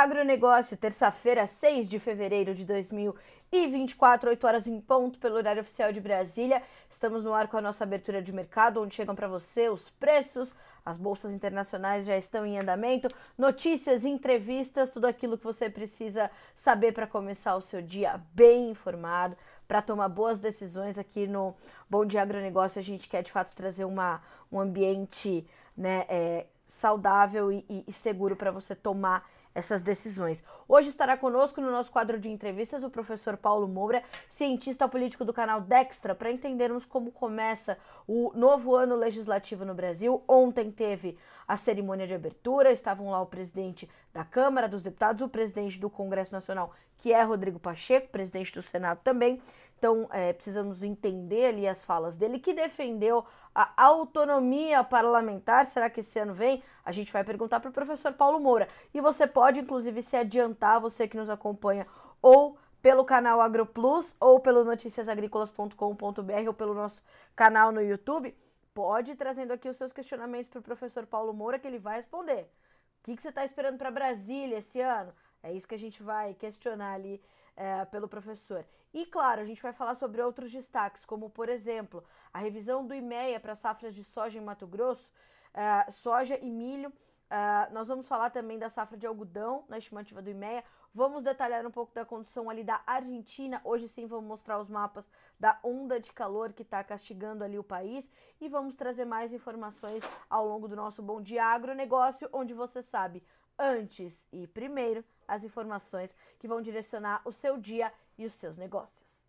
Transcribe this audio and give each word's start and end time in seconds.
Agronegócio. 0.00 0.78
Terça-feira, 0.78 1.46
6 1.46 1.88
de 1.88 1.98
fevereiro 1.98 2.54
de 2.54 2.64
2024, 2.64 4.30
8 4.30 4.46
horas 4.46 4.66
em 4.66 4.80
ponto, 4.80 5.18
pelo 5.18 5.36
horário 5.36 5.60
oficial 5.60 5.92
de 5.92 6.00
Brasília. 6.00 6.62
Estamos 6.88 7.24
no 7.24 7.34
ar 7.34 7.48
com 7.48 7.58
a 7.58 7.60
nossa 7.60 7.84
abertura 7.84 8.22
de 8.22 8.32
mercado, 8.32 8.80
onde 8.80 8.94
chegam 8.94 9.14
para 9.14 9.28
você 9.28 9.68
os 9.68 9.90
preços. 9.90 10.54
As 10.86 10.96
bolsas 10.96 11.34
internacionais 11.34 12.06
já 12.06 12.16
estão 12.16 12.46
em 12.46 12.58
andamento, 12.58 13.14
notícias, 13.36 14.06
entrevistas, 14.06 14.90
tudo 14.90 15.04
aquilo 15.04 15.36
que 15.36 15.44
você 15.44 15.68
precisa 15.68 16.30
saber 16.56 16.92
para 16.92 17.06
começar 17.06 17.54
o 17.54 17.60
seu 17.60 17.82
dia 17.82 18.18
bem 18.32 18.70
informado, 18.70 19.36
para 19.68 19.82
tomar 19.82 20.08
boas 20.08 20.40
decisões 20.40 20.98
aqui 20.98 21.26
no 21.26 21.54
Bom 21.90 22.06
Dia 22.06 22.22
Agronegócio. 22.22 22.80
A 22.80 22.82
gente 22.82 23.06
quer 23.06 23.22
de 23.22 23.30
fato 23.30 23.54
trazer 23.54 23.84
uma, 23.84 24.22
um 24.50 24.58
ambiente, 24.58 25.46
né? 25.76 26.06
É, 26.08 26.46
saudável 26.70 27.50
e, 27.52 27.84
e 27.86 27.92
seguro 27.92 28.36
para 28.36 28.50
você 28.50 28.74
tomar 28.74 29.28
essas 29.54 29.82
decisões. 29.82 30.44
Hoje 30.68 30.88
estará 30.88 31.16
conosco 31.16 31.60
no 31.60 31.70
nosso 31.70 31.90
quadro 31.90 32.18
de 32.18 32.28
entrevistas 32.28 32.84
o 32.84 32.90
professor 32.90 33.36
Paulo 33.36 33.66
Moura, 33.66 34.02
cientista 34.28 34.88
político 34.88 35.24
do 35.24 35.32
canal 35.32 35.60
Dextra, 35.60 36.14
para 36.14 36.30
entendermos 36.30 36.84
como 36.84 37.10
começa 37.10 37.76
o 38.06 38.32
novo 38.34 38.74
ano 38.74 38.94
legislativo 38.94 39.64
no 39.64 39.74
Brasil. 39.74 40.22
Ontem 40.28 40.70
teve 40.70 41.18
a 41.46 41.56
cerimônia 41.56 42.06
de 42.06 42.14
abertura, 42.14 42.70
estavam 42.70 43.10
lá 43.10 43.20
o 43.20 43.26
presidente 43.26 43.88
da 44.12 44.24
Câmara 44.24 44.68
dos 44.68 44.84
Deputados, 44.84 45.22
o 45.22 45.28
presidente 45.28 45.80
do 45.80 45.90
Congresso 45.90 46.32
Nacional, 46.32 46.72
que 46.98 47.12
é 47.12 47.22
Rodrigo 47.22 47.58
Pacheco, 47.58 48.08
presidente 48.08 48.54
do 48.54 48.62
Senado 48.62 49.00
também. 49.02 49.42
Então, 49.80 50.06
é, 50.12 50.34
precisamos 50.34 50.82
entender 50.82 51.46
ali 51.46 51.66
as 51.66 51.82
falas 51.82 52.14
dele, 52.14 52.38
que 52.38 52.52
defendeu 52.52 53.24
a 53.54 53.72
autonomia 53.82 54.84
parlamentar. 54.84 55.64
Será 55.64 55.88
que 55.88 56.00
esse 56.00 56.18
ano 56.18 56.34
vem? 56.34 56.62
A 56.84 56.92
gente 56.92 57.10
vai 57.10 57.24
perguntar 57.24 57.60
para 57.60 57.70
o 57.70 57.72
professor 57.72 58.12
Paulo 58.12 58.38
Moura. 58.38 58.68
E 58.92 59.00
você 59.00 59.26
pode, 59.26 59.58
inclusive, 59.58 60.02
se 60.02 60.18
adiantar, 60.18 60.78
você 60.82 61.08
que 61.08 61.16
nos 61.16 61.30
acompanha, 61.30 61.86
ou 62.20 62.58
pelo 62.82 63.06
canal 63.06 63.40
AgroPlus, 63.40 64.14
ou 64.20 64.38
pelo 64.38 64.64
noticiasagricolas.com.br, 64.64 66.46
ou 66.46 66.52
pelo 66.52 66.74
nosso 66.74 67.02
canal 67.34 67.72
no 67.72 67.80
YouTube. 67.80 68.36
Pode 68.74 69.12
ir 69.12 69.16
trazendo 69.16 69.54
aqui 69.54 69.66
os 69.66 69.76
seus 69.76 69.94
questionamentos 69.94 70.50
para 70.50 70.58
o 70.58 70.62
professor 70.62 71.06
Paulo 71.06 71.32
Moura, 71.32 71.58
que 71.58 71.66
ele 71.66 71.78
vai 71.78 71.96
responder. 71.96 72.42
O 72.42 73.04
que, 73.04 73.16
que 73.16 73.22
você 73.22 73.30
está 73.30 73.46
esperando 73.46 73.78
para 73.78 73.90
Brasília 73.90 74.58
esse 74.58 74.78
ano? 74.78 75.10
É 75.42 75.50
isso 75.50 75.66
que 75.66 75.74
a 75.74 75.78
gente 75.78 76.02
vai 76.02 76.34
questionar 76.34 76.92
ali 76.92 77.18
é, 77.56 77.84
pelo 77.86 78.08
professor. 78.08 78.64
E 78.92 79.06
claro, 79.06 79.40
a 79.40 79.44
gente 79.44 79.62
vai 79.62 79.72
falar 79.72 79.94
sobre 79.94 80.20
outros 80.20 80.50
destaques, 80.50 81.04
como 81.04 81.30
por 81.30 81.48
exemplo, 81.48 82.02
a 82.32 82.38
revisão 82.38 82.86
do 82.86 82.94
IMEA 82.94 83.38
para 83.38 83.54
safras 83.54 83.94
de 83.94 84.02
soja 84.02 84.38
em 84.38 84.42
Mato 84.42 84.66
Grosso, 84.66 85.12
uh, 85.54 85.90
soja 85.90 86.36
e 86.38 86.50
milho. 86.50 86.90
Uh, 86.90 87.72
nós 87.72 87.86
vamos 87.86 88.08
falar 88.08 88.30
também 88.30 88.58
da 88.58 88.68
safra 88.68 88.98
de 88.98 89.06
algodão 89.06 89.64
na 89.68 89.78
estimativa 89.78 90.20
do 90.20 90.28
IMEA. 90.28 90.64
Vamos 90.92 91.22
detalhar 91.22 91.64
um 91.64 91.70
pouco 91.70 91.94
da 91.94 92.04
condição 92.04 92.50
ali 92.50 92.64
da 92.64 92.82
Argentina. 92.84 93.60
Hoje 93.62 93.86
sim 93.86 94.06
vamos 94.08 94.26
mostrar 94.26 94.58
os 94.58 94.68
mapas 94.68 95.08
da 95.38 95.56
onda 95.62 96.00
de 96.00 96.12
calor 96.12 96.52
que 96.52 96.62
está 96.62 96.82
castigando 96.82 97.44
ali 97.44 97.56
o 97.56 97.62
país. 97.62 98.10
E 98.40 98.48
vamos 98.48 98.74
trazer 98.74 99.04
mais 99.04 99.32
informações 99.32 100.02
ao 100.28 100.44
longo 100.44 100.66
do 100.66 100.74
nosso 100.74 101.00
Bom 101.00 101.22
Dia 101.22 101.44
Agronegócio, 101.44 102.28
onde 102.32 102.52
você 102.52 102.82
sabe 102.82 103.22
antes 103.60 104.26
e 104.32 104.46
primeiro 104.46 105.04
as 105.28 105.44
informações 105.44 106.16
que 106.38 106.48
vão 106.48 106.62
direcionar 106.62 107.20
o 107.24 107.30
seu 107.30 107.58
dia 107.58 107.92
e 108.16 108.24
os 108.24 108.32
seus 108.32 108.56
negócios. 108.56 109.28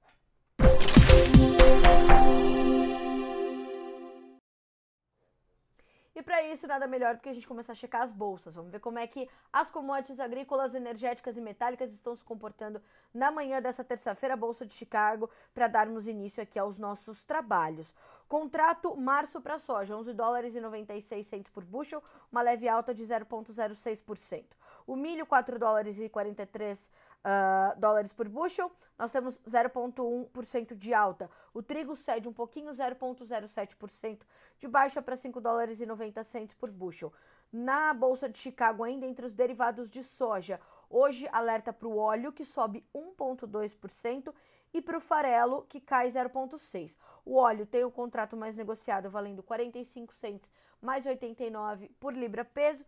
E 6.22 6.24
para 6.24 6.44
isso, 6.44 6.68
nada 6.68 6.86
melhor 6.86 7.16
do 7.16 7.20
que 7.20 7.30
a 7.30 7.34
gente 7.34 7.48
começar 7.48 7.72
a 7.72 7.76
checar 7.76 8.04
as 8.04 8.12
bolsas. 8.12 8.54
Vamos 8.54 8.72
ver 8.72 8.80
como 8.80 9.00
é 9.00 9.08
que 9.08 9.28
as 9.52 9.72
commodities 9.72 10.20
agrícolas, 10.20 10.76
energéticas 10.76 11.36
e 11.36 11.42
metálicas 11.42 11.92
estão 11.92 12.16
se 12.16 12.24
comportando 12.24 12.80
na 13.12 13.32
manhã 13.32 13.60
dessa 13.60 13.84
terça-feira, 13.84 14.38
Bolsa 14.38 14.64
de 14.64 14.72
Chicago, 14.72 15.32
para 15.52 15.68
darmos 15.68 16.08
início 16.08 16.44
aqui 16.44 16.60
aos 16.60 16.78
nossos 16.78 17.24
trabalhos. 17.24 17.92
Contrato 18.28 18.96
março 18.96 19.42
para 19.42 19.58
soja, 19.58 19.98
11 19.98 20.14
dólares 20.14 20.54
e 20.54 20.62
96 20.62 21.26
centes 21.26 21.50
por 21.50 21.66
bushel, 21.66 22.04
uma 22.32 22.44
leve 22.44 22.70
alta 22.70 22.94
de 22.94 23.04
0,06%. 23.04 24.46
O 24.86 24.96
milho, 24.96 25.26
4 25.26 25.58
dólares 25.58 26.00
e 26.00 26.08
43 26.08 26.92
uh, 27.26 27.80
dólares 27.80 28.12
por 28.12 28.28
bushel, 28.28 28.72
nós 28.98 29.12
temos 29.12 29.40
0,1% 29.40 30.76
de 30.76 30.94
alta. 30.94 31.30
O 31.54 31.64
trigo 31.64 31.96
cede 31.96 32.30
um 32.30 32.34
pouquinho, 32.34 32.72
0,07% 32.72 34.22
de 34.60 34.68
baixa 34.68 35.02
para 35.02 35.16
5 35.16 35.42
dólares 35.42 35.82
e 35.82 35.86
90 35.86 36.24
centos 36.24 36.56
por 36.56 36.70
bushel. 36.70 37.12
Na 37.52 37.94
Bolsa 37.94 38.30
de 38.30 38.38
Chicago, 38.38 38.84
ainda 38.84 39.06
entre 39.06 39.26
os 39.26 39.34
derivados 39.34 39.90
de 39.90 40.04
soja, 40.04 40.60
hoje 40.90 41.28
alerta 41.32 41.74
para 41.74 41.88
o 41.88 41.98
óleo, 41.98 42.32
que 42.32 42.46
sobe 42.46 42.86
1,2%, 42.94 44.34
e 44.74 44.82
para 44.82 44.98
o 44.98 45.02
farelo, 45.02 45.66
que 45.68 45.82
cai 45.82 46.08
0,6%. 46.08 46.96
O 47.26 47.36
óleo 47.36 47.66
tem 47.66 47.84
o 47.84 47.92
contrato 47.92 48.38
mais 48.38 48.56
negociado 48.56 49.10
valendo 49.10 49.44
45 49.44 50.14
centos 50.14 50.50
mais 50.82 51.06
89 51.06 51.90
por 52.00 52.14
libra 52.14 52.44
peso 52.44 52.84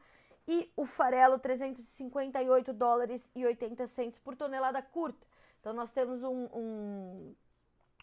e 0.48 0.72
o 0.76 0.86
farelo 0.86 1.40
358 1.40 2.74
dólares 2.74 3.30
e 3.36 3.46
80 3.46 3.88
centos 3.88 4.20
por 4.20 4.36
tonelada 4.36 4.82
curta. 4.82 5.26
Então 5.60 5.74
nós 5.74 5.92
temos 5.92 6.24
um, 6.24 6.50
um, 6.54 7.36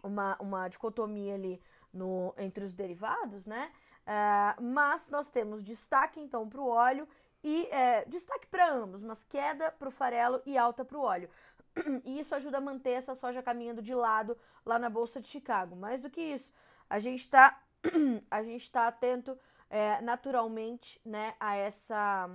uma, 0.03 0.37
uma 0.41 0.69
dicotomia 0.69 1.35
ali 1.35 1.61
no, 1.93 2.35
entre 2.39 2.65
os 2.65 2.73
derivados, 2.73 3.45
né? 3.45 3.71
Uh, 4.01 4.63
mas 4.63 5.09
nós 5.09 5.29
temos 5.29 5.63
destaque 5.63 6.19
então 6.21 6.49
para 6.49 6.61
o 6.61 6.69
óleo 6.69 7.07
e 7.43 7.67
é, 7.71 8.05
destaque 8.07 8.47
para 8.47 8.71
ambos, 8.71 9.03
mas 9.03 9.23
queda 9.25 9.71
para 9.73 9.89
o 9.89 9.93
farelo 9.93 10.43
e 10.45 10.59
alta 10.59 10.85
para 10.85 10.99
o 10.99 11.03
óleo. 11.03 11.29
E 12.05 12.19
isso 12.19 12.35
ajuda 12.35 12.59
a 12.59 12.61
manter 12.61 12.91
essa 12.91 13.15
soja 13.15 13.43
caminhando 13.43 13.81
de 13.81 13.95
lado 13.95 14.37
lá 14.65 14.79
na 14.79 14.91
Bolsa 14.91 15.21
de 15.21 15.29
Chicago. 15.29 15.77
Mais 15.77 16.01
do 16.01 16.11
que 16.11 16.21
isso, 16.21 16.53
a 16.89 16.99
gente 16.99 17.21
está 17.21 17.59
a 18.31 18.43
gente 18.43 18.63
está 18.63 18.89
atento 18.89 19.39
é, 19.71 20.01
naturalmente 20.01 21.01
né, 21.05 21.35
a, 21.39 21.55
essa, 21.55 22.29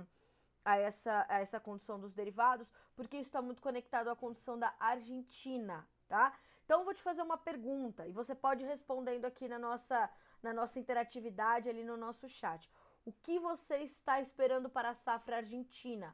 a, 0.64 0.78
essa, 0.78 1.26
a 1.28 1.38
essa 1.38 1.60
condição 1.60 2.00
dos 2.00 2.14
derivados, 2.14 2.72
porque 2.96 3.18
isso 3.18 3.28
está 3.28 3.42
muito 3.42 3.60
conectado 3.60 4.08
à 4.08 4.16
condição 4.16 4.58
da 4.58 4.74
Argentina, 4.80 5.86
tá? 6.08 6.32
Então, 6.64 6.84
vou 6.84 6.94
te 6.94 7.02
fazer 7.02 7.22
uma 7.22 7.36
pergunta 7.36 8.06
e 8.08 8.12
você 8.12 8.34
pode 8.34 8.64
ir 8.64 8.66
respondendo 8.66 9.24
aqui 9.24 9.46
na 9.46 9.58
nossa, 9.58 10.10
na 10.42 10.52
nossa 10.52 10.80
interatividade, 10.80 11.68
ali 11.68 11.84
no 11.84 11.96
nosso 11.96 12.28
chat. 12.28 12.68
O 13.04 13.12
que 13.12 13.38
você 13.38 13.76
está 13.78 14.20
esperando 14.20 14.68
para 14.68 14.90
a 14.90 14.94
safra 14.94 15.36
argentina? 15.36 16.12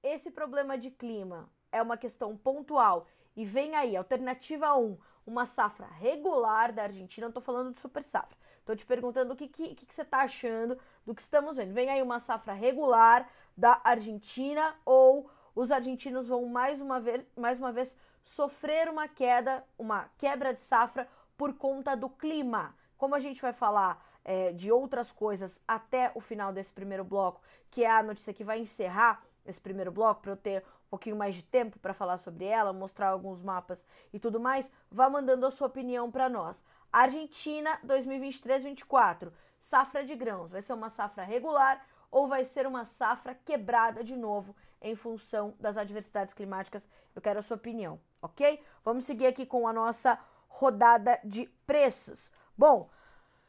Esse 0.00 0.30
problema 0.30 0.78
de 0.78 0.88
clima 0.88 1.50
é 1.72 1.82
uma 1.82 1.96
questão 1.96 2.36
pontual 2.36 3.08
e 3.34 3.44
vem 3.44 3.74
aí, 3.74 3.96
alternativa 3.96 4.76
1, 4.76 4.96
uma 5.26 5.44
safra 5.46 5.86
regular 5.86 6.72
da 6.72 6.84
Argentina, 6.84 7.24
não 7.24 7.30
estou 7.30 7.42
falando 7.42 7.72
de 7.72 7.80
super 7.80 8.02
safra. 8.02 8.38
Estou 8.68 8.76
te 8.76 8.84
perguntando 8.84 9.32
o 9.32 9.36
que, 9.36 9.48
que, 9.48 9.74
que, 9.74 9.94
você 9.94 10.02
está 10.02 10.18
achando 10.18 10.76
do 11.06 11.14
que 11.14 11.22
estamos 11.22 11.56
vendo. 11.56 11.72
Vem 11.72 11.88
aí 11.88 12.02
uma 12.02 12.18
safra 12.18 12.52
regular 12.52 13.26
da 13.56 13.80
Argentina 13.82 14.74
ou 14.84 15.30
os 15.54 15.70
argentinos 15.70 16.28
vão 16.28 16.44
mais 16.44 16.78
uma 16.78 17.00
vez, 17.00 17.24
mais 17.34 17.58
uma 17.58 17.72
vez 17.72 17.96
sofrer 18.22 18.90
uma 18.90 19.08
queda, 19.08 19.64
uma 19.78 20.10
quebra 20.18 20.52
de 20.52 20.60
safra 20.60 21.08
por 21.34 21.54
conta 21.54 21.96
do 21.96 22.10
clima. 22.10 22.76
Como 22.98 23.14
a 23.14 23.20
gente 23.20 23.40
vai 23.40 23.54
falar 23.54 24.06
é, 24.22 24.52
de 24.52 24.70
outras 24.70 25.10
coisas 25.10 25.62
até 25.66 26.12
o 26.14 26.20
final 26.20 26.52
desse 26.52 26.70
primeiro 26.74 27.04
bloco, 27.04 27.40
que 27.70 27.84
é 27.84 27.90
a 27.90 28.02
notícia 28.02 28.34
que 28.34 28.44
vai 28.44 28.60
encerrar 28.60 29.24
esse 29.46 29.62
primeiro 29.62 29.90
bloco, 29.90 30.20
para 30.20 30.32
eu 30.32 30.36
ter 30.36 30.62
um 30.88 30.90
pouquinho 30.90 31.16
mais 31.16 31.34
de 31.34 31.42
tempo 31.42 31.78
para 31.78 31.94
falar 31.94 32.18
sobre 32.18 32.44
ela, 32.44 32.70
mostrar 32.70 33.08
alguns 33.08 33.42
mapas 33.42 33.82
e 34.12 34.18
tudo 34.18 34.38
mais, 34.38 34.70
vá 34.90 35.08
mandando 35.08 35.46
a 35.46 35.50
sua 35.50 35.68
opinião 35.68 36.10
para 36.10 36.28
nós. 36.28 36.62
Argentina 36.92 37.78
2023-24, 37.86 39.30
safra 39.60 40.04
de 40.04 40.14
grãos, 40.14 40.50
vai 40.50 40.62
ser 40.62 40.72
uma 40.72 40.90
safra 40.90 41.22
regular 41.22 41.84
ou 42.10 42.26
vai 42.26 42.44
ser 42.44 42.66
uma 42.66 42.84
safra 42.84 43.34
quebrada 43.34 44.02
de 44.02 44.16
novo 44.16 44.56
em 44.80 44.94
função 44.94 45.54
das 45.60 45.76
adversidades 45.76 46.32
climáticas? 46.32 46.88
Eu 47.14 47.20
quero 47.20 47.38
a 47.38 47.42
sua 47.42 47.56
opinião, 47.56 48.00
ok? 48.22 48.62
Vamos 48.84 49.04
seguir 49.04 49.26
aqui 49.26 49.44
com 49.44 49.68
a 49.68 49.72
nossa 49.72 50.18
rodada 50.48 51.18
de 51.22 51.46
preços. 51.66 52.30
Bom, 52.56 52.88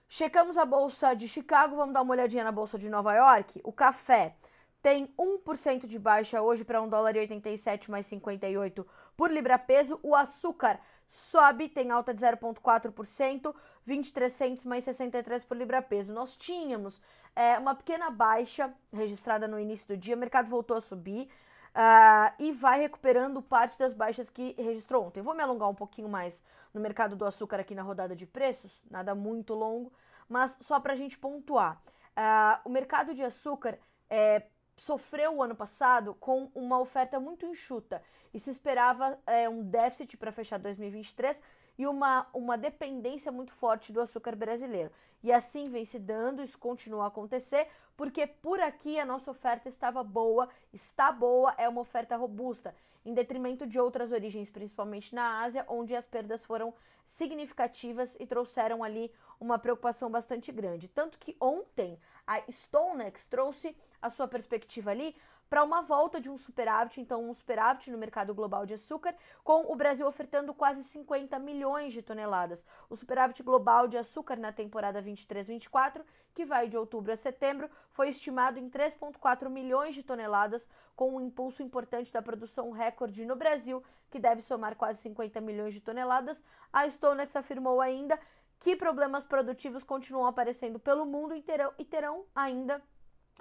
checamos 0.08 0.58
a 0.58 0.66
bolsa 0.66 1.14
de 1.14 1.28
Chicago, 1.28 1.76
vamos 1.76 1.94
dar 1.94 2.02
uma 2.02 2.12
olhadinha 2.12 2.44
na 2.44 2.52
bolsa 2.52 2.78
de 2.78 2.90
Nova 2.90 3.14
York. 3.14 3.62
O 3.64 3.72
café 3.72 4.36
tem 4.82 5.08
1% 5.18 5.86
de 5.86 6.00
baixa 6.00 6.42
hoje 6.42 6.64
para 6.64 6.82
1 6.82 6.90
dólar 6.90 7.16
e 7.16 7.20
87 7.20 7.90
mais 7.92 8.06
58 8.06 8.86
por 9.16 9.32
libra 9.32 9.58
peso. 9.58 10.00
O 10.04 10.16
açúcar 10.16 10.80
sobe, 11.10 11.68
tem 11.68 11.90
alta 11.90 12.14
de 12.14 12.22
0,4%, 12.22 13.56
23 13.84 14.32
centos 14.32 14.64
mais 14.64 14.84
63 14.84 15.44
por 15.44 15.58
libra 15.58 15.82
peso. 15.82 16.14
Nós 16.14 16.38
tínhamos 16.38 17.02
é, 17.36 17.58
uma 17.58 17.74
pequena 17.74 18.12
baixa 18.12 18.72
registrada 18.94 19.48
no 19.48 19.60
início 19.60 19.88
do 19.88 19.98
dia, 19.98 20.16
o 20.16 20.20
mercado 20.20 20.48
voltou 20.48 20.78
a 20.78 20.82
subir 20.82 21.28
uh, 21.70 22.32
e 22.38 22.52
vai 22.52 22.82
recuperando 22.82 23.42
parte 23.42 23.78
das 23.80 23.92
baixas 23.92 24.30
que 24.30 24.54
registrou 24.56 25.08
ontem. 25.08 25.24
Vou 25.24 25.34
me 25.34 25.42
alongar 25.42 25.68
um 25.68 25.76
pouquinho 25.76 26.08
mais 26.08 26.44
no 26.72 26.80
mercado 26.80 27.16
do 27.16 27.26
açúcar 27.26 27.60
aqui 27.60 27.74
na 27.74 27.82
rodada 27.82 28.16
de 28.16 28.28
preços, 28.28 28.86
nada 28.92 29.16
muito 29.16 29.56
longo, 29.56 29.92
mas 30.28 30.56
só 30.62 30.80
para 30.80 30.94
a 30.94 30.96
gente 30.96 31.18
pontuar. 31.18 31.82
Uh, 32.16 32.62
o 32.66 32.70
mercado 32.70 33.16
de 33.16 33.24
açúcar 33.24 33.80
é, 34.08 34.44
sofreu 34.78 35.38
o 35.38 35.42
ano 35.42 35.56
passado 35.56 36.14
com 36.20 36.52
uma 36.54 36.80
oferta 36.80 37.20
muito 37.20 37.48
enxuta 37.48 38.04
e 38.34 38.40
se 38.40 38.50
esperava 38.50 39.18
é, 39.26 39.50
um 39.50 39.64
déficit 39.64 40.18
para 40.18 40.32
fechar 40.32 40.60
2023 40.60 41.42
e 41.78 41.88
uma, 41.88 42.28
uma 42.34 42.58
dependência 42.58 43.32
muito 43.32 43.54
forte 43.54 43.94
do 43.94 44.02
açúcar 44.02 44.36
brasileiro. 44.36 44.92
E 45.24 45.32
assim 45.32 45.70
vem 45.70 45.86
se 45.86 45.98
dando, 45.98 46.42
isso 46.42 46.58
continua 46.58 47.06
a 47.06 47.08
acontecer, 47.08 47.68
porque 47.96 48.28
por 48.28 48.60
aqui 48.60 49.00
a 49.00 49.06
nossa 49.06 49.32
oferta 49.32 49.70
estava 49.70 50.04
boa, 50.04 50.50
está 50.74 51.12
boa, 51.12 51.54
é 51.58 51.68
uma 51.68 51.82
oferta 51.82 52.16
robusta, 52.16 52.76
em 53.06 53.14
detrimento 53.14 53.66
de 53.66 53.80
outras 53.80 54.12
origens, 54.12 54.50
principalmente 54.50 55.16
na 55.16 55.42
Ásia, 55.42 55.66
onde 55.68 55.96
as 55.96 56.06
perdas 56.06 56.44
foram 56.44 56.74
significativas 57.06 58.16
e 58.20 58.26
trouxeram 58.26 58.84
ali 58.84 59.12
uma 59.40 59.58
preocupação 59.58 60.10
bastante 60.10 60.52
grande. 60.52 60.88
Tanto 60.88 61.18
que 61.18 61.36
ontem 61.40 61.98
a 62.28 62.42
StoneX 62.52 63.26
trouxe 63.26 63.76
a 64.02 64.10
sua 64.10 64.28
perspectiva 64.28 64.92
ali 64.92 65.16
para 65.50 65.64
uma 65.64 65.82
volta 65.82 66.22
de 66.22 66.30
um 66.30 66.38
superávit, 66.38 67.02
então 67.02 67.28
um 67.28 67.34
superávit 67.34 67.90
no 67.90 67.98
mercado 67.98 68.34
global 68.36 68.66
de 68.66 68.76
açúcar, 68.76 69.16
com 69.44 69.72
o 69.72 69.76
Brasil 69.76 70.06
ofertando 70.06 70.54
quase 70.54 70.84
50 70.84 71.40
milhões 71.40 71.92
de 71.92 72.02
toneladas. 72.04 72.64
O 72.90 72.96
superávit 72.96 73.42
global 73.42 73.88
de 73.88 73.98
açúcar 73.98 74.38
na 74.38 74.52
temporada 74.52 75.02
23-24, 75.02 76.04
que 76.36 76.46
vai 76.46 76.68
de 76.68 76.78
outubro 76.78 77.12
a 77.12 77.16
setembro, 77.16 77.70
foi 77.92 78.10
estimado 78.10 78.60
em 78.60 78.70
3,4 78.70 79.50
milhões 79.50 79.96
de 79.96 80.04
toneladas, 80.04 80.70
com 80.96 81.16
um 81.16 81.22
impulso 81.22 81.64
importante 81.64 82.14
da 82.14 82.22
produção 82.22 82.70
recorde 82.72 83.26
no 83.26 83.36
Brasil, 83.36 83.84
que 84.12 84.20
deve 84.20 84.42
somar 84.42 84.76
quase 84.76 85.02
50 85.02 85.42
milhões 85.42 85.74
de 85.74 85.82
toneladas. 85.82 86.44
A 86.72 86.88
Stonex 86.88 87.36
afirmou 87.36 87.82
ainda 87.82 88.20
que 88.60 88.76
problemas 88.76 89.26
produtivos 89.26 89.84
continuam 89.84 90.28
aparecendo 90.28 90.78
pelo 90.78 91.06
mundo 91.06 91.34
inteiro 91.34 91.74
e 91.80 91.86
terão 91.86 92.26
ainda 92.36 92.82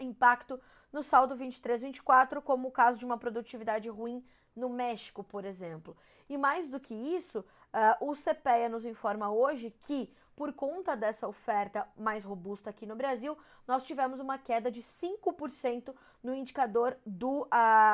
impacto 0.01 0.61
no 0.93 1.03
saldo 1.03 1.37
23-24, 1.37 2.41
como 2.43 2.69
o 2.69 2.73
caso 2.73 2.99
de 2.99 3.05
uma 3.05 3.19
produtividade 3.19 3.89
ruim 3.89 4.25
no 4.55 4.69
México, 4.69 5.23
por 5.23 5.45
exemplo. 5.45 5.97
E 6.29 6.37
mais 6.37 6.69
do 6.69 6.81
que 6.81 6.95
isso, 6.95 7.41
uh, 7.41 8.11
o 8.11 8.15
CPEA 8.15 8.69
nos 8.69 8.85
informa 8.85 9.31
hoje 9.31 9.75
que, 9.83 10.13
por 10.37 10.53
conta 10.53 10.97
dessa 10.97 11.27
oferta 11.27 11.87
mais 11.97 12.25
robusta 12.25 12.71
aqui 12.71 12.87
no 12.87 12.97
Brasil, 12.97 13.37
nós 13.67 13.85
tivemos 13.85 14.21
uma 14.21 14.39
queda 14.39 14.71
de 14.71 14.83
5% 14.83 15.95
no 16.23 16.35
indicador 16.35 16.97
do 17.05 17.43
uh, 17.43 17.49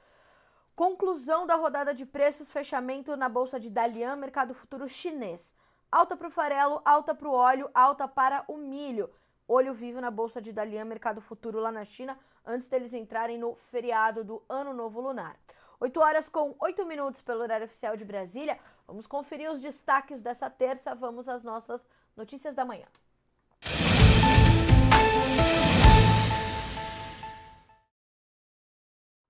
Conclusão 0.74 1.46
da 1.46 1.56
rodada 1.56 1.94
de 1.94 2.06
preços, 2.06 2.50
fechamento 2.50 3.18
na 3.18 3.28
bolsa 3.28 3.60
de 3.60 3.70
Dalian, 3.70 4.16
mercado 4.16 4.54
futuro 4.54 4.88
chinês. 4.88 5.54
Alta 5.92 6.16
para 6.16 6.30
o 6.30 6.32
farelo, 6.32 6.82
alta 6.86 7.14
para 7.14 7.28
o 7.28 7.34
óleo, 7.34 7.70
alta 7.74 8.08
para 8.08 8.46
o 8.48 8.56
milho. 8.56 9.10
Olho 9.46 9.74
vivo 9.74 10.00
na 10.00 10.10
bolsa 10.10 10.42
de 10.42 10.54
Dalian, 10.54 10.86
mercado 10.86 11.20
futuro 11.20 11.60
lá 11.60 11.74
na 11.74 11.84
China, 11.84 12.18
antes 12.46 12.70
deles 12.70 12.94
entrarem 12.94 13.38
no 13.38 13.56
feriado 13.56 14.24
do 14.24 14.42
Ano 14.48 14.74
Novo 14.74 15.02
Lunar. 15.02 15.36
8 15.82 16.00
horas 16.00 16.30
com 16.30 16.56
8 16.58 16.86
minutos 16.86 17.22
pelo 17.22 17.42
horário 17.42 17.66
oficial 17.66 17.98
de 17.98 18.06
Brasília. 18.06 18.58
Vamos 18.88 19.08
conferir 19.08 19.52
os 19.52 19.60
destaques 19.60 20.22
dessa 20.22 20.50
terça. 20.50 20.96
Vamos 20.96 21.28
às 21.28 21.44
nossas 21.44 21.86
notícias 22.16 22.56
da 22.56 22.64
manhã. 22.64 22.88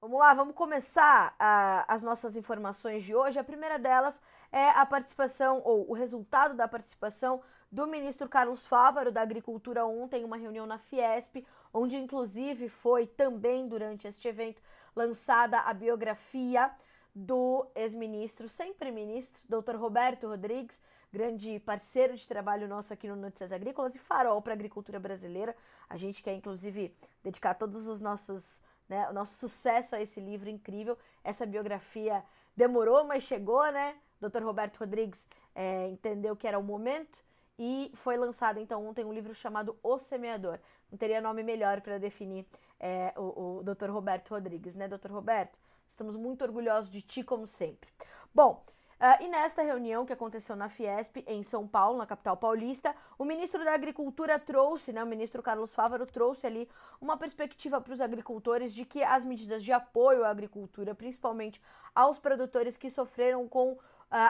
Vamos 0.03 0.17
lá, 0.17 0.34
vamos 0.34 0.55
começar 0.55 1.36
a, 1.38 1.86
as 1.88 2.01
nossas 2.01 2.36
informações 2.36 3.03
de 3.03 3.13
hoje. 3.13 3.38
A 3.38 3.43
primeira 3.43 3.77
delas 3.77 4.20
é 4.51 4.70
a 4.70 4.84
participação, 4.84 5.62
ou 5.63 5.88
o 5.88 5.93
resultado 5.93 6.55
da 6.55 6.67
participação 6.67 7.39
do 7.72 7.86
ministro 7.86 8.27
Carlos 8.27 8.65
Fávaro 8.65 9.12
da 9.12 9.22
Agricultura 9.22 9.86
ontem, 9.86 10.24
em 10.24 10.25
uma 10.25 10.38
reunião 10.38 10.65
na 10.65 10.79
Fiesp, 10.79 11.46
onde 11.72 11.98
inclusive 11.98 12.67
foi 12.67 13.05
também 13.05 13.67
durante 13.67 14.08
este 14.08 14.27
evento 14.27 14.60
lançada 14.96 15.60
a 15.60 15.72
biografia 15.72 16.72
do 17.13 17.67
ex-ministro, 17.75 18.50
sempre 18.50 18.89
ministro, 18.89 19.43
Dr. 19.48 19.75
Roberto 19.75 20.27
Rodrigues, 20.27 20.81
grande 21.13 21.60
parceiro 21.60 22.17
de 22.17 22.27
trabalho 22.27 22.67
nosso 22.67 22.91
aqui 22.91 23.08
no 23.08 23.15
Notícias 23.15 23.51
Agrícolas 23.51 23.93
e 23.93 24.00
farol 24.00 24.41
para 24.41 24.53
a 24.53 24.55
agricultura 24.55 25.00
brasileira. 25.00 25.55
A 25.88 25.96
gente 25.96 26.24
quer 26.24 26.34
inclusive 26.34 26.91
dedicar 27.24 27.53
todos 27.53 27.88
os 27.88 28.01
nossos 28.01 28.60
né, 28.91 29.10
o 29.10 29.13
nosso 29.13 29.39
sucesso 29.39 29.95
a 29.95 30.01
esse 30.01 30.19
livro 30.19 30.50
incrível. 30.50 30.98
Essa 31.24 31.45
biografia 31.45 32.21
demorou, 32.57 33.05
mas 33.05 33.24
chegou, 33.24 33.71
né? 33.71 33.95
Dr. 34.19 34.43
Roberto 34.43 34.79
Rodrigues 34.79 35.25
é, 35.55 35.88
entendeu 35.88 36.36
que 36.36 36.45
era 36.45 36.60
o 36.60 36.63
momento 36.63 37.24
e 37.57 37.89
foi 37.95 38.17
lançado 38.17 38.60
então 38.60 38.86
ontem 38.86 39.05
um 39.05 39.13
livro 39.13 39.33
chamado 39.33 39.77
O 39.81 39.98
Semeador. 39.98 40.60
Não 40.91 40.98
teria 40.98 41.21
nome 41.21 41.41
melhor 41.41 41.79
para 41.79 41.98
definir 41.98 42.45
é, 42.77 43.13
o, 43.15 43.60
o 43.60 43.63
Dr. 43.63 43.89
Roberto 43.89 44.31
Rodrigues, 44.31 44.75
né, 44.75 44.89
Dr. 44.89 45.10
Roberto? 45.10 45.57
Estamos 45.88 46.17
muito 46.17 46.43
orgulhosos 46.43 46.91
de 46.91 47.01
ti, 47.01 47.24
como 47.24 47.48
sempre. 47.48 47.89
Bom, 48.36 48.62
Uh, 49.01 49.24
e 49.24 49.27
nesta 49.29 49.63
reunião 49.63 50.05
que 50.05 50.13
aconteceu 50.13 50.55
na 50.55 50.70
Fiesp, 50.70 51.24
em 51.25 51.41
São 51.41 51.67
Paulo, 51.67 51.98
na 51.98 52.05
capital 52.05 52.38
paulista, 52.38 52.96
o 53.17 53.25
ministro 53.25 53.65
da 53.65 53.74
Agricultura 53.74 54.38
trouxe, 54.38 54.93
né, 54.93 55.03
o 55.03 55.08
ministro 55.08 55.41
Carlos 55.41 55.74
Fávaro 55.74 56.05
trouxe 56.05 56.46
ali 56.46 56.70
uma 57.01 57.17
perspectiva 57.17 57.81
para 57.81 57.93
os 57.93 58.00
agricultores 58.00 58.72
de 58.72 58.86
que 58.86 59.01
as 59.01 59.25
medidas 59.25 59.63
de 59.63 59.72
apoio 59.72 60.24
à 60.24 60.29
agricultura, 60.29 60.93
principalmente 60.93 61.60
aos 61.96 62.20
produtores 62.20 62.77
que 62.77 62.91
sofreram 62.91 63.48
com 63.48 63.72
uh, 63.72 63.79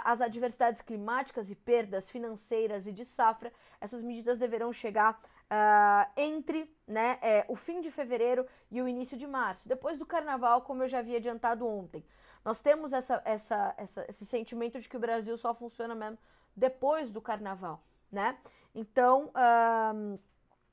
as 0.06 0.22
adversidades 0.22 0.80
climáticas 0.80 1.52
e 1.52 1.56
perdas 1.56 2.10
financeiras 2.10 2.88
e 2.88 2.94
de 2.94 3.04
safra, 3.04 3.52
essas 3.82 4.02
medidas 4.02 4.40
deverão 4.40 4.72
chegar 4.72 5.20
uh, 5.52 6.10
entre 6.16 6.74
né, 6.88 7.20
é, 7.22 7.44
o 7.50 7.58
fim 7.58 7.82
de 7.82 7.92
fevereiro 7.92 8.48
e 8.72 8.82
o 8.82 8.88
início 8.88 9.18
de 9.18 9.28
março, 9.28 9.68
depois 9.68 10.00
do 10.00 10.06
carnaval, 10.06 10.62
como 10.62 10.84
eu 10.84 10.88
já 10.88 11.00
havia 11.00 11.18
adiantado 11.18 11.68
ontem. 11.68 12.06
Nós 12.44 12.60
temos 12.60 12.92
essa, 12.94 13.22
essa, 13.24 13.74
essa, 13.78 14.06
esse 14.10 14.26
sentimento 14.26 14.80
de 14.80 14.90
que 14.90 14.98
o 14.98 15.00
Brasil 15.00 15.38
só 15.38 15.54
funciona 15.54 15.94
mesmo 15.94 16.18
depois 16.56 17.12
do 17.12 17.22
carnaval, 17.22 17.82
né? 18.12 18.38
Então, 18.74 19.32
um, 19.96 20.18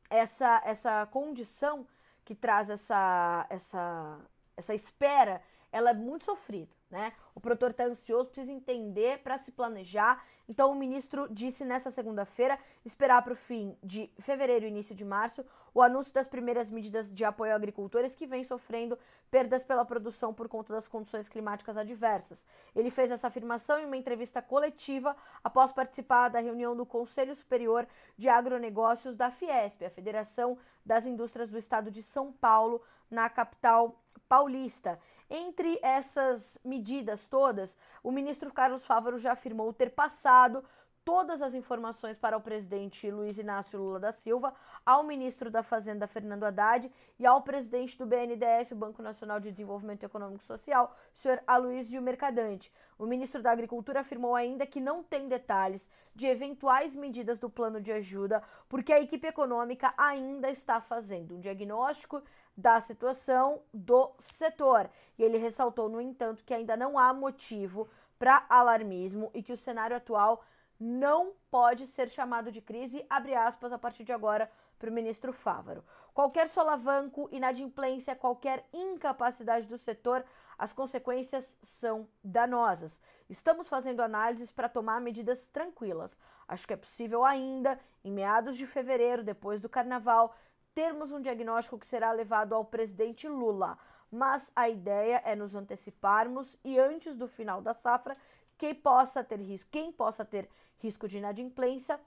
essa, 0.08 0.62
essa 0.64 1.06
condição 1.06 1.86
que 2.24 2.34
traz 2.34 2.70
essa, 2.70 3.46
essa, 3.50 4.18
essa 4.56 4.74
espera, 4.74 5.42
ela 5.70 5.90
é 5.90 5.94
muito 5.94 6.24
sofrida, 6.24 6.74
né? 6.90 7.12
O 7.34 7.40
produtor 7.40 7.70
está 7.70 7.84
ansioso, 7.84 8.28
precisa 8.28 8.52
entender 8.52 9.18
para 9.18 9.38
se 9.38 9.52
planejar. 9.52 10.24
Então, 10.48 10.72
o 10.72 10.74
ministro 10.74 11.28
disse 11.30 11.64
nessa 11.64 11.90
segunda-feira 11.90 12.58
esperar 12.84 13.22
para 13.22 13.34
o 13.34 13.36
fim 13.36 13.76
de 13.82 14.10
fevereiro 14.18 14.64
e 14.64 14.68
início 14.68 14.94
de 14.94 15.04
março 15.04 15.44
o 15.74 15.82
anúncio 15.82 16.12
das 16.12 16.26
primeiras 16.26 16.70
medidas 16.70 17.12
de 17.12 17.24
apoio 17.24 17.52
a 17.52 17.56
agricultores 17.56 18.14
que 18.14 18.26
vêm 18.26 18.42
sofrendo 18.42 18.98
perdas 19.30 19.62
pela 19.62 19.84
produção 19.84 20.32
por 20.32 20.48
conta 20.48 20.72
das 20.72 20.88
condições 20.88 21.28
climáticas 21.28 21.76
adversas. 21.76 22.44
Ele 22.74 22.90
fez 22.90 23.10
essa 23.10 23.28
afirmação 23.28 23.78
em 23.78 23.84
uma 23.84 23.96
entrevista 23.96 24.40
coletiva 24.40 25.14
após 25.44 25.70
participar 25.70 26.30
da 26.30 26.40
reunião 26.40 26.74
do 26.74 26.86
Conselho 26.86 27.34
Superior 27.36 27.86
de 28.16 28.28
Agronegócios 28.28 29.14
da 29.14 29.30
Fiesp, 29.30 29.84
a 29.84 29.90
Federação 29.90 30.58
das 30.84 31.04
Indústrias 31.04 31.50
do 31.50 31.58
Estado 31.58 31.90
de 31.90 32.02
São 32.02 32.32
Paulo, 32.32 32.82
na 33.10 33.28
capital 33.28 34.02
paulista. 34.28 34.98
Entre 35.30 35.78
essas 35.82 36.58
medidas 36.64 37.26
todas, 37.26 37.76
o 38.02 38.10
ministro 38.10 38.52
Carlos 38.52 38.84
Fávaro 38.86 39.18
já 39.18 39.32
afirmou 39.32 39.72
ter 39.72 39.90
passado 39.90 40.64
todas 41.04 41.42
as 41.42 41.54
informações 41.54 42.18
para 42.18 42.36
o 42.36 42.40
presidente 42.40 43.10
Luiz 43.10 43.38
Inácio 43.38 43.78
Lula 43.78 43.98
da 43.98 44.12
Silva, 44.12 44.54
ao 44.84 45.02
ministro 45.02 45.50
da 45.50 45.62
Fazenda 45.62 46.06
Fernando 46.06 46.44
Haddad 46.44 46.90
e 47.18 47.26
ao 47.26 47.42
presidente 47.42 47.96
do 47.96 48.06
BNDES, 48.06 48.72
o 48.72 48.76
Banco 48.76 49.02
Nacional 49.02 49.40
de 49.40 49.50
Desenvolvimento 49.50 50.04
Econômico 50.04 50.42
e 50.42 50.46
Social, 50.46 50.96
senhor 51.14 51.42
Aloysio 51.46 52.02
Mercadante. 52.02 52.72
O 52.98 53.06
ministro 53.06 53.42
da 53.42 53.50
Agricultura 53.50 54.00
afirmou 54.00 54.34
ainda 54.34 54.66
que 54.66 54.80
não 54.80 55.02
tem 55.02 55.28
detalhes 55.28 55.88
de 56.14 56.26
eventuais 56.26 56.94
medidas 56.94 57.38
do 57.38 57.48
plano 57.48 57.80
de 57.80 57.92
ajuda, 57.92 58.42
porque 58.68 58.92
a 58.92 59.00
equipe 59.00 59.26
econômica 59.26 59.94
ainda 59.96 60.50
está 60.50 60.80
fazendo 60.80 61.36
um 61.36 61.40
diagnóstico 61.40 62.22
da 62.56 62.80
situação 62.80 63.62
do 63.72 64.10
setor. 64.18 64.90
E 65.16 65.22
ele 65.22 65.38
ressaltou, 65.38 65.88
no 65.88 66.00
entanto, 66.00 66.44
que 66.44 66.52
ainda 66.52 66.76
não 66.76 66.98
há 66.98 67.14
motivo 67.14 67.88
para 68.18 68.44
alarmismo 68.48 69.30
e 69.32 69.42
que 69.42 69.52
o 69.52 69.56
cenário 69.56 69.96
atual 69.96 70.42
não 70.78 71.32
pode 71.50 71.86
ser 71.86 72.08
chamado 72.08 72.52
de 72.52 72.60
crise, 72.60 73.04
abre 73.10 73.34
aspas, 73.34 73.72
a 73.72 73.78
partir 73.78 74.04
de 74.04 74.12
agora, 74.12 74.50
para 74.78 74.90
o 74.90 74.92
ministro 74.92 75.32
Fávaro. 75.32 75.84
Qualquer 76.14 76.48
solavanco, 76.48 77.28
inadimplência, 77.32 78.14
qualquer 78.14 78.64
incapacidade 78.72 79.66
do 79.66 79.76
setor, 79.76 80.24
as 80.56 80.72
consequências 80.72 81.56
são 81.62 82.08
danosas. 82.22 83.00
Estamos 83.28 83.68
fazendo 83.68 84.00
análises 84.00 84.50
para 84.50 84.68
tomar 84.68 85.00
medidas 85.00 85.48
tranquilas. 85.48 86.18
Acho 86.46 86.66
que 86.66 86.72
é 86.72 86.76
possível 86.76 87.24
ainda, 87.24 87.78
em 88.04 88.10
meados 88.10 88.56
de 88.56 88.66
fevereiro, 88.66 89.22
depois 89.22 89.60
do 89.60 89.68
carnaval, 89.68 90.34
termos 90.74 91.12
um 91.12 91.20
diagnóstico 91.20 91.78
que 91.78 91.86
será 91.86 92.12
levado 92.12 92.54
ao 92.54 92.64
presidente 92.64 93.28
Lula. 93.28 93.78
Mas 94.10 94.50
a 94.56 94.68
ideia 94.68 95.22
é 95.24 95.36
nos 95.36 95.54
anteciparmos 95.54 96.58
e 96.64 96.78
antes 96.78 97.16
do 97.16 97.28
final 97.28 97.60
da 97.60 97.74
safra, 97.74 98.16
quem 98.56 98.74
possa 98.74 99.22
ter 99.22 99.40
risco, 99.40 99.70
quem 99.70 99.92
possa 99.92 100.24
ter 100.24 100.48
risco 100.78 101.08
de 101.08 101.18
inadimplência, 101.18 102.00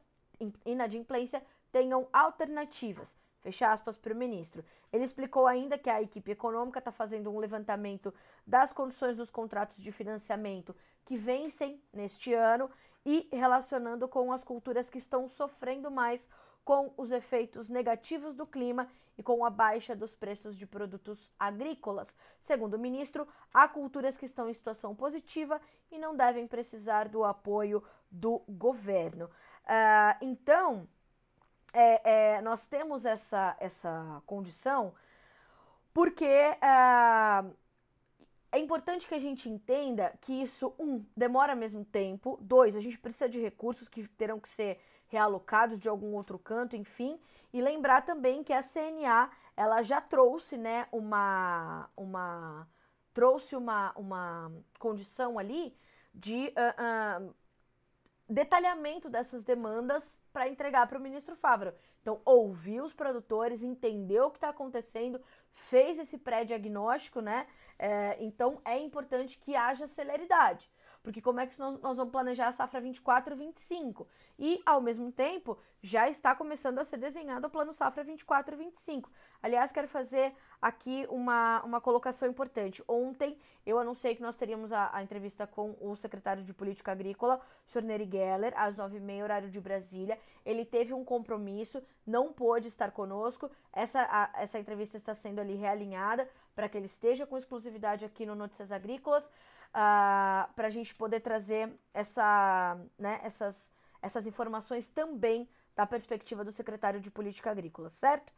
inadimplência 0.66 1.44
tenham 1.72 2.08
alternativas. 2.12 3.16
Fecha 3.42 3.72
aspas 3.72 3.98
para 3.98 4.14
o 4.14 4.16
ministro. 4.16 4.64
Ele 4.94 5.04
explicou 5.04 5.48
ainda 5.48 5.78
que 5.78 5.90
a 5.90 6.02
equipe 6.02 6.32
econômica 6.32 6.78
está 6.78 6.92
fazendo 6.92 7.32
um 7.32 7.40
levantamento 7.40 8.14
das 8.46 8.72
condições 8.72 9.18
dos 9.18 9.32
contratos 9.32 9.78
de 9.78 9.92
financiamento 9.92 10.76
que 11.06 11.18
vencem 11.18 11.82
neste 11.92 12.34
ano 12.34 12.70
e 13.04 13.28
relacionando 13.32 14.08
com 14.08 14.32
as 14.32 14.44
culturas 14.44 14.90
que 14.90 15.00
estão 15.00 15.28
sofrendo 15.28 15.90
mais 15.90 16.30
com 16.64 16.94
os 16.98 17.12
efeitos 17.12 17.70
negativos 17.70 18.36
do 18.36 18.46
clima 18.46 18.88
e 19.18 19.24
com 19.24 19.44
a 19.44 19.50
baixa 19.50 19.96
dos 19.96 20.16
preços 20.16 20.58
de 20.58 20.66
produtos 20.66 21.32
agrícolas. 21.38 22.16
Segundo 22.40 22.76
o 22.76 22.80
ministro, 22.80 23.28
há 23.54 23.68
culturas 23.68 24.18
que 24.18 24.26
estão 24.26 24.50
em 24.50 24.54
situação 24.54 24.96
positiva 24.96 25.60
e 25.92 25.98
não 25.98 26.16
devem 26.16 26.48
precisar 26.48 27.08
do 27.08 27.24
apoio 27.24 27.84
do 28.10 28.42
governo. 28.48 29.26
Uh, 29.66 30.18
então, 30.22 30.88
é, 31.74 32.36
é, 32.36 32.42
nós 32.42 32.66
temos 32.68 33.06
essa, 33.06 33.56
essa 33.60 34.22
condição 34.26 34.94
porque 35.94 36.26
uh, 36.26 37.54
é 38.52 38.60
importante 38.60 39.08
que 39.08 39.16
a 39.16 39.20
gente 39.20 39.50
entenda 39.50 40.14
que 40.22 40.34
isso, 40.34 40.74
um, 40.80 41.06
demora 41.16 41.56
mesmo 41.56 41.86
tempo, 41.86 42.38
dois, 42.42 42.76
a 42.76 42.82
gente 42.82 42.98
precisa 42.98 43.30
de 43.30 43.40
recursos 43.40 43.88
que 43.88 44.08
terão 44.10 44.40
que 44.40 44.50
ser 44.50 44.80
realocados 45.12 45.80
de 45.80 45.90
algum 45.90 46.16
outro 46.16 46.40
canto, 46.40 46.76
enfim. 46.76 47.20
E 47.54 47.62
lembrar 47.62 48.02
também 48.02 48.44
que 48.44 48.54
a 48.54 48.64
CNA 48.64 49.30
ela 49.58 49.84
já 49.84 50.00
trouxe, 50.00 50.58
né, 50.58 50.88
uma, 50.92 51.90
uma 51.96 52.68
trouxe 53.14 53.56
uma, 53.58 53.92
uma 53.98 54.52
condição 54.80 55.38
ali 55.38 55.78
de 56.14 56.54
uh, 56.56 57.26
uh, 57.28 57.36
detalhamento 58.28 59.10
dessas 59.10 59.44
demandas 59.44 60.22
para 60.32 60.48
entregar 60.48 60.88
para 60.88 60.98
o 60.98 61.02
ministro 61.02 61.36
Fávaro. 61.36 61.74
Então, 62.02 62.22
ouviu 62.24 62.86
os 62.86 62.94
produtores, 62.94 63.62
entendeu 63.62 64.28
o 64.28 64.32
que 64.32 64.38
está 64.38 64.50
acontecendo, 64.50 65.22
fez 65.52 66.00
esse 66.00 66.18
pré-diagnóstico, 66.18 67.20
né? 67.20 67.46
É, 67.78 68.18
então, 68.24 68.62
é 68.64 68.80
importante 68.80 69.38
que 69.38 69.56
haja 69.56 69.86
celeridade. 69.86 70.72
Porque 71.04 71.22
como 71.22 71.40
é 71.40 71.48
que 71.48 71.58
nós, 71.58 71.80
nós 71.82 71.98
vamos 71.98 72.12
planejar 72.12 72.48
a 72.48 72.52
safra 72.52 72.80
24 72.80 73.34
e 73.34 73.38
25? 73.38 74.08
E, 74.38 74.62
ao 74.66 74.80
mesmo 74.80 75.12
tempo, 75.12 75.58
já 75.82 76.08
está 76.08 76.36
começando 76.36 76.78
a 76.78 76.84
ser 76.84 76.98
desenhado 76.98 77.48
o 77.48 77.50
plano 77.50 77.74
safra 77.74 78.04
24 78.04 78.54
e 78.54 78.58
25. 78.58 79.10
Aliás, 79.42 79.72
quero 79.72 79.88
fazer 79.88 80.34
aqui 80.62 81.08
uma, 81.10 81.64
uma 81.64 81.82
colocação 81.82 82.30
importante. 82.30 82.84
Ontem 82.88 83.36
eu 83.66 83.80
anunciei 83.80 84.16
que 84.16 84.22
nós 84.22 84.36
teríamos 84.36 84.72
a, 84.72 84.96
a 84.96 85.02
entrevista 85.02 85.48
com 85.48 85.76
o 85.82 85.96
secretário 85.96 86.44
de 86.44 86.54
Política 86.54 86.92
Agrícola, 86.92 87.42
Sr. 87.66 87.82
Neri 87.82 88.08
Geller, 88.10 88.54
às 88.56 88.78
9h30, 88.78 89.24
horário 89.24 89.50
de 89.50 89.60
Brasília. 89.60 90.20
Ele 90.46 90.64
teve 90.64 90.94
um 90.94 91.04
compromisso, 91.04 91.82
não 92.06 92.32
pôde 92.32 92.68
estar 92.68 92.92
conosco. 92.92 93.50
Essa, 93.74 94.02
a, 94.02 94.30
essa 94.40 94.60
entrevista 94.60 94.98
está 94.98 95.16
sendo 95.16 95.42
ali 95.42 95.56
realinhada 95.56 96.30
para 96.56 96.70
que 96.70 96.78
ele 96.78 96.86
esteja 96.86 97.26
com 97.26 97.38
exclusividade 97.38 98.06
aqui 98.06 98.24
no 98.24 98.36
Notícias 98.36 98.72
Agrícolas 98.72 99.30
uh, 99.72 100.52
para 100.54 100.68
a 100.68 100.70
gente 100.70 100.94
poder 100.96 101.20
trazer 101.22 101.72
essa, 101.94 102.78
né, 102.98 103.20
essas, 103.24 103.72
essas 104.02 104.28
informações 104.28 104.88
também 104.88 105.50
da 105.76 105.86
perspectiva 105.86 106.44
do 106.44 106.52
secretário 106.52 107.00
de 107.00 107.10
Política 107.10 107.52
Agrícola, 107.52 107.90
certo? 107.90 108.32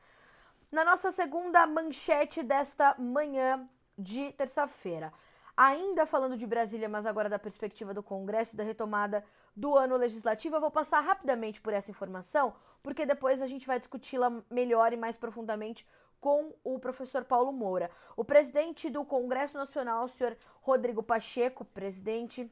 Na 0.72 0.84
nossa 0.84 1.12
segunda 1.12 1.68
manchete 1.68 2.42
desta 2.42 2.96
manhã 2.98 3.68
de 3.98 4.32
terça-feira. 4.34 5.14
Ainda 5.56 6.06
falando 6.06 6.36
de 6.36 6.48
Brasília, 6.48 6.90
mas 6.90 7.06
agora 7.06 7.30
da 7.30 7.38
perspectiva 7.38 7.94
do 7.94 8.02
Congresso 8.02 8.56
e 8.56 8.58
da 8.58 8.64
retomada 8.64 9.24
do 9.56 9.78
ano 9.78 9.96
legislativo, 9.98 10.56
eu 10.56 10.62
vou 10.62 10.72
passar 10.72 11.00
rapidamente 11.02 11.62
por 11.62 11.74
essa 11.74 11.92
informação, 11.92 12.56
porque 12.82 13.06
depois 13.06 13.40
a 13.40 13.46
gente 13.46 13.68
vai 13.68 13.78
discuti-la 13.78 14.42
melhor 14.50 14.94
e 14.94 14.98
mais 14.98 15.16
profundamente 15.16 15.86
com 16.24 16.56
o 16.64 16.80
professor 16.80 17.26
Paulo 17.26 17.52
Moura. 17.52 17.92
O 18.16 18.24
presidente 18.24 18.90
do 18.90 19.04
Congresso 19.04 19.58
Nacional, 19.58 20.06
o 20.06 20.08
senhor 20.08 20.38
Rodrigo 20.62 21.04
Pacheco, 21.04 21.66
presidente 21.66 22.50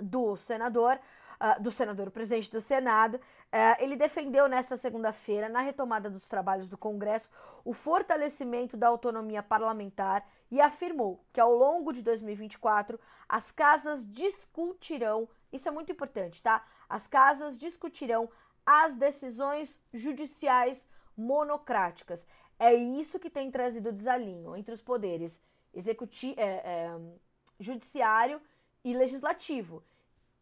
do 0.00 0.36
senador, 0.36 1.00
uh, 1.40 1.60
do 1.60 1.72
senador, 1.72 2.06
o 2.06 2.12
presidente 2.12 2.48
do 2.48 2.60
Senado, 2.60 3.16
uh, 3.16 3.20
ele 3.80 3.96
defendeu 3.96 4.46
nesta 4.46 4.76
segunda-feira, 4.76 5.48
na 5.48 5.62
retomada 5.62 6.08
dos 6.08 6.28
trabalhos 6.28 6.68
do 6.68 6.78
Congresso, 6.78 7.28
o 7.64 7.74
fortalecimento 7.74 8.76
da 8.76 8.86
autonomia 8.86 9.42
parlamentar 9.42 10.24
e 10.48 10.60
afirmou 10.60 11.24
que 11.32 11.40
ao 11.40 11.52
longo 11.52 11.92
de 11.92 12.04
2024 12.04 13.00
as 13.28 13.50
casas 13.50 14.06
discutirão, 14.12 15.28
isso 15.52 15.66
é 15.66 15.72
muito 15.72 15.90
importante, 15.90 16.40
tá? 16.40 16.64
As 16.88 17.08
casas 17.08 17.58
discutirão 17.58 18.30
as 18.64 18.94
decisões 18.94 19.76
judiciais 19.92 20.86
monocráticas. 21.16 22.26
É 22.58 22.74
isso 22.74 23.18
que 23.18 23.30
tem 23.30 23.50
trazido 23.50 23.92
desalinho 23.92 24.56
entre 24.56 24.74
os 24.74 24.82
poderes 24.82 25.40
executivo, 25.74 26.38
é, 26.38 26.44
é, 26.44 27.00
judiciário 27.58 28.40
e 28.84 28.94
legislativo. 28.94 29.82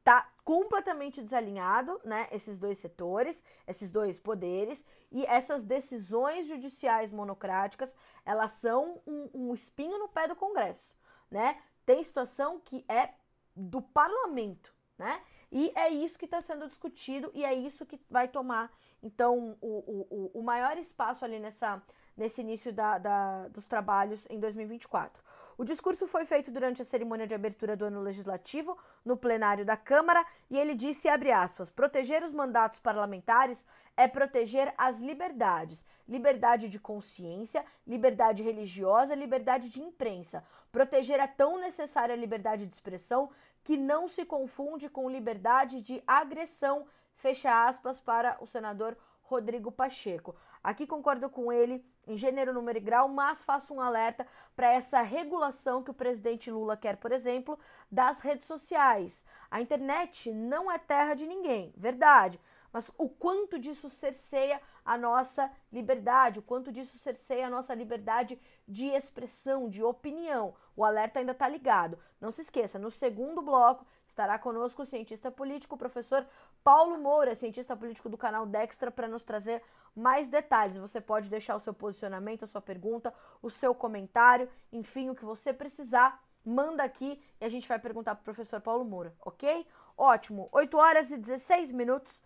Tá 0.02 0.30
completamente 0.44 1.22
desalinhado, 1.22 2.00
né? 2.04 2.26
Esses 2.32 2.58
dois 2.58 2.78
setores, 2.78 3.42
esses 3.66 3.90
dois 3.90 4.18
poderes 4.18 4.84
e 5.12 5.24
essas 5.26 5.62
decisões 5.62 6.46
judiciais 6.48 7.12
monocráticas, 7.12 7.94
elas 8.24 8.52
são 8.52 9.00
um, 9.06 9.30
um 9.32 9.54
espinho 9.54 9.98
no 9.98 10.08
pé 10.08 10.26
do 10.26 10.34
Congresso, 10.34 10.96
né? 11.30 11.60
Tem 11.84 12.02
situação 12.02 12.60
que 12.60 12.84
é 12.88 13.10
do 13.54 13.82
parlamento, 13.82 14.74
né? 14.98 15.20
E 15.52 15.70
é 15.74 15.90
isso 15.90 16.18
que 16.18 16.24
está 16.24 16.40
sendo 16.40 16.68
discutido 16.68 17.30
e 17.34 17.44
é 17.44 17.52
isso 17.52 17.84
que 17.84 18.00
vai 18.08 18.28
tomar, 18.28 18.72
então, 19.02 19.56
o, 19.60 20.06
o, 20.10 20.40
o 20.40 20.42
maior 20.42 20.76
espaço 20.76 21.24
ali 21.24 21.38
nessa, 21.38 21.82
nesse 22.20 22.42
início 22.42 22.70
da, 22.70 22.98
da, 22.98 23.48
dos 23.48 23.66
trabalhos 23.66 24.26
em 24.28 24.38
2024. 24.38 25.22
O 25.56 25.64
discurso 25.64 26.06
foi 26.06 26.26
feito 26.26 26.50
durante 26.50 26.82
a 26.82 26.84
cerimônia 26.84 27.26
de 27.26 27.34
abertura 27.34 27.74
do 27.74 27.86
ano 27.86 28.02
legislativo, 28.02 28.76
no 29.04 29.16
plenário 29.16 29.64
da 29.64 29.76
Câmara, 29.76 30.24
e 30.50 30.58
ele 30.58 30.74
disse, 30.74 31.08
aspas, 31.08 31.70
proteger 31.70 32.22
os 32.22 32.32
mandatos 32.32 32.78
parlamentares 32.78 33.66
é 33.96 34.06
proteger 34.06 34.72
as 34.76 35.00
liberdades, 35.00 35.84
liberdade 36.06 36.68
de 36.68 36.78
consciência, 36.78 37.64
liberdade 37.86 38.42
religiosa, 38.42 39.14
liberdade 39.14 39.70
de 39.70 39.80
imprensa. 39.80 40.44
Proteger 40.70 41.20
a 41.20 41.28
tão 41.28 41.58
necessária 41.58 42.14
liberdade 42.14 42.66
de 42.66 42.74
expressão 42.74 43.30
que 43.64 43.76
não 43.76 44.08
se 44.08 44.24
confunde 44.26 44.90
com 44.90 45.10
liberdade 45.10 45.80
de 45.80 46.02
agressão, 46.06 46.86
fecha 47.14 47.66
aspas 47.66 47.98
para 47.98 48.36
o 48.40 48.46
senador 48.46 48.96
Rodrigo 49.22 49.70
Pacheco. 49.70 50.34
Aqui 50.62 50.86
concordo 50.86 51.30
com 51.30 51.52
ele 51.52 51.84
em 52.10 52.16
gênero, 52.16 52.52
número 52.52 52.78
e 52.78 52.80
grau, 52.80 53.08
mas 53.08 53.42
faço 53.42 53.72
um 53.72 53.80
alerta 53.80 54.26
para 54.56 54.72
essa 54.72 55.00
regulação 55.00 55.82
que 55.82 55.90
o 55.90 55.94
presidente 55.94 56.50
Lula 56.50 56.76
quer, 56.76 56.96
por 56.96 57.12
exemplo, 57.12 57.58
das 57.90 58.20
redes 58.20 58.46
sociais. 58.46 59.24
A 59.50 59.60
internet 59.60 60.32
não 60.32 60.70
é 60.70 60.78
terra 60.78 61.14
de 61.14 61.26
ninguém, 61.26 61.72
verdade. 61.76 62.40
Mas 62.72 62.90
o 62.96 63.08
quanto 63.08 63.58
disso 63.58 63.90
cerceia 63.90 64.60
a 64.84 64.96
nossa 64.96 65.50
liberdade, 65.72 66.38
o 66.38 66.42
quanto 66.42 66.70
disso 66.70 66.96
cerceia 66.98 67.46
a 67.46 67.50
nossa 67.50 67.74
liberdade 67.74 68.40
de 68.66 68.86
expressão, 68.86 69.68
de 69.68 69.82
opinião. 69.82 70.54
O 70.76 70.84
alerta 70.84 71.18
ainda 71.18 71.32
está 71.32 71.48
ligado. 71.48 71.98
Não 72.20 72.30
se 72.30 72.42
esqueça, 72.42 72.78
no 72.78 72.90
segundo 72.90 73.42
bloco 73.42 73.84
estará 74.10 74.38
conosco 74.38 74.82
o 74.82 74.86
cientista 74.86 75.30
político, 75.30 75.76
o 75.76 75.78
professor 75.78 76.26
Paulo 76.62 76.98
Moura, 76.98 77.34
cientista 77.34 77.76
político 77.76 78.08
do 78.08 78.18
canal 78.18 78.44
Dextra, 78.44 78.90
para 78.90 79.08
nos 79.08 79.22
trazer 79.22 79.62
mais 79.94 80.28
detalhes. 80.28 80.76
Você 80.76 81.00
pode 81.00 81.28
deixar 81.28 81.56
o 81.56 81.60
seu 81.60 81.74
posicionamento, 81.74 82.44
a 82.44 82.46
sua 82.46 82.60
pergunta, 82.60 83.12
o 83.42 83.50
seu 83.50 83.74
comentário, 83.74 84.48
enfim, 84.72 85.10
o 85.10 85.14
que 85.14 85.24
você 85.24 85.52
precisar, 85.52 86.22
manda 86.44 86.82
aqui 86.82 87.20
e 87.40 87.44
a 87.44 87.48
gente 87.48 87.68
vai 87.68 87.78
perguntar 87.78 88.14
para 88.14 88.22
o 88.22 88.24
professor 88.24 88.60
Paulo 88.60 88.84
Moura, 88.84 89.14
ok? 89.20 89.66
Ótimo, 89.96 90.48
8 90.52 90.76
horas 90.76 91.10
e 91.10 91.18
16 91.18 91.72
minutos 91.72 92.22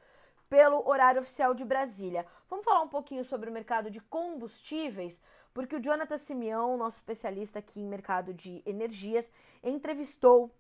pelo 0.49 0.89
horário 0.89 1.21
oficial 1.21 1.55
de 1.55 1.65
Brasília. 1.65 2.27
Vamos 2.49 2.65
falar 2.65 2.83
um 2.83 2.89
pouquinho 2.89 3.25
sobre 3.25 3.51
o 3.51 3.53
mercado 3.53 3.91
de 3.91 4.01
combustíveis, 4.01 5.21
porque 5.53 5.77
o 5.77 5.81
Jonathan 5.81 6.19
Simeão, 6.19 6.77
nosso 6.77 6.99
especialista 6.99 7.59
aqui 7.59 7.81
em 7.81 7.89
mercado 7.89 8.33
de 8.33 8.63
energias, 8.65 9.31
entrevistou 9.63 10.55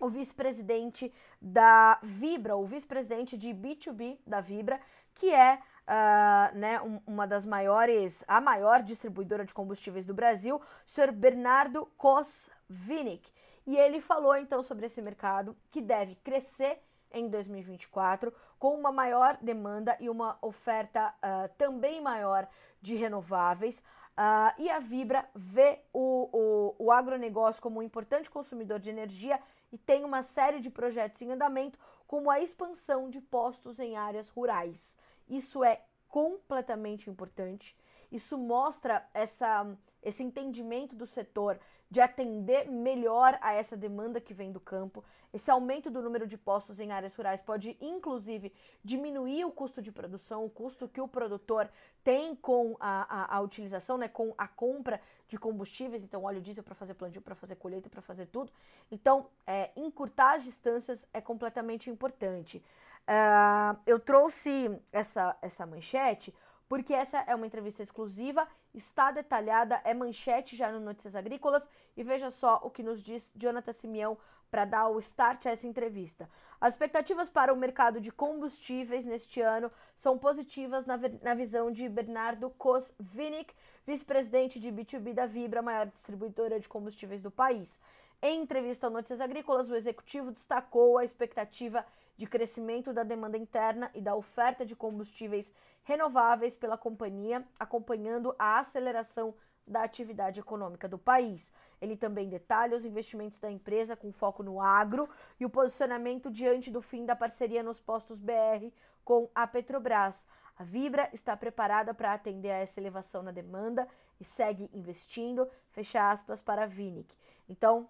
o 0.00 0.08
vice-presidente 0.08 1.12
da 1.40 1.98
Vibra, 2.02 2.56
o 2.56 2.66
vice-presidente 2.66 3.36
de 3.36 3.50
B2B 3.50 4.18
da 4.26 4.40
Vibra, 4.40 4.80
que 5.14 5.32
é 5.32 5.60
uh, 5.88 6.56
né, 6.56 6.80
um, 6.80 7.00
uma 7.06 7.26
das 7.26 7.44
maiores, 7.46 8.24
a 8.26 8.40
maior 8.40 8.82
distribuidora 8.82 9.44
de 9.44 9.54
combustíveis 9.54 10.06
do 10.06 10.14
Brasil, 10.14 10.56
o 10.56 10.62
senhor 10.86 11.12
Bernardo 11.12 11.86
Kosvinick. 11.96 13.32
E 13.66 13.76
ele 13.76 14.00
falou 14.00 14.36
então 14.36 14.62
sobre 14.62 14.86
esse 14.86 15.00
mercado 15.00 15.56
que 15.70 15.80
deve 15.80 16.16
crescer 16.16 16.80
em 17.12 17.28
2024, 17.28 18.32
com 18.58 18.74
uma 18.74 18.90
maior 18.90 19.36
demanda 19.40 19.96
e 20.00 20.08
uma 20.08 20.38
oferta 20.40 21.14
uh, 21.18 21.48
também 21.56 22.00
maior 22.00 22.48
de 22.80 22.94
renováveis. 22.94 23.82
Uh, 24.12 24.52
e 24.58 24.70
a 24.70 24.78
Vibra 24.78 25.26
vê 25.34 25.80
o, 25.92 26.28
o, 26.32 26.86
o 26.86 26.92
agronegócio 26.92 27.62
como 27.62 27.80
um 27.80 27.82
importante 27.82 28.30
consumidor 28.30 28.78
de 28.78 28.90
energia 28.90 29.40
e 29.70 29.78
tem 29.78 30.04
uma 30.04 30.22
série 30.22 30.60
de 30.60 30.68
projetos 30.68 31.22
em 31.22 31.32
andamento, 31.32 31.78
como 32.06 32.30
a 32.30 32.40
expansão 32.40 33.08
de 33.08 33.20
postos 33.20 33.78
em 33.78 33.96
áreas 33.96 34.28
rurais. 34.28 34.98
Isso 35.28 35.62
é 35.64 35.82
completamente 36.08 37.08
importante. 37.08 37.76
Isso 38.10 38.36
mostra 38.36 39.08
essa, 39.14 39.66
esse 40.02 40.22
entendimento 40.22 40.94
do 40.94 41.06
setor 41.06 41.58
de 41.90 42.00
atender 42.00 42.70
melhor 42.70 43.38
a 43.42 43.52
essa 43.52 43.76
demanda 43.76 44.18
que 44.18 44.32
vem 44.32 44.50
do 44.50 44.58
campo. 44.58 45.04
Esse 45.30 45.50
aumento 45.50 45.90
do 45.90 46.00
número 46.00 46.26
de 46.26 46.38
postos 46.38 46.80
em 46.80 46.90
áreas 46.90 47.14
rurais 47.14 47.42
pode, 47.42 47.76
inclusive, 47.80 48.50
diminuir 48.82 49.44
o 49.44 49.50
custo 49.50 49.82
de 49.82 49.92
produção, 49.92 50.44
o 50.44 50.48
custo 50.50 50.88
que 50.88 51.02
o 51.02 51.08
produtor 51.08 51.70
tem 52.02 52.34
com 52.34 52.76
a, 52.80 53.34
a, 53.34 53.36
a 53.36 53.40
utilização, 53.40 53.98
né, 53.98 54.08
com 54.08 54.34
a 54.38 54.48
compra 54.48 55.00
de 55.28 55.36
combustíveis, 55.38 56.02
então 56.02 56.24
óleo 56.24 56.40
diesel 56.40 56.64
para 56.64 56.74
fazer 56.74 56.94
plantio, 56.94 57.20
para 57.20 57.34
fazer 57.34 57.56
colheita, 57.56 57.90
para 57.90 58.00
fazer 58.00 58.26
tudo. 58.26 58.50
Então, 58.90 59.26
é, 59.46 59.70
encurtar 59.76 60.36
as 60.36 60.44
distâncias 60.44 61.06
é 61.12 61.20
completamente 61.20 61.90
importante. 61.90 62.62
Uh, 63.08 63.78
eu 63.86 63.98
trouxe 63.98 64.70
essa, 64.92 65.36
essa 65.42 65.66
manchete 65.66 66.32
porque 66.72 66.94
essa 66.94 67.18
é 67.26 67.34
uma 67.34 67.46
entrevista 67.46 67.82
exclusiva, 67.82 68.48
está 68.72 69.10
detalhada, 69.10 69.78
é 69.84 69.92
manchete 69.92 70.56
já 70.56 70.72
no 70.72 70.80
Notícias 70.80 71.14
Agrícolas 71.14 71.68
e 71.94 72.02
veja 72.02 72.30
só 72.30 72.60
o 72.62 72.70
que 72.70 72.82
nos 72.82 73.02
diz 73.02 73.30
Jonathan 73.36 73.74
Simeão 73.74 74.16
para 74.50 74.64
dar 74.64 74.88
o 74.88 74.98
start 74.98 75.44
a 75.44 75.50
essa 75.50 75.66
entrevista. 75.66 76.30
As 76.58 76.72
expectativas 76.72 77.28
para 77.28 77.52
o 77.52 77.56
mercado 77.58 78.00
de 78.00 78.10
combustíveis 78.10 79.04
neste 79.04 79.40
ano 79.42 79.70
são 79.94 80.16
positivas 80.16 80.86
na, 80.86 80.98
na 81.20 81.34
visão 81.34 81.70
de 81.70 81.88
Bernardo 81.90 82.48
Kosvinick, 82.48 83.54
vice-presidente 83.86 84.58
de 84.58 84.72
B2B 84.72 85.12
da 85.12 85.26
Vibra, 85.26 85.60
maior 85.60 85.88
distribuidora 85.88 86.58
de 86.58 86.70
combustíveis 86.70 87.20
do 87.20 87.30
país. 87.30 87.78
Em 88.22 88.40
entrevista 88.40 88.86
ao 88.86 88.92
Notícias 88.92 89.20
Agrícolas, 89.20 89.68
o 89.68 89.74
executivo 89.74 90.30
destacou 90.30 90.96
a 90.96 91.04
expectativa 91.04 91.80
de 91.80 91.92
crescimento 92.26 92.92
da 92.92 93.02
demanda 93.02 93.36
interna 93.36 93.90
e 93.94 94.00
da 94.00 94.14
oferta 94.14 94.64
de 94.64 94.76
combustíveis 94.76 95.52
renováveis 95.82 96.54
pela 96.54 96.78
companhia, 96.78 97.44
acompanhando 97.58 98.34
a 98.38 98.58
aceleração 98.58 99.34
da 99.66 99.82
atividade 99.82 100.40
econômica 100.40 100.88
do 100.88 100.98
país. 100.98 101.52
Ele 101.80 101.96
também 101.96 102.28
detalha 102.28 102.76
os 102.76 102.84
investimentos 102.84 103.38
da 103.38 103.50
empresa 103.50 103.96
com 103.96 104.12
foco 104.12 104.42
no 104.42 104.60
agro 104.60 105.08
e 105.38 105.44
o 105.44 105.50
posicionamento 105.50 106.30
diante 106.30 106.70
do 106.70 106.82
fim 106.82 107.04
da 107.04 107.16
parceria 107.16 107.62
nos 107.62 107.80
postos 107.80 108.20
BR 108.20 108.70
com 109.04 109.28
a 109.34 109.46
Petrobras. 109.46 110.24
A 110.56 110.64
Vibra 110.64 111.08
está 111.12 111.36
preparada 111.36 111.94
para 111.94 112.12
atender 112.12 112.50
a 112.50 112.58
essa 112.58 112.78
elevação 112.78 113.22
na 113.22 113.30
demanda 113.30 113.88
e 114.20 114.24
segue 114.24 114.70
investindo, 114.72 115.48
fecha 115.70 116.10
aspas 116.10 116.40
para 116.40 116.64
a 116.64 116.66
Vinic. 116.66 117.16
Então, 117.48 117.88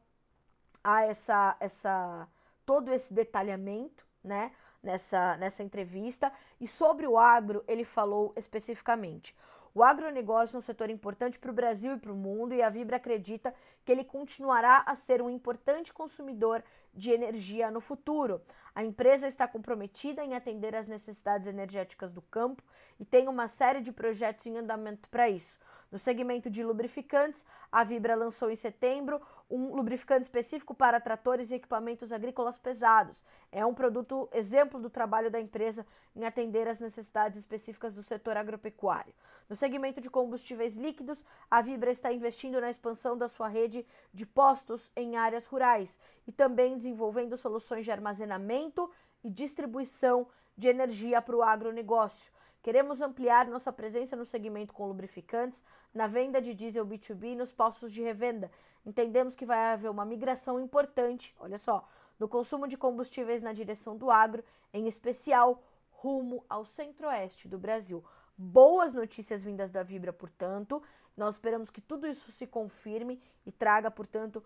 há 0.83 1.05
essa, 1.05 1.57
essa, 1.61 2.29
todo 2.65 2.93
esse 2.93 3.13
detalhamento, 3.13 4.07
né? 4.23 4.53
nessa, 4.83 5.37
nessa 5.37 5.63
entrevista. 5.63 6.33
E 6.61 6.67
sobre 6.67 7.07
o 7.07 7.19
agro, 7.19 7.63
ele 7.69 7.85
falou 7.85 8.33
especificamente. 8.37 9.35
O 9.75 9.83
agronegócio 9.83 10.57
é 10.57 10.59
um 10.59 10.63
setor 10.63 10.91
importante 10.91 11.39
para 11.39 11.51
o 11.51 11.55
Brasil 11.55 11.95
e 11.95 11.99
para 11.99 12.13
o 12.13 12.17
mundo, 12.17 12.53
e 12.53 12.61
a 12.61 12.69
Vibra 12.69 12.97
acredita 12.97 13.55
que 13.85 13.91
ele 13.91 14.05
continuará 14.05 14.83
a 14.85 14.95
ser 14.95 15.23
um 15.23 15.31
importante 15.31 15.95
consumidor 15.95 16.63
de 16.93 17.11
energia 17.11 17.71
no 17.71 17.81
futuro. 17.81 18.43
A 18.75 18.85
empresa 18.85 19.27
está 19.27 19.49
comprometida 19.49 20.23
em 20.23 20.35
atender 20.35 20.77
às 20.77 20.87
necessidades 20.87 21.47
energéticas 21.47 22.13
do 22.13 22.21
campo 22.21 22.63
e 23.01 23.05
tem 23.05 23.29
uma 23.29 23.49
série 23.49 23.81
de 23.81 23.93
projetos 23.93 24.45
em 24.45 24.59
andamento 24.59 25.09
para 25.09 25.31
isso. 25.31 25.59
No 25.93 25.99
segmento 25.99 26.49
de 26.49 26.65
lubrificantes, 26.65 27.45
a 27.71 27.85
Vibra 27.85 28.15
lançou 28.15 28.51
em 28.51 28.57
setembro 28.57 29.21
um 29.51 29.77
lubrificante 29.77 30.23
específico 30.23 30.75
para 30.75 30.99
tratores 30.99 31.51
e 31.51 31.57
equipamentos 31.57 32.11
agrícolas 32.11 32.57
pesados. 32.57 33.23
É 33.53 33.67
um 33.67 33.75
produto 33.75 34.27
exemplo 34.33 34.81
do 34.81 34.89
trabalho 34.89 35.31
da 35.31 35.39
empresa 35.39 35.87
em 36.17 36.25
atender 36.25 36.67
às 36.67 36.81
necessidades 36.81 37.39
específicas 37.39 37.93
do 37.93 38.03
setor 38.03 38.39
agropecuário. 38.39 39.13
No 39.51 39.55
segmento 39.55 40.01
de 40.01 40.09
combustíveis 40.09 40.79
líquidos, 40.79 41.23
a 41.51 41.61
Vibra 41.61 41.91
está 41.91 42.11
investindo 42.11 42.59
na 42.59 42.71
expansão 42.71 43.15
da 43.15 43.29
sua 43.29 43.49
rede 43.49 43.87
de 44.15 44.25
postos 44.25 44.91
em 44.97 45.17
áreas 45.17 45.45
rurais 45.45 46.01
e 46.27 46.33
também 46.33 46.79
desenvolvendo 46.79 47.37
soluções 47.37 47.85
de 47.85 47.93
armazenamento 47.93 48.91
e 49.23 49.29
distribuição 49.29 50.27
de 50.57 50.69
energia 50.69 51.21
para 51.21 51.37
o 51.37 51.43
agronegócio. 51.43 52.33
Queremos 52.63 53.03
ampliar 53.03 53.49
nossa 53.49 53.73
presença 53.73 54.15
no 54.15 54.25
segmento 54.25 54.73
com 54.73 54.87
lubrificantes, 54.87 55.63
na 55.93 56.07
venda 56.07 56.41
de 56.41 56.55
diesel 56.55 56.87
B2B 56.87 57.33
e 57.33 57.35
nos 57.35 57.53
postos 57.53 57.93
de 57.93 58.03
revenda. 58.03 58.51
Entendemos 58.87 59.35
que 59.35 59.45
vai 59.45 59.73
haver 59.73 59.91
uma 59.91 60.05
migração 60.05 60.61
importante, 60.61 61.35
olha 61.41 61.59
só, 61.59 61.89
no 62.21 62.29
consumo 62.29 62.69
de 62.69 62.77
combustíveis 62.77 63.43
na 63.43 63.53
direção 63.53 63.97
do 63.97 64.13
agro, 64.13 64.45
em 64.73 64.87
especial 64.87 65.61
rumo 65.91 66.45
ao 66.49 66.65
centro-oeste 66.65 67.49
do 67.49 67.59
Brasil. 67.59 68.05
Boas 68.39 68.95
notícias 68.95 69.43
vindas 69.43 69.69
da 69.69 69.83
Vibra, 69.83 70.13
portanto. 70.13 70.81
Nós 71.17 71.35
esperamos 71.35 71.69
que 71.69 71.81
tudo 71.81 72.07
isso 72.07 72.31
se 72.31 72.47
confirme 72.47 73.21
e 73.45 73.51
traga, 73.51 73.91
portanto, 73.91 74.43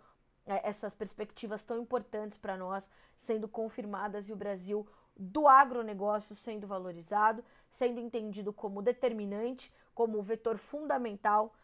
é, 0.46 0.68
essas 0.68 0.94
perspectivas 0.94 1.64
tão 1.64 1.79
importantes 1.79 2.38
para 2.38 2.57
nós 2.57 2.88
sendo 3.14 3.46
confirmadas 3.46 4.29
e 4.29 4.33
o 4.33 4.37
Brasil 4.37 4.87
do 5.16 5.48
agronegócio 5.48 6.35
sendo 6.35 6.66
valorizado, 6.66 7.44
sendo 7.70 8.00
entendido 8.00 8.52
como 8.52 8.83
determinante, 8.83 9.72
como 9.94 10.22
vetor 10.22 10.59
fundamental 10.59 11.55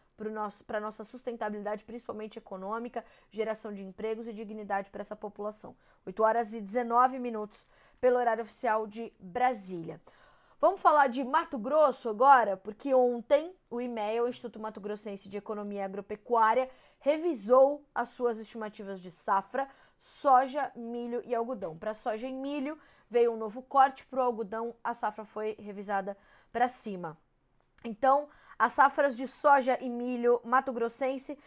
para 0.65 0.77
a 0.77 0.81
nossa 0.81 1.03
sustentabilidade, 1.03 1.83
principalmente 1.83 2.37
econômica, 2.37 3.03
geração 3.31 3.73
de 3.73 3.83
empregos 3.83 4.27
e 4.27 4.33
dignidade 4.33 4.89
para 4.89 5.01
essa 5.01 5.15
população. 5.15 5.75
8 6.05 6.23
horas 6.23 6.53
e 6.53 6.61
19 6.61 7.19
minutos 7.19 7.65
pelo 7.99 8.17
horário 8.17 8.43
oficial 8.43 8.85
de 8.85 9.11
Brasília. 9.19 9.99
Vamos 10.61 10.79
falar 10.79 11.07
de 11.07 11.23
Mato 11.23 11.57
Grosso 11.57 12.07
agora, 12.07 12.55
porque 12.55 12.93
ontem 12.93 13.53
o 13.69 13.81
IMEA, 13.81 14.23
o 14.23 14.29
Instituto 14.29 14.59
Mato 14.59 14.79
Grossense 14.79 15.27
de 15.27 15.37
Economia 15.37 15.83
Agropecuária, 15.83 16.69
revisou 16.99 17.85
as 17.93 18.09
suas 18.09 18.39
estimativas 18.39 19.01
de 19.01 19.11
safra, 19.11 19.67
soja, 19.99 20.71
milho 20.73 21.21
e 21.25 21.35
algodão. 21.35 21.77
Para 21.77 21.93
soja 21.93 22.27
e 22.27 22.31
milho 22.31 22.77
veio 23.13 23.31
um 23.31 23.37
novo 23.37 23.61
corte, 23.61 24.05
para 24.07 24.19
o 24.19 24.23
algodão 24.23 24.75
a 24.83 24.93
safra 24.93 25.23
foi 25.23 25.55
revisada 25.59 26.17
para 26.51 26.67
cima. 26.67 27.15
Então, 27.83 28.27
as 28.57 28.71
safras 28.71 29.15
de 29.15 29.27
soja 29.27 29.77
e 29.79 29.89
milho 29.89 30.41
mato-grossense 30.43 31.37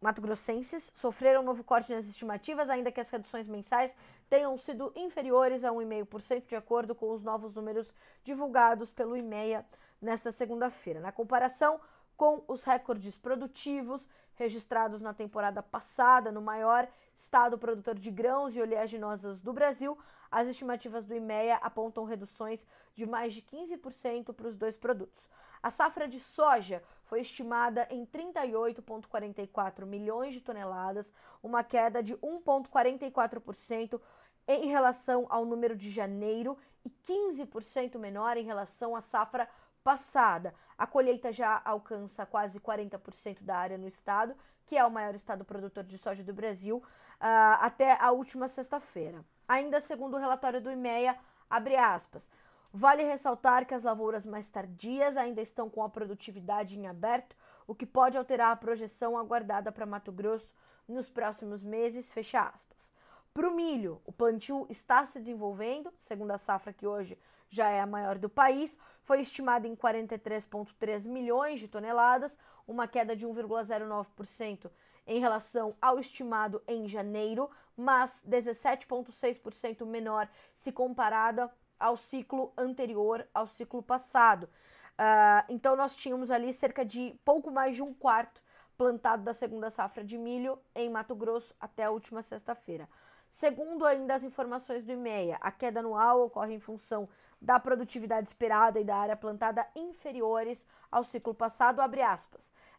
mato-grossenses 0.00 0.90
sofreram 0.94 1.42
um 1.42 1.44
novo 1.44 1.62
corte 1.62 1.92
nas 1.92 2.06
estimativas, 2.06 2.70
ainda 2.70 2.90
que 2.90 3.00
as 3.00 3.10
reduções 3.10 3.46
mensais 3.46 3.94
tenham 4.30 4.56
sido 4.56 4.90
inferiores 4.96 5.62
a 5.62 5.70
1,5%, 5.70 6.46
de 6.46 6.56
acordo 6.56 6.94
com 6.94 7.10
os 7.10 7.22
novos 7.22 7.54
números 7.54 7.92
divulgados 8.24 8.92
pelo 8.92 9.16
IMEA 9.16 9.66
nesta 10.00 10.32
segunda-feira. 10.32 11.00
Na 11.00 11.12
comparação 11.12 11.78
com 12.16 12.42
os 12.48 12.64
recordes 12.64 13.18
produtivos 13.18 14.08
registrados 14.36 15.02
na 15.02 15.12
temporada 15.12 15.62
passada 15.62 16.32
no 16.32 16.40
maior 16.40 16.88
estado 17.14 17.58
produtor 17.58 17.94
de 17.98 18.10
grãos 18.10 18.56
e 18.56 18.60
oleaginosas 18.62 19.38
do 19.38 19.52
Brasil, 19.52 19.98
as 20.30 20.48
estimativas 20.48 21.04
do 21.04 21.14
IMEA 21.14 21.56
apontam 21.56 22.04
reduções 22.04 22.66
de 22.94 23.06
mais 23.06 23.32
de 23.32 23.42
15% 23.42 24.32
para 24.32 24.46
os 24.46 24.56
dois 24.56 24.76
produtos. 24.76 25.28
A 25.62 25.70
safra 25.70 26.08
de 26.08 26.20
soja 26.20 26.82
foi 27.04 27.20
estimada 27.20 27.86
em 27.90 28.06
38,44 28.06 29.84
milhões 29.84 30.32
de 30.32 30.40
toneladas, 30.40 31.12
uma 31.42 31.64
queda 31.64 32.02
de 32.02 32.14
1,44% 32.16 34.00
em 34.48 34.68
relação 34.68 35.26
ao 35.28 35.44
número 35.44 35.76
de 35.76 35.90
janeiro 35.90 36.56
e 36.84 36.90
15% 36.90 37.98
menor 37.98 38.36
em 38.36 38.44
relação 38.44 38.96
à 38.96 39.00
safra 39.00 39.48
passada. 39.84 40.54
A 40.78 40.86
colheita 40.86 41.32
já 41.32 41.60
alcança 41.64 42.24
quase 42.24 42.58
40% 42.58 43.42
da 43.42 43.56
área 43.56 43.78
no 43.78 43.88
estado, 43.88 44.34
que 44.66 44.76
é 44.76 44.84
o 44.84 44.90
maior 44.90 45.14
estado 45.14 45.44
produtor 45.44 45.84
de 45.84 45.98
soja 45.98 46.22
do 46.22 46.32
Brasil, 46.32 46.82
até 47.20 47.96
a 48.00 48.10
última 48.10 48.48
sexta-feira. 48.48 49.24
Ainda 49.46 49.80
segundo 49.80 50.14
o 50.14 50.18
relatório 50.18 50.60
do 50.60 50.70
IMEA, 50.70 51.16
abre 51.48 51.76
aspas. 51.76 52.30
Vale 52.72 53.02
ressaltar 53.02 53.66
que 53.66 53.74
as 53.74 53.82
lavouras 53.82 54.24
mais 54.24 54.48
tardias 54.48 55.16
ainda 55.16 55.42
estão 55.42 55.68
com 55.68 55.82
a 55.82 55.88
produtividade 55.88 56.78
em 56.78 56.86
aberto, 56.86 57.36
o 57.66 57.74
que 57.74 57.84
pode 57.84 58.16
alterar 58.16 58.52
a 58.52 58.56
projeção 58.56 59.18
aguardada 59.18 59.72
para 59.72 59.84
Mato 59.84 60.12
Grosso 60.12 60.54
nos 60.88 61.10
próximos 61.10 61.64
meses, 61.64 62.12
fecha 62.12 62.40
aspas. 62.40 62.92
Para 63.34 63.48
o 63.48 63.54
milho, 63.54 64.00
o 64.04 64.12
plantio 64.12 64.66
está 64.68 65.04
se 65.06 65.18
desenvolvendo, 65.18 65.92
segundo 65.98 66.30
a 66.30 66.38
safra 66.38 66.72
que 66.72 66.86
hoje 66.86 67.18
já 67.48 67.68
é 67.68 67.80
a 67.80 67.86
maior 67.86 68.18
do 68.18 68.28
país, 68.28 68.78
foi 69.02 69.20
estimada 69.20 69.66
em 69.66 69.74
43,3 69.74 71.08
milhões 71.08 71.58
de 71.58 71.66
toneladas, 71.66 72.38
uma 72.66 72.86
queda 72.86 73.16
de 73.16 73.26
1,09% 73.26 74.70
em 75.10 75.18
relação 75.18 75.74
ao 75.82 75.98
estimado 75.98 76.62
em 76.68 76.86
janeiro, 76.86 77.50
mas 77.76 78.24
17,6% 78.24 79.84
menor 79.84 80.28
se 80.54 80.70
comparada 80.70 81.50
ao 81.80 81.96
ciclo 81.96 82.52
anterior, 82.56 83.26
ao 83.34 83.44
ciclo 83.44 83.82
passado. 83.82 84.44
Uh, 84.44 85.42
então, 85.48 85.74
nós 85.74 85.96
tínhamos 85.96 86.30
ali 86.30 86.52
cerca 86.52 86.84
de 86.84 87.18
pouco 87.24 87.50
mais 87.50 87.74
de 87.74 87.82
um 87.82 87.92
quarto 87.92 88.40
plantado 88.78 89.24
da 89.24 89.34
segunda 89.34 89.68
safra 89.68 90.04
de 90.04 90.16
milho 90.16 90.56
em 90.76 90.88
Mato 90.88 91.16
Grosso 91.16 91.52
até 91.58 91.84
a 91.84 91.90
última 91.90 92.22
sexta-feira. 92.22 92.88
Segundo 93.32 93.84
ainda 93.84 94.14
as 94.14 94.22
informações 94.22 94.84
do 94.84 94.92
IMEA, 94.92 95.38
a 95.40 95.50
queda 95.50 95.80
anual 95.80 96.22
ocorre 96.22 96.54
em 96.54 96.60
função 96.60 97.08
da 97.40 97.58
produtividade 97.58 98.28
esperada 98.28 98.78
e 98.78 98.84
da 98.84 98.96
área 98.96 99.16
plantada 99.16 99.66
inferiores 99.74 100.66
ao 100.90 101.02
ciclo 101.02 101.34
passado, 101.34 101.80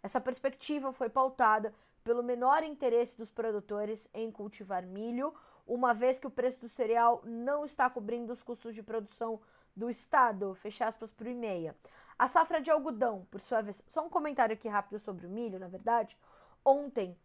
Essa 0.02 0.22
perspectiva 0.22 0.94
foi 0.94 1.10
pautada 1.10 1.74
pelo 2.04 2.24
menor 2.24 2.64
interesse 2.64 3.18
dos 3.18 3.32
produtores 3.32 4.10
em 4.14 4.32
cultivar 4.32 4.84
milho, 4.84 5.34
uma 5.66 5.94
vez 5.94 6.20
que 6.20 6.28
o 6.28 6.32
preço 6.32 6.62
do 6.62 6.70
cereal 6.70 7.22
não 7.24 7.64
está 7.66 7.90
cobrindo 7.90 8.34
os 8.34 8.44
custos 8.44 8.76
de 8.76 8.84
produção 8.84 9.40
do 9.76 9.90
Estado, 9.90 10.54
fecha 10.56 10.86
aspas 10.86 11.14
o 11.18 11.28
e-mail. 11.28 11.74
A 12.18 12.28
safra 12.28 12.62
de 12.62 12.70
algodão, 12.70 13.26
por 13.32 13.40
sua 13.40 13.62
vez, 13.62 13.82
só 13.88 14.06
um 14.06 14.10
comentário 14.10 14.54
aqui 14.54 14.68
rápido 14.68 15.00
sobre 15.00 15.26
o 15.26 15.30
milho, 15.30 15.60
na 15.60 15.68
verdade. 15.68 16.18
Ontem 16.64 17.18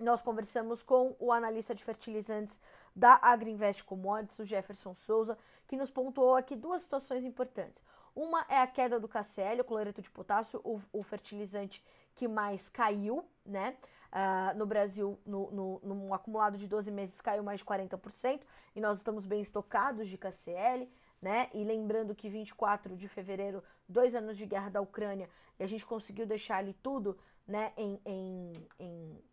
nós 0.00 0.20
conversamos 0.20 0.82
com 0.82 1.16
o 1.18 1.32
analista 1.32 1.74
de 1.74 1.82
fertilizantes 1.82 2.60
da 2.94 3.18
Agriinvest 3.22 3.84
Commodities, 3.84 4.38
o 4.38 4.44
Jefferson 4.44 4.94
Souza, 4.94 5.38
que 5.66 5.76
nos 5.76 5.90
pontuou 5.90 6.36
aqui 6.36 6.54
duas 6.54 6.82
situações 6.82 7.24
importantes. 7.24 7.82
Uma 8.14 8.44
é 8.48 8.60
a 8.60 8.66
queda 8.66 8.98
do 8.98 9.08
KCl, 9.08 9.60
o 9.60 9.64
cloreto 9.64 10.02
de 10.02 10.10
potássio, 10.10 10.60
o, 10.64 10.80
o 10.92 11.02
fertilizante 11.02 11.84
que 12.14 12.26
mais 12.26 12.68
caiu, 12.68 13.24
né? 13.44 13.76
Uh, 14.16 14.56
no 14.56 14.64
Brasil, 14.64 15.18
no, 15.26 15.50
no, 15.82 16.14
acumulado 16.14 16.56
de 16.56 16.66
12 16.66 16.90
meses, 16.90 17.20
caiu 17.20 17.42
mais 17.42 17.60
de 17.60 17.66
40%, 17.66 18.40
e 18.74 18.80
nós 18.80 18.96
estamos 18.96 19.26
bem 19.26 19.42
estocados 19.42 20.08
de 20.08 20.16
KCL, 20.16 20.88
né? 21.20 21.50
E 21.52 21.62
lembrando 21.62 22.14
que 22.14 22.30
24 22.30 22.96
de 22.96 23.08
fevereiro, 23.08 23.62
dois 23.86 24.14
anos 24.14 24.38
de 24.38 24.46
guerra 24.46 24.70
da 24.70 24.80
Ucrânia, 24.80 25.28
e 25.58 25.62
a 25.62 25.66
gente 25.66 25.84
conseguiu 25.84 26.24
deixar 26.24 26.56
ali 26.56 26.72
tudo 26.82 27.18
né, 27.46 27.74
em, 27.76 28.00
em, 28.06 28.68
em, 28.78 29.24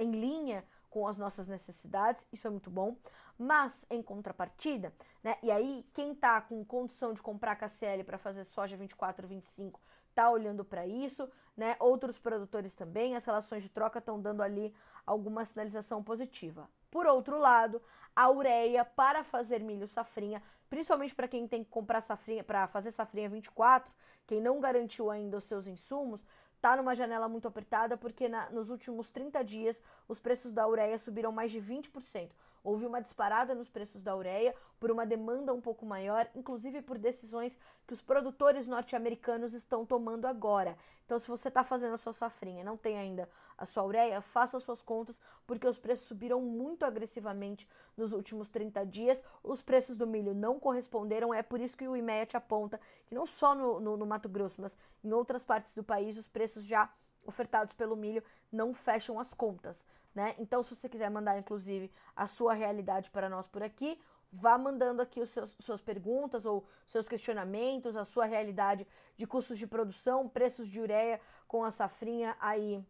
em 0.00 0.10
linha 0.10 0.64
com 0.90 1.06
as 1.06 1.16
nossas 1.16 1.46
necessidades, 1.46 2.26
isso 2.32 2.48
é 2.48 2.50
muito 2.50 2.70
bom. 2.70 2.96
Mas, 3.38 3.86
em 3.88 4.02
contrapartida, 4.02 4.92
né, 5.22 5.36
e 5.42 5.50
aí 5.50 5.86
quem 5.92 6.12
está 6.12 6.40
com 6.40 6.64
condição 6.64 7.12
de 7.12 7.22
comprar 7.22 7.56
KCL 7.56 8.02
para 8.04 8.18
fazer 8.18 8.44
soja 8.44 8.76
24, 8.76 9.28
25, 9.28 9.80
está 10.14 10.30
olhando 10.30 10.64
para 10.64 10.86
isso, 10.86 11.28
né? 11.56 11.76
Outros 11.80 12.18
produtores 12.18 12.74
também, 12.74 13.16
as 13.16 13.24
relações 13.24 13.62
de 13.64 13.68
troca 13.68 13.98
estão 13.98 14.20
dando 14.20 14.42
ali 14.42 14.72
alguma 15.04 15.44
sinalização 15.44 16.02
positiva. 16.02 16.70
Por 16.90 17.06
outro 17.06 17.38
lado, 17.38 17.82
a 18.14 18.30
ureia 18.30 18.84
para 18.84 19.24
fazer 19.24 19.60
milho 19.60 19.88
safrinha, 19.88 20.40
principalmente 20.70 21.14
para 21.14 21.28
quem 21.28 21.48
tem 21.48 21.64
que 21.64 21.70
comprar 21.70 22.00
safrinha 22.00 22.44
para 22.44 22.68
fazer 22.68 22.92
safrinha 22.92 23.28
24, 23.28 23.92
quem 24.26 24.40
não 24.40 24.60
garantiu 24.60 25.10
ainda 25.10 25.36
os 25.36 25.44
seus 25.44 25.66
insumos, 25.66 26.24
está 26.54 26.76
numa 26.76 26.94
janela 26.94 27.28
muito 27.28 27.48
apertada 27.48 27.96
porque 27.96 28.28
na, 28.28 28.48
nos 28.50 28.70
últimos 28.70 29.10
30 29.10 29.44
dias 29.44 29.82
os 30.08 30.18
preços 30.18 30.52
da 30.52 30.66
ureia 30.66 30.98
subiram 30.98 31.32
mais 31.32 31.50
de 31.50 31.60
20%. 31.60 32.30
Houve 32.64 32.86
uma 32.86 33.02
disparada 33.02 33.54
nos 33.54 33.68
preços 33.68 34.02
da 34.02 34.16
ureia 34.16 34.54
por 34.80 34.90
uma 34.90 35.04
demanda 35.04 35.52
um 35.52 35.60
pouco 35.60 35.84
maior, 35.84 36.26
inclusive 36.34 36.80
por 36.80 36.96
decisões 36.96 37.58
que 37.86 37.92
os 37.92 38.00
produtores 38.00 38.66
norte-americanos 38.66 39.52
estão 39.52 39.84
tomando 39.84 40.24
agora. 40.24 40.74
Então, 41.04 41.18
se 41.18 41.28
você 41.28 41.48
está 41.48 41.62
fazendo 41.62 41.92
a 41.92 41.98
sua 41.98 42.14
safrinha 42.14 42.62
e 42.62 42.64
não 42.64 42.78
tem 42.78 42.96
ainda 42.96 43.28
a 43.58 43.66
sua 43.66 43.84
ureia, 43.84 44.22
faça 44.22 44.58
suas 44.58 44.80
contas, 44.80 45.20
porque 45.46 45.66
os 45.66 45.78
preços 45.78 46.08
subiram 46.08 46.40
muito 46.40 46.86
agressivamente 46.86 47.68
nos 47.94 48.12
últimos 48.12 48.48
30 48.48 48.86
dias. 48.86 49.22
Os 49.42 49.60
preços 49.60 49.98
do 49.98 50.06
milho 50.06 50.34
não 50.34 50.58
corresponderam, 50.58 51.34
é 51.34 51.42
por 51.42 51.60
isso 51.60 51.76
que 51.76 51.86
o 51.86 51.94
IMEA 51.94 52.24
te 52.24 52.36
aponta 52.36 52.80
que 53.06 53.14
não 53.14 53.26
só 53.26 53.54
no, 53.54 53.78
no, 53.78 53.96
no 53.98 54.06
Mato 54.06 54.28
Grosso, 54.28 54.62
mas 54.62 54.76
em 55.04 55.12
outras 55.12 55.44
partes 55.44 55.74
do 55.74 55.84
país, 55.84 56.16
os 56.16 56.26
preços 56.26 56.64
já 56.64 56.90
ofertados 57.26 57.74
pelo 57.74 57.96
milho 57.96 58.22
não 58.50 58.72
fecham 58.72 59.18
as 59.18 59.32
contas 59.34 59.84
né? 60.14 60.34
Então, 60.38 60.62
se 60.62 60.74
você 60.74 60.88
quiser 60.88 61.10
mandar, 61.10 61.38
inclusive, 61.38 61.90
a 62.14 62.26
sua 62.26 62.54
realidade 62.54 63.10
para 63.10 63.28
nós 63.28 63.48
por 63.48 63.62
aqui, 63.62 64.00
vá 64.32 64.56
mandando 64.56 65.02
aqui 65.02 65.20
os 65.20 65.30
seus 65.30 65.54
suas 65.58 65.80
perguntas 65.80 66.46
ou 66.46 66.64
seus 66.86 67.08
questionamentos, 67.08 67.96
a 67.96 68.04
sua 68.04 68.24
realidade 68.24 68.86
de 69.16 69.26
custos 69.26 69.58
de 69.58 69.66
produção, 69.66 70.28
preços 70.28 70.68
de 70.68 70.80
ureia 70.80 71.20
com 71.48 71.64
a 71.64 71.70
safrinha 71.70 72.36
aí 72.40 72.82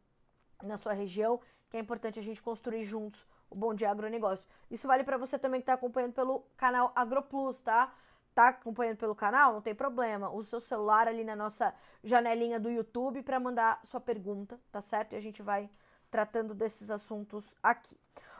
na 0.62 0.76
sua 0.76 0.92
região, 0.92 1.40
que 1.70 1.76
é 1.76 1.80
importante 1.80 2.18
a 2.18 2.22
gente 2.22 2.42
construir 2.42 2.84
juntos 2.84 3.26
o 3.50 3.54
Bom 3.54 3.74
Dia 3.74 3.90
Agronegócio. 3.90 4.46
Isso 4.70 4.86
vale 4.86 5.04
para 5.04 5.16
você 5.16 5.38
também 5.38 5.60
que 5.60 5.62
está 5.62 5.74
acompanhando 5.74 6.12
pelo 6.12 6.40
canal 6.56 6.92
AgroPlus, 6.94 7.60
tá? 7.60 7.94
Tá 8.34 8.48
acompanhando 8.48 8.98
pelo 8.98 9.14
canal? 9.14 9.52
Não 9.52 9.60
tem 9.60 9.74
problema. 9.74 10.30
Use 10.30 10.48
seu 10.48 10.60
celular 10.60 11.06
ali 11.06 11.22
na 11.22 11.36
nossa 11.36 11.72
janelinha 12.02 12.58
do 12.58 12.68
YouTube 12.68 13.22
para 13.22 13.38
mandar 13.38 13.80
sua 13.84 14.00
pergunta, 14.00 14.58
tá 14.72 14.80
certo? 14.80 15.12
E 15.12 15.16
a 15.16 15.20
gente 15.20 15.40
vai 15.40 15.70
tratando 16.10 16.52
desses 16.52 16.90
assuntos 16.90 17.54
aqui. 17.62 17.96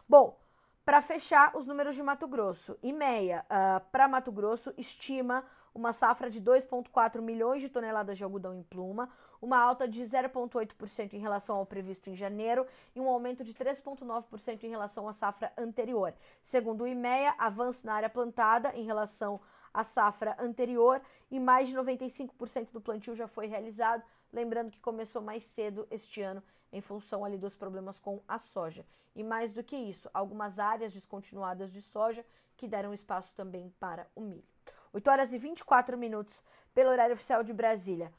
Bom, 0.08 0.38
para 0.84 1.00
fechar, 1.00 1.56
os 1.56 1.66
números 1.66 1.94
de 1.94 2.02
Mato 2.02 2.28
Grosso. 2.28 2.76
IMEA, 2.82 3.40
uh, 3.40 3.44
ah, 3.48 3.82
para 3.90 4.06
Mato 4.06 4.30
Grosso, 4.30 4.74
estima 4.76 5.44
uma 5.74 5.92
safra 5.92 6.28
de 6.28 6.40
2,4 6.40 7.20
milhões 7.20 7.62
de 7.62 7.68
toneladas 7.68 8.16
de 8.16 8.22
algodão 8.22 8.54
em 8.54 8.62
pluma, 8.62 9.08
uma 9.40 9.58
alta 9.58 9.88
de 9.88 10.02
0,8% 10.02 11.14
em 11.14 11.18
relação 11.18 11.56
ao 11.56 11.66
previsto 11.66 12.08
em 12.08 12.14
janeiro 12.14 12.66
e 12.94 13.00
um 13.00 13.08
aumento 13.08 13.42
de 13.42 13.54
3,9% 13.54 14.62
em 14.62 14.68
relação 14.68 15.08
à 15.08 15.12
safra 15.12 15.52
anterior. 15.56 16.14
Segundo 16.42 16.84
o 16.84 16.86
IMEA, 16.86 17.34
avanço 17.38 17.84
na 17.86 17.94
área 17.94 18.10
plantada 18.10 18.72
em 18.74 18.84
relação 18.84 19.40
à 19.74 19.82
safra 19.82 20.36
anterior 20.38 21.02
e 21.30 21.40
mais 21.40 21.68
de 21.68 21.76
95% 21.76 22.70
do 22.70 22.80
plantio 22.80 23.14
já 23.14 23.26
foi 23.26 23.46
realizado, 23.46 24.04
lembrando 24.32 24.70
que 24.70 24.80
começou 24.80 25.20
mais 25.20 25.42
cedo 25.42 25.86
este 25.90 26.22
ano 26.22 26.42
em 26.72 26.80
função 26.80 27.24
ali 27.24 27.36
dos 27.36 27.56
problemas 27.56 27.98
com 27.98 28.22
a 28.26 28.38
soja. 28.38 28.86
E 29.14 29.22
mais 29.22 29.52
do 29.52 29.62
que 29.62 29.76
isso, 29.76 30.08
algumas 30.14 30.58
áreas 30.58 30.92
descontinuadas 30.92 31.72
de 31.72 31.82
soja 31.82 32.24
que 32.56 32.68
deram 32.68 32.94
espaço 32.94 33.34
também 33.34 33.72
para 33.78 34.06
o 34.14 34.20
milho. 34.20 34.44
8 34.92 35.10
horas 35.10 35.32
e 35.32 35.38
24 35.38 35.98
minutos 35.98 36.40
pelo 36.72 36.90
horário 36.90 37.14
oficial 37.14 37.42
de 37.42 37.52
Brasília. 37.52 38.12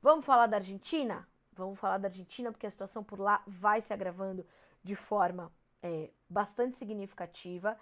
Vamos 0.00 0.24
falar 0.24 0.46
da 0.46 0.56
Argentina? 0.56 1.28
Vamos 1.52 1.78
falar 1.78 1.98
da 1.98 2.08
Argentina 2.08 2.50
porque 2.50 2.66
a 2.66 2.70
situação 2.70 3.04
por 3.04 3.20
lá 3.20 3.42
vai 3.46 3.80
se 3.80 3.92
agravando 3.92 4.46
de 4.82 4.94
forma 4.94 5.52
é, 5.82 6.10
bastante 6.28 6.76
significativa. 6.76 7.78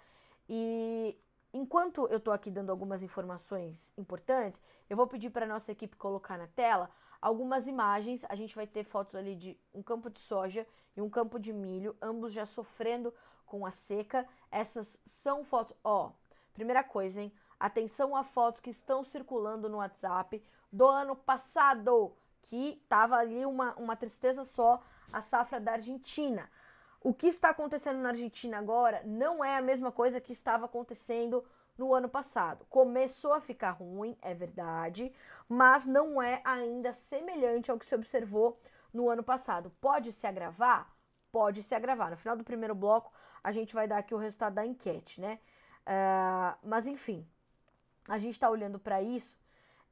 E 0.47 1.17
enquanto 1.53 2.07
eu 2.07 2.17
estou 2.17 2.33
aqui 2.33 2.49
dando 2.49 2.71
algumas 2.71 3.03
informações 3.03 3.93
importantes, 3.97 4.59
eu 4.89 4.97
vou 4.97 5.07
pedir 5.07 5.29
para 5.29 5.45
nossa 5.45 5.71
equipe 5.71 5.95
colocar 5.95 6.37
na 6.37 6.47
tela 6.47 6.89
algumas 7.21 7.67
imagens. 7.67 8.25
A 8.27 8.35
gente 8.35 8.55
vai 8.55 8.67
ter 8.67 8.83
fotos 8.83 9.15
ali 9.15 9.35
de 9.35 9.57
um 9.73 9.83
campo 9.83 10.09
de 10.09 10.19
soja 10.19 10.67
e 10.97 11.01
um 11.01 11.09
campo 11.09 11.39
de 11.39 11.53
milho, 11.53 11.95
ambos 12.01 12.33
já 12.33 12.45
sofrendo 12.45 13.13
com 13.45 13.65
a 13.65 13.71
seca. 13.71 14.27
Essas 14.51 14.99
são 15.05 15.43
fotos. 15.43 15.75
Ó, 15.83 16.11
primeira 16.53 16.83
coisa, 16.83 17.21
hein? 17.21 17.31
Atenção 17.59 18.15
a 18.15 18.23
fotos 18.23 18.59
que 18.59 18.69
estão 18.69 19.03
circulando 19.03 19.69
no 19.69 19.77
WhatsApp 19.77 20.43
do 20.71 20.85
ano 20.87 21.15
passado, 21.15 22.13
que 22.41 22.83
tava 22.89 23.15
ali 23.15 23.45
uma, 23.45 23.73
uma 23.75 23.95
tristeza 23.95 24.43
só 24.43 24.83
a 25.13 25.21
safra 25.21 25.59
da 25.59 25.73
Argentina. 25.73 26.49
O 27.03 27.13
que 27.13 27.27
está 27.27 27.49
acontecendo 27.49 27.99
na 27.99 28.09
Argentina 28.09 28.57
agora 28.57 29.01
não 29.03 29.43
é 29.43 29.57
a 29.57 29.61
mesma 29.61 29.91
coisa 29.91 30.21
que 30.21 30.31
estava 30.31 30.65
acontecendo 30.65 31.43
no 31.77 31.93
ano 31.93 32.07
passado. 32.07 32.65
Começou 32.69 33.33
a 33.33 33.41
ficar 33.41 33.71
ruim, 33.71 34.17
é 34.21 34.33
verdade, 34.33 35.13
mas 35.49 35.85
não 35.85 36.21
é 36.21 36.41
ainda 36.45 36.93
semelhante 36.93 37.69
ao 37.69 37.77
que 37.77 37.85
se 37.85 37.93
observou 37.93 38.57
no 38.93 39.09
ano 39.09 39.21
passado. 39.21 39.69
Pode 39.81 40.13
se 40.13 40.25
agravar? 40.25 40.95
Pode 41.29 41.61
se 41.61 41.75
agravar. 41.75 42.09
No 42.09 42.17
final 42.17 42.37
do 42.37 42.43
primeiro 42.43 42.73
bloco, 42.73 43.11
a 43.43 43.51
gente 43.51 43.73
vai 43.73 43.85
dar 43.85 43.97
aqui 43.97 44.15
o 44.15 44.17
resultado 44.17 44.53
da 44.53 44.65
enquete, 44.65 45.19
né? 45.19 45.39
Uh, 45.85 46.57
mas 46.63 46.87
enfim, 46.87 47.27
a 48.07 48.17
gente 48.17 48.33
está 48.33 48.49
olhando 48.49 48.79
para 48.79 49.01
isso, 49.01 49.37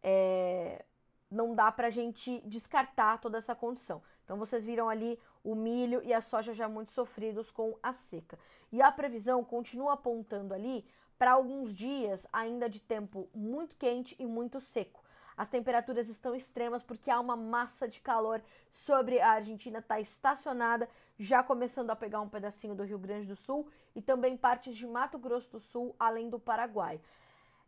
é, 0.02 0.86
não 1.30 1.54
dá 1.54 1.69
para 1.71 1.88
a 1.88 1.89
gente 1.89 2.41
descartar 2.45 3.19
toda 3.19 3.38
essa 3.38 3.54
condição. 3.54 4.02
Então 4.23 4.38
vocês 4.38 4.65
viram 4.65 4.89
ali 4.89 5.19
o 5.43 5.55
milho 5.55 6.01
e 6.03 6.13
a 6.13 6.21
soja 6.21 6.53
já 6.53 6.67
muito 6.69 6.91
sofridos 6.91 7.51
com 7.51 7.77
a 7.81 7.91
seca. 7.91 8.38
E 8.71 8.81
a 8.81 8.91
previsão 8.91 9.43
continua 9.43 9.93
apontando 9.93 10.53
ali 10.53 10.86
para 11.17 11.34
alguns 11.34 11.75
dias 11.75 12.27
ainda 12.31 12.69
de 12.69 12.79
tempo 12.79 13.29
muito 13.34 13.75
quente 13.75 14.15
e 14.17 14.25
muito 14.25 14.60
seco. 14.60 15.01
As 15.36 15.49
temperaturas 15.49 16.10
estão 16.10 16.36
extremas 16.36 16.84
porque 16.84 17.10
há 17.10 17.19
uma 17.19 17.36
massa 17.36 17.88
de 17.88 17.99
calor 17.99 18.41
sobre 18.71 19.19
a 19.19 19.31
Argentina, 19.31 19.79
está 19.79 19.99
estacionada, 19.99 20.89
já 21.17 21.41
começando 21.41 21.89
a 21.89 21.95
pegar 21.95 22.21
um 22.21 22.29
pedacinho 22.29 22.75
do 22.75 22.84
Rio 22.84 22.99
Grande 22.99 23.27
do 23.27 23.36
Sul 23.36 23.67
e 23.95 24.01
também 24.01 24.38
partes 24.38 24.75
de 24.75 24.86
Mato 24.86 25.17
Grosso 25.17 25.51
do 25.51 25.60
Sul, 25.60 25.95
além 25.99 26.29
do 26.29 26.39
Paraguai. 26.39 26.99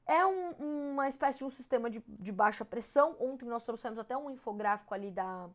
É 0.06 0.26
um, 0.26 0.94
uma 0.94 1.08
espécie 1.08 1.40
de 1.40 1.46
um 1.46 1.50
sistema 1.50 1.90
de, 1.90 2.04
de 2.08 2.32
baixa 2.32 2.66
pressão. 2.66 3.16
Ontem 3.20 3.46
nós 3.46 3.64
trouxemos 3.64 3.98
até 3.98 4.16
um 4.18 4.30
infográfico 4.30 4.94
ali 4.94 5.10
da, 5.10 5.50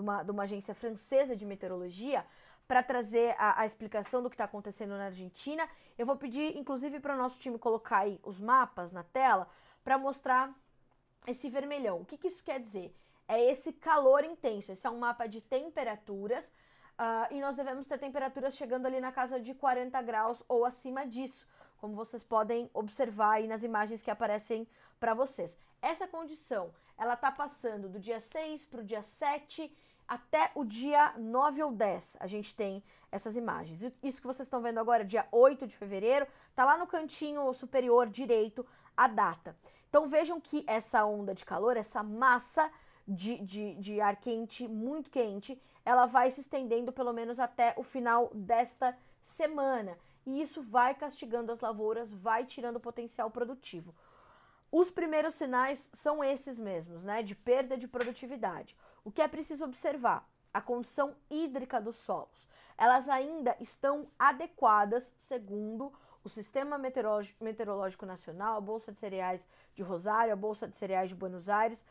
de 0.00 0.02
uma, 0.02 0.22
de 0.22 0.30
uma 0.30 0.42
agência 0.44 0.74
francesa 0.74 1.36
de 1.36 1.44
meteorologia 1.44 2.24
para 2.66 2.82
trazer 2.82 3.34
a, 3.38 3.60
a, 3.60 3.66
explicação 3.66 4.22
do 4.22 4.30
que 4.30 4.34
está 4.34 4.44
acontecendo 4.44 4.90
na 4.90 5.06
Argentina. 5.06 5.68
Eu 5.98 6.06
vou 6.06 6.16
pedir, 6.16 6.56
inclusive, 6.56 7.00
para 7.00 7.14
o 7.14 7.18
nosso 7.18 7.38
time 7.40 7.58
colocar 7.58 7.98
aí 7.98 8.18
os 8.22 8.40
mapas 8.40 8.92
na 8.92 9.02
tela 9.02 9.48
para 9.84 9.98
mostrar 9.98 10.54
esse 11.26 11.50
vermelhão. 11.50 12.00
O 12.00 12.04
que, 12.04 12.16
que, 12.16 12.28
isso 12.28 12.42
quer 12.42 12.60
dizer? 12.60 12.94
É 13.28 13.50
esse 13.50 13.72
calor 13.72 14.24
intenso. 14.24 14.72
Esse 14.72 14.86
é 14.86 14.90
um 14.90 14.98
mapa 14.98 15.26
de 15.26 15.40
temperaturas 15.40 16.46
uh, 16.46 17.32
e 17.32 17.40
nós 17.40 17.56
devemos 17.56 17.86
ter 17.86 17.98
temperaturas 17.98 18.54
chegando 18.54 18.86
ali 18.86 19.00
na 19.00 19.12
casa 19.12 19.40
de 19.40 19.52
40 19.52 20.00
graus 20.02 20.42
ou 20.48 20.64
acima 20.64 21.06
disso, 21.06 21.46
como 21.78 21.94
vocês 21.94 22.22
podem 22.22 22.70
observar 22.72 23.32
aí 23.32 23.48
nas 23.48 23.64
imagens 23.64 24.02
que 24.02 24.10
aparecem 24.10 24.66
para 24.98 25.12
vocês. 25.12 25.58
Essa 25.82 26.06
condição, 26.06 26.72
ela 26.96 27.16
tá 27.16 27.32
passando 27.32 27.88
do 27.88 27.98
dia 27.98 28.20
6 28.20 28.66
para 28.66 28.80
o 28.80 28.84
dia 28.84 29.02
7 29.02 29.74
até 30.10 30.50
o 30.56 30.64
dia 30.64 31.14
9 31.16 31.62
ou 31.62 31.70
10. 31.70 32.16
A 32.18 32.26
gente 32.26 32.52
tem 32.52 32.82
essas 33.12 33.36
imagens. 33.36 33.80
Isso 34.02 34.20
que 34.20 34.26
vocês 34.26 34.46
estão 34.46 34.60
vendo 34.60 34.78
agora, 34.78 35.04
dia 35.04 35.28
8 35.30 35.68
de 35.68 35.76
fevereiro, 35.76 36.26
tá 36.52 36.64
lá 36.64 36.76
no 36.76 36.84
cantinho 36.84 37.52
superior 37.54 38.08
direito 38.08 38.66
a 38.96 39.06
data. 39.06 39.56
Então 39.88 40.08
vejam 40.08 40.40
que 40.40 40.64
essa 40.66 41.04
onda 41.04 41.32
de 41.32 41.44
calor, 41.44 41.76
essa 41.76 42.02
massa 42.02 42.68
de, 43.06 43.38
de, 43.38 43.74
de 43.76 44.00
ar 44.00 44.16
quente, 44.16 44.66
muito 44.66 45.10
quente, 45.10 45.62
ela 45.84 46.06
vai 46.06 46.28
se 46.32 46.40
estendendo 46.40 46.92
pelo 46.92 47.12
menos 47.12 47.38
até 47.38 47.72
o 47.76 47.84
final 47.84 48.32
desta 48.34 48.98
semana. 49.22 49.96
E 50.26 50.42
isso 50.42 50.60
vai 50.60 50.92
castigando 50.92 51.52
as 51.52 51.60
lavouras, 51.60 52.12
vai 52.12 52.44
tirando 52.44 52.76
o 52.76 52.80
potencial 52.80 53.30
produtivo. 53.30 53.94
Os 54.72 54.90
primeiros 54.90 55.34
sinais 55.34 55.88
são 55.94 56.22
esses 56.22 56.58
mesmos, 56.58 57.04
né? 57.04 57.22
De 57.22 57.34
perda 57.34 57.76
de 57.76 57.86
produtividade. 57.88 58.76
O 59.04 59.10
que 59.10 59.22
é 59.22 59.28
preciso 59.28 59.64
observar? 59.64 60.28
A 60.52 60.60
condição 60.60 61.14
hídrica 61.30 61.80
dos 61.80 61.96
solos. 61.96 62.48
Elas 62.76 63.08
ainda 63.08 63.56
estão 63.60 64.08
adequadas, 64.18 65.14
segundo 65.16 65.92
o 66.24 66.28
Sistema 66.28 66.78
Meteorológico 66.78 68.04
Nacional, 68.04 68.56
a 68.56 68.60
Bolsa 68.60 68.92
de 68.92 68.98
Cereais 68.98 69.46
de 69.74 69.82
Rosário, 69.82 70.32
a 70.32 70.36
Bolsa 70.36 70.68
de 70.68 70.76
Cereais 70.76 71.08
de 71.08 71.14
Buenos 71.14 71.48
Aires. 71.48 71.84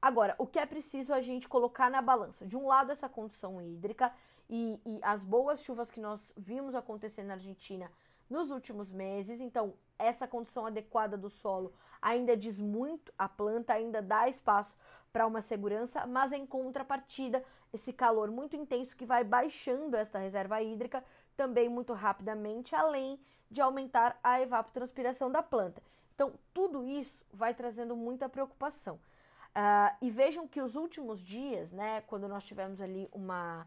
Agora, 0.00 0.34
o 0.38 0.46
que 0.46 0.58
é 0.58 0.66
preciso 0.66 1.12
a 1.12 1.20
gente 1.20 1.48
colocar 1.48 1.90
na 1.90 2.00
balança? 2.00 2.46
De 2.46 2.56
um 2.56 2.66
lado, 2.66 2.92
essa 2.92 3.08
condição 3.08 3.60
hídrica 3.60 4.12
e, 4.48 4.80
e 4.84 5.00
as 5.02 5.24
boas 5.24 5.62
chuvas 5.62 5.90
que 5.90 6.00
nós 6.00 6.32
vimos 6.36 6.74
acontecer 6.74 7.22
na 7.22 7.34
Argentina 7.34 7.90
nos 8.28 8.50
últimos 8.50 8.92
meses. 8.92 9.40
Então, 9.40 9.74
essa 9.98 10.26
condição 10.26 10.66
adequada 10.66 11.16
do 11.16 11.30
solo 11.30 11.72
ainda 12.00 12.36
diz 12.36 12.58
muito 12.58 13.12
a 13.16 13.28
planta, 13.28 13.72
ainda 13.72 14.02
dá 14.02 14.28
espaço 14.28 14.76
para 15.12 15.26
uma 15.26 15.40
segurança, 15.40 16.06
mas 16.06 16.32
em 16.32 16.44
contrapartida, 16.44 17.44
esse 17.72 17.92
calor 17.92 18.30
muito 18.30 18.56
intenso 18.56 18.96
que 18.96 19.06
vai 19.06 19.24
baixando 19.24 19.96
esta 19.96 20.18
reserva 20.18 20.60
hídrica 20.62 21.04
também 21.36 21.68
muito 21.68 21.92
rapidamente, 21.92 22.74
além 22.74 23.18
de 23.50 23.60
aumentar 23.60 24.18
a 24.22 24.40
evapotranspiração 24.40 25.30
da 25.30 25.42
planta. 25.42 25.82
Então, 26.14 26.34
tudo 26.52 26.84
isso 26.84 27.24
vai 27.32 27.54
trazendo 27.54 27.96
muita 27.96 28.28
preocupação. 28.28 28.96
Uh, 28.96 29.94
e 30.02 30.10
vejam 30.10 30.48
que 30.48 30.60
os 30.60 30.74
últimos 30.74 31.22
dias, 31.22 31.70
né, 31.70 32.00
quando 32.02 32.26
nós 32.26 32.44
tivemos 32.44 32.80
ali 32.80 33.08
uma, 33.12 33.66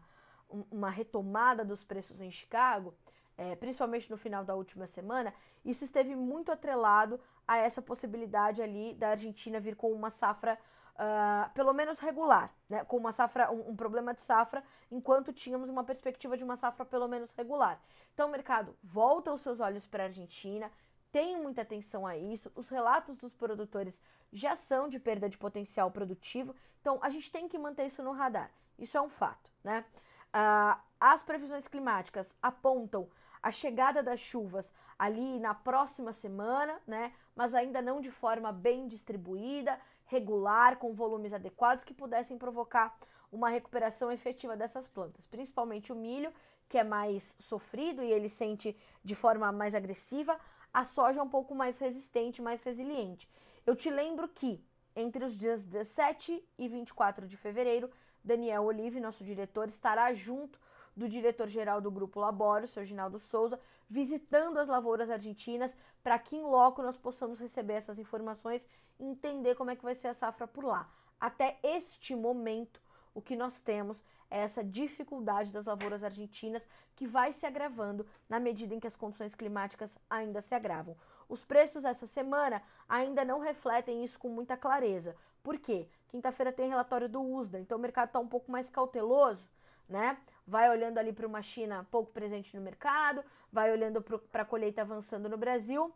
uma 0.70 0.90
retomada 0.90 1.64
dos 1.64 1.82
preços 1.82 2.20
em 2.20 2.30
Chicago, 2.30 2.94
é, 3.38 3.54
principalmente 3.54 4.10
no 4.10 4.16
final 4.16 4.44
da 4.44 4.54
última 4.56 4.86
semana, 4.86 5.32
isso 5.64 5.84
esteve 5.84 6.16
muito 6.16 6.50
atrelado 6.50 7.20
a 7.46 7.56
essa 7.56 7.80
possibilidade 7.80 8.60
ali 8.60 8.94
da 8.94 9.10
Argentina 9.10 9.60
vir 9.60 9.76
com 9.76 9.92
uma 9.92 10.10
safra 10.10 10.58
uh, 10.98 11.48
pelo 11.54 11.72
menos 11.72 12.00
regular, 12.00 12.52
né? 12.68 12.84
com 12.84 12.96
uma 12.96 13.12
safra, 13.12 13.50
um, 13.52 13.70
um, 13.70 13.76
problema 13.76 14.12
de 14.12 14.20
safra, 14.20 14.62
enquanto 14.90 15.32
tínhamos 15.32 15.68
uma 15.70 15.84
perspectiva 15.84 16.36
de 16.36 16.42
uma 16.42 16.56
safra 16.56 16.84
pelo 16.84 17.06
menos 17.06 17.32
regular. 17.32 17.80
Então 18.12 18.28
o 18.28 18.32
mercado 18.32 18.76
volta 18.82 19.32
os 19.32 19.40
seus 19.40 19.60
olhos 19.60 19.86
para 19.86 20.02
a 20.02 20.06
Argentina, 20.06 20.70
tem 21.12 21.40
muita 21.40 21.62
atenção 21.62 22.06
a 22.06 22.16
isso, 22.16 22.52
os 22.54 22.68
relatos 22.68 23.16
dos 23.16 23.32
produtores 23.32 24.02
já 24.32 24.56
são 24.56 24.88
de 24.88 24.98
perda 24.98 25.28
de 25.28 25.38
potencial 25.38 25.90
produtivo, 25.90 26.54
então 26.80 26.98
a 27.00 27.08
gente 27.08 27.30
tem 27.30 27.48
que 27.48 27.56
manter 27.56 27.86
isso 27.86 28.02
no 28.02 28.12
radar, 28.12 28.50
isso 28.78 28.98
é 28.98 29.00
um 29.00 29.08
fato, 29.08 29.48
né? 29.64 29.84
Uh, 30.28 30.78
as 31.00 31.22
previsões 31.22 31.66
climáticas 31.66 32.36
apontam 32.42 33.08
a 33.42 33.50
chegada 33.50 34.02
das 34.02 34.20
chuvas 34.20 34.72
ali 34.98 35.38
na 35.38 35.54
próxima 35.54 36.12
semana, 36.12 36.80
né? 36.86 37.12
Mas 37.34 37.54
ainda 37.54 37.80
não 37.80 38.00
de 38.00 38.10
forma 38.10 38.52
bem 38.52 38.86
distribuída, 38.86 39.78
regular, 40.06 40.76
com 40.78 40.92
volumes 40.92 41.32
adequados 41.32 41.84
que 41.84 41.94
pudessem 41.94 42.38
provocar 42.38 42.98
uma 43.30 43.48
recuperação 43.48 44.10
efetiva 44.10 44.56
dessas 44.56 44.88
plantas, 44.88 45.26
principalmente 45.26 45.92
o 45.92 45.96
milho, 45.96 46.32
que 46.68 46.78
é 46.78 46.84
mais 46.84 47.36
sofrido 47.38 48.02
e 48.02 48.10
ele 48.10 48.28
sente 48.28 48.76
de 49.04 49.14
forma 49.14 49.50
mais 49.52 49.74
agressiva, 49.74 50.38
a 50.72 50.84
soja 50.84 51.20
é 51.20 51.22
um 51.22 51.28
pouco 51.28 51.54
mais 51.54 51.78
resistente, 51.78 52.42
mais 52.42 52.62
resiliente. 52.62 53.28
Eu 53.66 53.74
te 53.74 53.90
lembro 53.90 54.28
que 54.28 54.62
entre 54.94 55.24
os 55.24 55.36
dias 55.36 55.64
17 55.64 56.44
e 56.58 56.68
24 56.68 57.26
de 57.26 57.36
fevereiro, 57.36 57.90
Daniel 58.22 58.64
Olive, 58.64 59.00
nosso 59.00 59.22
diretor, 59.22 59.68
estará 59.68 60.12
junto 60.12 60.58
do 60.98 61.08
diretor-geral 61.08 61.80
do 61.80 61.92
Grupo 61.92 62.18
Laboro, 62.18 62.66
seu 62.66 62.84
Ginaldo 62.84 63.20
Souza, 63.20 63.58
visitando 63.88 64.58
as 64.58 64.68
lavouras 64.68 65.08
argentinas 65.08 65.76
para 66.02 66.18
que 66.18 66.34
em 66.34 66.42
loco 66.42 66.82
nós 66.82 66.96
possamos 66.96 67.38
receber 67.38 67.74
essas 67.74 68.00
informações 68.00 68.66
e 68.98 69.04
entender 69.04 69.54
como 69.54 69.70
é 69.70 69.76
que 69.76 69.84
vai 69.84 69.94
ser 69.94 70.08
a 70.08 70.14
safra 70.14 70.48
por 70.48 70.64
lá. 70.64 70.90
Até 71.20 71.56
este 71.62 72.16
momento, 72.16 72.82
o 73.14 73.22
que 73.22 73.36
nós 73.36 73.60
temos 73.60 74.02
é 74.28 74.40
essa 74.40 74.62
dificuldade 74.62 75.52
das 75.52 75.66
lavouras 75.66 76.02
argentinas 76.02 76.68
que 76.96 77.06
vai 77.06 77.32
se 77.32 77.46
agravando 77.46 78.04
na 78.28 78.40
medida 78.40 78.74
em 78.74 78.80
que 78.80 78.86
as 78.86 78.96
condições 78.96 79.36
climáticas 79.36 79.96
ainda 80.10 80.40
se 80.40 80.54
agravam. 80.54 80.96
Os 81.28 81.44
preços 81.44 81.84
essa 81.84 82.06
semana 82.06 82.60
ainda 82.88 83.24
não 83.24 83.38
refletem 83.38 84.02
isso 84.02 84.18
com 84.18 84.28
muita 84.28 84.56
clareza. 84.56 85.14
Por 85.44 85.58
quê? 85.58 85.88
Quinta-feira 86.08 86.52
tem 86.52 86.68
relatório 86.68 87.08
do 87.08 87.22
USDA, 87.22 87.60
então 87.60 87.78
o 87.78 87.80
mercado 87.80 88.08
está 88.08 88.18
um 88.18 88.26
pouco 88.26 88.50
mais 88.50 88.68
cauteloso 88.68 89.48
né? 89.88 90.18
Vai 90.46 90.70
olhando 90.70 90.98
ali 90.98 91.12
para 91.12 91.26
uma 91.26 91.42
China 91.42 91.86
pouco 91.90 92.10
presente 92.12 92.56
no 92.56 92.62
mercado, 92.62 93.24
vai 93.52 93.70
olhando 93.70 94.02
para 94.02 94.42
a 94.42 94.44
colheita 94.44 94.82
avançando 94.82 95.28
no 95.28 95.36
Brasil 95.36 95.92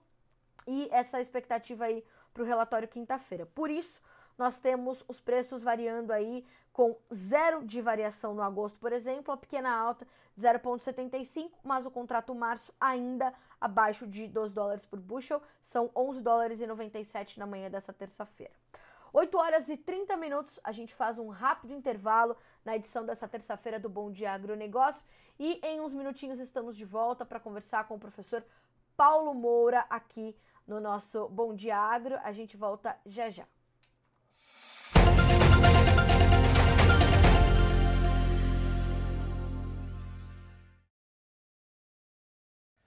e 0.66 0.88
essa 0.90 1.20
expectativa 1.20 1.84
aí 1.84 2.04
para 2.32 2.42
o 2.42 2.46
relatório 2.46 2.88
quinta-feira. 2.88 3.46
Por 3.46 3.70
isso, 3.70 4.00
nós 4.38 4.58
temos 4.58 5.04
os 5.08 5.20
preços 5.20 5.62
variando 5.62 6.12
aí 6.12 6.44
com 6.72 6.96
zero 7.12 7.64
de 7.64 7.80
variação 7.82 8.34
no 8.34 8.42
agosto, 8.42 8.78
por 8.78 8.92
exemplo, 8.92 9.32
a 9.32 9.36
pequena 9.36 9.70
alta 9.70 10.06
0,75, 10.38 11.50
mas 11.62 11.84
o 11.84 11.90
contrato 11.90 12.34
março 12.34 12.72
ainda 12.80 13.34
abaixo 13.60 14.06
de 14.06 14.26
12 14.26 14.54
dólares 14.54 14.86
por 14.86 14.98
bushel, 14.98 15.42
são 15.60 15.90
11 15.94 16.22
dólares 16.22 16.60
e 16.60 16.66
97 16.66 17.38
na 17.38 17.46
manhã 17.46 17.70
dessa 17.70 17.92
terça-feira. 17.92 18.61
8 19.12 19.36
horas 19.36 19.68
e 19.68 19.76
30 19.76 20.16
minutos, 20.16 20.58
a 20.64 20.72
gente 20.72 20.94
faz 20.94 21.18
um 21.18 21.28
rápido 21.28 21.74
intervalo 21.74 22.34
na 22.64 22.76
edição 22.76 23.04
dessa 23.04 23.28
terça-feira 23.28 23.78
do 23.78 23.88
Bom 23.88 24.10
Dia 24.10 24.32
Agronegócio 24.32 25.06
e 25.38 25.60
em 25.62 25.82
uns 25.82 25.92
minutinhos 25.92 26.40
estamos 26.40 26.74
de 26.74 26.86
volta 26.86 27.22
para 27.22 27.38
conversar 27.38 27.86
com 27.86 27.96
o 27.96 27.98
professor 27.98 28.42
Paulo 28.96 29.34
Moura 29.34 29.84
aqui 29.90 30.34
no 30.66 30.80
nosso 30.80 31.28
Bom 31.28 31.54
Dia 31.54 31.76
Agro. 31.76 32.18
A 32.22 32.32
gente 32.32 32.56
volta 32.56 32.96
já 33.04 33.28
já. 33.28 33.46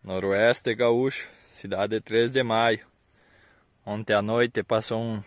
Noroeste 0.03 0.73
Gaúcho, 0.73 1.29
cidade 1.51 2.01
3 2.01 2.31
de 2.31 2.41
maio. 2.41 2.85
Ontem 3.85 4.13
à 4.13 4.23
noite 4.23 4.63
passou 4.63 4.99
um 4.99 5.23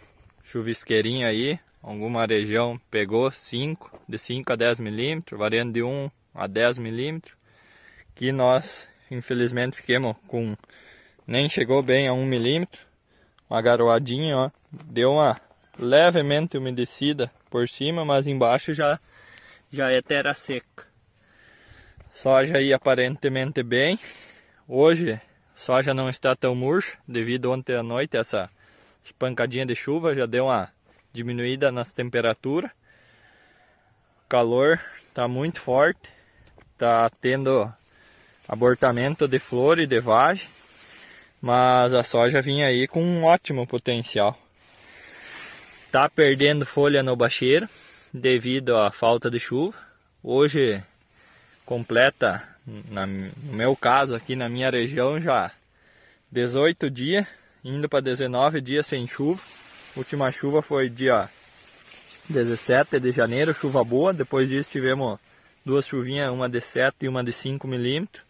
chuvisqueirinho 0.49 1.27
aí, 1.27 1.61
alguma 1.83 2.27
região 2.27 2.81
pegou 2.91 3.31
5, 3.31 4.01
de 4.09 4.19
5 4.19 4.53
a 4.53 4.57
10 4.57 4.81
milímetros, 4.81 5.39
variando 5.39 5.73
de 5.73 5.83
1 5.83 6.11
a 6.35 6.47
10 6.47 6.79
milímetros, 6.79 7.35
que 8.15 8.33
nós 8.33 8.89
infelizmente 9.11 9.77
ficamos 9.77 10.17
com, 10.27 10.57
nem 11.27 11.49
chegou 11.49 11.83
bem 11.83 12.09
a 12.09 12.13
1 12.13 12.25
milímetro, 12.25 12.81
uma 13.49 13.61
garoadinha, 13.63 14.37
ó, 14.37 14.51
deu 14.71 15.13
uma 15.13 15.41
levemente 15.79 16.59
umedecida 16.59 17.31
por 17.49 17.69
cima, 17.69 18.05
mas 18.05 18.27
embaixo 18.27 18.75
já, 18.75 18.99
já 19.71 19.91
é 19.91 20.03
terra 20.03 20.35
seca. 20.35 20.87
Soja 22.11 22.57
aí 22.57 22.73
aparentemente 22.73 23.63
bem, 23.63 23.99
Hoje, 24.71 25.19
soja 25.55 25.95
não 25.95 26.11
está 26.11 26.37
tão 26.37 26.55
murcha 26.55 26.99
devido 27.09 27.51
ontem 27.51 27.75
à 27.75 27.83
noite 27.83 28.19
essa 28.19 28.51
espancadinha 29.09 29.67
de 29.67 29.75
chuva 29.75 30.15
já 30.15 30.27
deu 30.27 30.47
uma 30.47 30.71
diminuída 31.13 31.73
nas 31.73 31.93
temperaturas. 31.93 32.71
O 34.25 34.29
calor 34.29 34.81
está 35.09 35.27
muito 35.27 35.61
forte, 35.61 36.09
está 36.73 37.11
tendo 37.21 37.73
abortamento 38.47 39.27
de 39.27 39.39
flor 39.39 39.79
e 39.79 39.87
de 39.87 40.01
vagem, 40.01 40.49
mas 41.41 41.95
a 41.95 42.03
soja 42.03 42.43
vinha 42.43 42.67
aí 42.67 42.87
com 42.87 43.03
um 43.03 43.25
ótimo 43.25 43.67
potencial. 43.67 44.39
Está 45.87 46.09
perdendo 46.09 46.67
folha 46.67 47.03
no 47.03 47.17
bacheiro 47.17 47.69
devido 48.13 48.77
à 48.77 48.91
falta 48.91 49.31
de 49.31 49.41
chuva. 49.41 49.77
Hoje 50.23 50.83
completa 51.65 52.47
no 52.67 53.55
meu 53.55 53.75
caso 53.75 54.15
aqui 54.15 54.37
na 54.37 54.49
minha 54.49 54.71
região 54.71 55.19
já 55.19 55.51
18 56.31 56.91
dias, 56.91 57.27
indo 57.65 57.89
para 57.89 58.01
19 58.01 58.61
dias 58.61 58.87
sem 58.87 59.07
chuva. 59.07 59.43
última 59.97 60.31
chuva 60.31 60.63
foi 60.63 60.89
dia 60.89 61.29
17 62.29 63.01
de 63.01 63.11
janeiro, 63.11 63.55
chuva 63.55 63.83
boa. 63.83 64.13
Depois 64.13 64.49
disso 64.49 64.71
tivemos 64.71 65.19
duas 65.65 65.87
chuvinhas, 65.87 66.33
uma 66.33 66.49
de 66.49 66.61
7 66.61 66.97
e 67.03 67.09
uma 67.09 67.25
de 67.25 67.33
5 67.33 67.67
milímetros. 67.67 68.25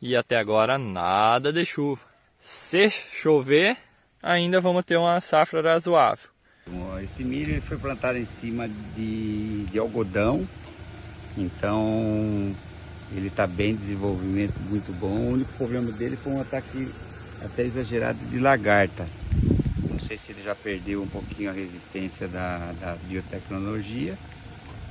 E 0.00 0.16
até 0.16 0.38
agora 0.38 0.78
nada 0.78 1.52
de 1.52 1.64
chuva. 1.64 2.02
Se 2.40 2.90
chover, 2.90 3.76
ainda 4.22 4.60
vamos 4.60 4.84
ter 4.84 4.96
uma 4.96 5.20
safra 5.20 5.60
razoável. 5.62 6.28
Esse 7.02 7.24
milho 7.24 7.60
foi 7.62 7.78
plantado 7.78 8.18
em 8.18 8.26
cima 8.26 8.68
de, 8.94 9.64
de 9.66 9.78
algodão, 9.78 10.46
então 11.36 12.54
ele 13.12 13.28
está 13.28 13.46
bem, 13.46 13.74
desenvolvimento 13.74 14.58
muito 14.68 14.92
bom. 14.92 15.08
O 15.08 15.32
único 15.32 15.52
problema 15.54 15.90
dele 15.90 16.16
foi 16.16 16.32
um 16.32 16.40
ataque 16.40 16.90
até 17.44 17.62
exagerado 17.62 18.24
de 18.26 18.38
lagarta. 18.38 19.06
Não 19.90 19.98
sei 19.98 20.18
se 20.18 20.32
ele 20.32 20.42
já 20.42 20.54
perdeu 20.54 21.02
um 21.02 21.06
pouquinho 21.06 21.50
a 21.50 21.52
resistência 21.52 22.28
da, 22.28 22.72
da 22.80 22.96
biotecnologia, 23.08 24.16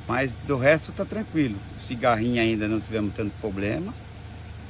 mas 0.07 0.33
do 0.45 0.57
resto 0.57 0.91
está 0.91 1.05
tranquilo. 1.05 1.57
Cigarrinho 1.87 2.41
ainda 2.41 2.67
não 2.67 2.79
tivemos 2.79 3.13
tanto 3.15 3.31
problema. 3.39 3.93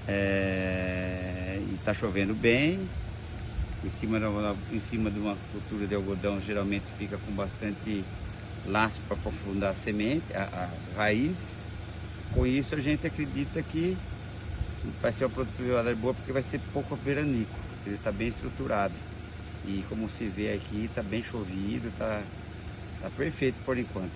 É, 0.07 1.59
e 1.69 1.75
está 1.75 1.93
chovendo 1.93 2.33
bem. 2.33 2.79
Em 3.83 3.89
cima, 3.89 4.19
de, 4.19 4.75
em 4.75 4.79
cima 4.79 5.11
de 5.11 5.19
uma 5.19 5.37
cultura 5.51 5.85
de 5.85 5.95
algodão 5.95 6.41
geralmente 6.41 6.85
fica 6.97 7.17
com 7.17 7.31
bastante 7.33 8.03
laço 8.65 8.99
para 9.07 9.17
aprofundar 9.17 9.71
a 9.71 9.75
semente, 9.75 10.25
as 10.33 10.95
raízes. 10.95 11.65
Com 12.33 12.45
isso 12.45 12.75
a 12.75 12.81
gente 12.81 13.05
acredita 13.05 13.61
que 13.61 13.97
vai 15.01 15.11
ser 15.11 15.25
uma 15.25 15.31
produtividade 15.31 15.95
boa 15.95 16.13
porque 16.13 16.31
vai 16.31 16.43
ser 16.43 16.59
pouco 16.73 16.95
veranico, 16.95 17.55
ele 17.87 17.95
está 17.95 18.11
bem 18.11 18.27
estruturado. 18.27 18.93
E 19.65 19.83
como 19.89 20.09
se 20.09 20.27
vê 20.27 20.53
aqui, 20.53 20.85
está 20.85 21.01
bem 21.01 21.23
chovido, 21.23 21.87
está 21.89 22.21
tá 23.01 23.09
perfeito 23.09 23.57
por 23.65 23.77
enquanto. 23.77 24.11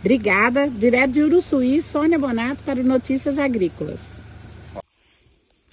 Obrigada. 0.00 0.68
Direto 0.68 1.12
de 1.12 1.22
Uruçuí, 1.22 1.82
Sônia 1.82 2.18
Bonato 2.18 2.62
para 2.62 2.80
o 2.80 2.84
Notícias 2.84 3.38
Agrícolas. 3.38 4.00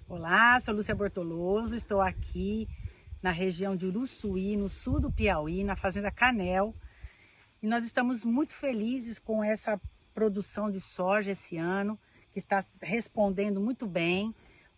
Olá, 0.08 0.60
sou 0.60 0.74
Lúcia 0.74 0.96
Bortoloso, 0.96 1.76
estou 1.76 2.02
aqui 2.02 2.68
na 3.22 3.32
região 3.32 3.76
de 3.76 3.86
Uruçuí, 3.86 4.56
no 4.56 4.70
sul 4.70 5.00
do 5.00 5.12
Piauí, 5.12 5.64
na 5.64 5.76
fazenda 5.76 6.12
Canel. 6.12 6.76
E 7.62 7.68
nós 7.68 7.84
estamos 7.84 8.24
muito 8.24 8.54
felizes 8.54 9.18
com 9.18 9.44
essa 9.44 9.80
produção 10.14 10.72
de 10.72 10.80
soja 10.80 11.32
esse 11.32 11.58
ano, 11.58 12.00
que 12.32 12.40
está 12.40 12.64
respondendo 12.82 13.60
muito 13.60 13.88
bem. 13.88 14.34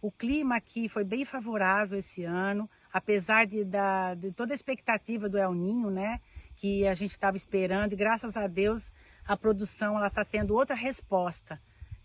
O 0.07 0.11
clima 0.11 0.55
aqui 0.55 0.87
foi 0.87 1.03
bem 1.03 1.25
favorável 1.25 1.99
esse 1.99 2.23
ano, 2.23 2.69
apesar 2.93 3.45
de, 3.45 3.65
da, 3.65 4.13
de 4.13 4.31
toda 4.31 4.53
a 4.53 4.55
expectativa 4.55 5.27
do 5.27 5.37
El 5.37 5.53
Ninho, 5.53 5.89
né? 5.89 6.21
Que 6.55 6.87
a 6.87 6.93
gente 6.93 7.11
estava 7.11 7.35
esperando, 7.35 7.91
e 7.91 7.97
graças 7.97 8.37
a 8.37 8.47
Deus 8.47 8.89
a 9.27 9.35
produção 9.35 10.01
está 10.07 10.23
tendo 10.23 10.53
outra 10.53 10.77
resposta. 10.77 11.61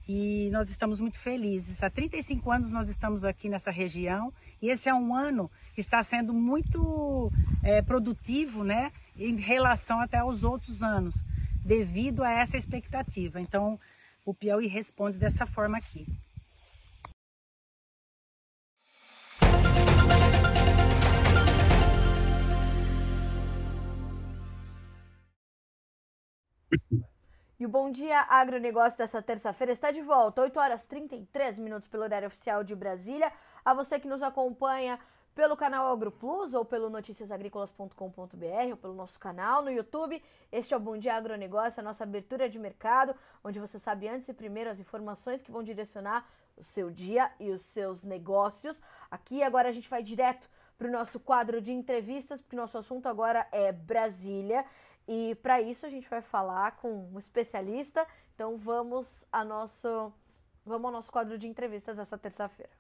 E 0.08 0.50
nós 0.50 0.68
estamos 0.68 0.98
muito 0.98 1.16
felizes. 1.16 1.80
Há 1.80 1.88
35 1.88 2.50
anos 2.50 2.72
nós 2.72 2.88
estamos 2.88 3.22
aqui 3.22 3.48
nessa 3.48 3.70
região 3.70 4.32
e 4.60 4.68
esse 4.68 4.88
é 4.88 4.94
um 4.94 5.14
ano 5.14 5.48
que 5.72 5.80
está 5.80 6.02
sendo 6.02 6.34
muito 6.34 7.30
é, 7.62 7.82
produtivo, 7.82 8.64
né? 8.64 8.90
Em 9.16 9.36
relação 9.36 10.00
até 10.00 10.18
aos 10.18 10.42
outros 10.42 10.82
anos 10.82 11.24
devido 11.64 12.24
a 12.24 12.32
essa 12.32 12.56
expectativa. 12.56 13.40
Então, 13.40 13.78
o 14.26 14.34
Piauí 14.34 14.66
responde 14.66 15.18
dessa 15.18 15.46
forma 15.46 15.78
aqui. 15.78 16.04
E 27.58 27.66
o 27.66 27.68
Bom 27.68 27.90
Dia 27.90 28.26
Agronegócio 28.28 28.98
dessa 28.98 29.22
terça-feira 29.22 29.72
está 29.72 29.90
de 29.90 30.00
volta, 30.00 30.42
8 30.42 30.58
horas 30.58 30.86
33 30.86 31.58
minutos 31.58 31.88
pelo 31.88 32.02
horário 32.02 32.26
oficial 32.26 32.64
de 32.64 32.74
Brasília. 32.74 33.32
A 33.64 33.72
você 33.72 34.00
que 34.00 34.08
nos 34.08 34.22
acompanha 34.22 34.98
pelo 35.34 35.56
canal 35.56 35.86
AgroPlus 35.92 36.54
ou 36.54 36.64
pelo 36.64 36.90
noticiasagricolas.com.br 36.90 38.70
ou 38.70 38.76
pelo 38.76 38.94
nosso 38.94 39.18
canal 39.18 39.62
no 39.62 39.70
YouTube. 39.70 40.22
Este 40.50 40.74
é 40.74 40.76
o 40.76 40.80
Bom 40.80 40.96
Dia 40.96 41.14
Agronegócio, 41.14 41.80
a 41.80 41.84
nossa 41.84 42.04
abertura 42.04 42.48
de 42.48 42.58
mercado, 42.58 43.14
onde 43.42 43.60
você 43.60 43.78
sabe 43.78 44.08
antes 44.08 44.28
e 44.28 44.34
primeiro 44.34 44.68
as 44.68 44.80
informações 44.80 45.40
que 45.40 45.52
vão 45.52 45.62
direcionar 45.62 46.26
o 46.56 46.62
seu 46.62 46.90
dia 46.90 47.30
e 47.40 47.50
os 47.50 47.62
seus 47.62 48.02
negócios. 48.04 48.82
Aqui 49.10 49.42
agora 49.42 49.68
a 49.68 49.72
gente 49.72 49.88
vai 49.88 50.02
direto 50.02 50.50
para 50.76 50.88
o 50.88 50.90
nosso 50.90 51.20
quadro 51.20 51.60
de 51.60 51.72
entrevistas, 51.72 52.40
porque 52.40 52.56
nosso 52.56 52.76
assunto 52.76 53.06
agora 53.06 53.46
é 53.52 53.70
Brasília. 53.70 54.64
E 55.06 55.34
para 55.36 55.60
isso 55.60 55.84
a 55.84 55.88
gente 55.88 56.08
vai 56.08 56.22
falar 56.22 56.76
com 56.76 57.10
um 57.12 57.18
especialista. 57.18 58.06
Então 58.34 58.56
vamos 58.56 59.26
a 59.30 59.44
nosso 59.44 60.12
vamos 60.64 60.86
ao 60.86 60.92
nosso 60.92 61.10
quadro 61.10 61.36
de 61.36 61.46
entrevistas 61.46 61.98
essa 61.98 62.16
terça-feira. 62.16 62.70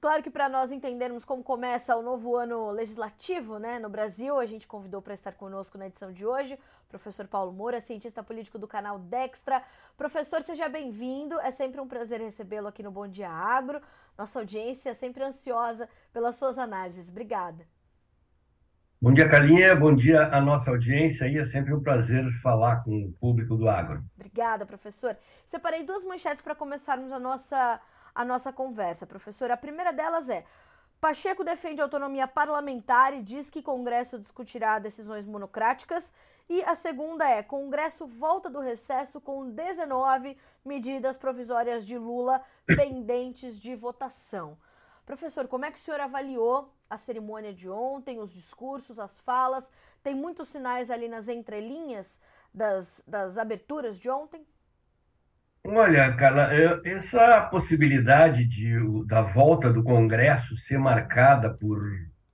Claro 0.00 0.22
que 0.22 0.30
para 0.30 0.48
nós 0.48 0.72
entendermos 0.72 1.26
como 1.26 1.42
começa 1.44 1.94
o 1.94 2.00
novo 2.00 2.34
ano 2.34 2.70
legislativo 2.70 3.58
né, 3.58 3.78
no 3.78 3.90
Brasil, 3.90 4.40
a 4.40 4.46
gente 4.46 4.66
convidou 4.66 5.02
para 5.02 5.12
estar 5.12 5.32
conosco 5.32 5.76
na 5.76 5.88
edição 5.88 6.10
de 6.10 6.24
hoje 6.24 6.54
o 6.54 6.88
professor 6.88 7.28
Paulo 7.28 7.52
Moura, 7.52 7.82
cientista 7.82 8.22
político 8.22 8.58
do 8.58 8.66
canal 8.66 8.98
Dextra. 8.98 9.62
Professor, 9.98 10.42
seja 10.42 10.70
bem-vindo, 10.70 11.38
é 11.40 11.50
sempre 11.50 11.82
um 11.82 11.86
prazer 11.86 12.18
recebê-lo 12.18 12.66
aqui 12.68 12.82
no 12.82 12.90
Bom 12.90 13.06
Dia 13.06 13.28
Agro. 13.28 13.82
Nossa 14.16 14.38
audiência 14.38 14.90
é 14.90 14.94
sempre 14.94 15.22
ansiosa 15.22 15.88
pelas 16.12 16.36
suas 16.36 16.58
análises. 16.58 17.08
Obrigada. 17.08 17.66
Bom 19.02 19.14
dia, 19.14 19.26
Carlinha. 19.26 19.74
Bom 19.74 19.94
dia 19.94 20.26
à 20.26 20.42
nossa 20.42 20.70
audiência. 20.70 21.26
E 21.26 21.38
é 21.38 21.44
sempre 21.44 21.72
um 21.72 21.82
prazer 21.82 22.30
falar 22.42 22.84
com 22.84 23.06
o 23.06 23.12
público 23.12 23.56
do 23.56 23.66
agro. 23.66 24.04
Obrigada, 24.14 24.66
professor. 24.66 25.16
Separei 25.46 25.84
duas 25.84 26.04
manchetes 26.04 26.42
para 26.42 26.54
começarmos 26.54 27.10
a 27.10 27.18
nossa, 27.18 27.80
a 28.14 28.24
nossa 28.26 28.52
conversa, 28.52 29.06
professor. 29.06 29.50
A 29.50 29.56
primeira 29.56 29.90
delas 29.90 30.28
é: 30.28 30.44
Pacheco 31.00 31.42
defende 31.42 31.80
autonomia 31.80 32.28
parlamentar 32.28 33.14
e 33.14 33.22
diz 33.22 33.48
que 33.48 33.62
Congresso 33.62 34.18
discutirá 34.18 34.78
decisões 34.78 35.24
monocráticas. 35.24 36.12
E 36.50 36.64
a 36.64 36.74
segunda 36.74 37.30
é: 37.30 37.44
Congresso 37.44 38.08
volta 38.08 38.50
do 38.50 38.58
recesso 38.58 39.20
com 39.20 39.52
19 39.52 40.36
medidas 40.64 41.16
provisórias 41.16 41.86
de 41.86 41.96
Lula 41.96 42.42
pendentes 42.66 43.56
de 43.56 43.76
votação. 43.76 44.58
Professor, 45.06 45.46
como 45.46 45.64
é 45.64 45.70
que 45.70 45.78
o 45.78 45.80
senhor 45.80 46.00
avaliou 46.00 46.74
a 46.90 46.96
cerimônia 46.96 47.54
de 47.54 47.70
ontem, 47.70 48.18
os 48.18 48.32
discursos, 48.32 48.98
as 48.98 49.20
falas? 49.20 49.70
Tem 50.02 50.12
muitos 50.12 50.48
sinais 50.48 50.90
ali 50.90 51.06
nas 51.06 51.28
entrelinhas 51.28 52.18
das, 52.52 53.00
das 53.06 53.38
aberturas 53.38 53.96
de 53.96 54.10
ontem? 54.10 54.44
Olha, 55.64 56.16
Carla, 56.16 56.48
essa 56.84 57.42
possibilidade 57.42 58.44
de, 58.44 58.74
da 59.06 59.22
volta 59.22 59.72
do 59.72 59.84
Congresso 59.84 60.56
ser 60.56 60.78
marcada 60.78 61.48
por, 61.48 61.80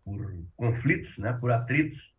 por 0.02 0.42
conflitos, 0.56 1.18
né, 1.18 1.34
por 1.34 1.52
atritos 1.52 2.16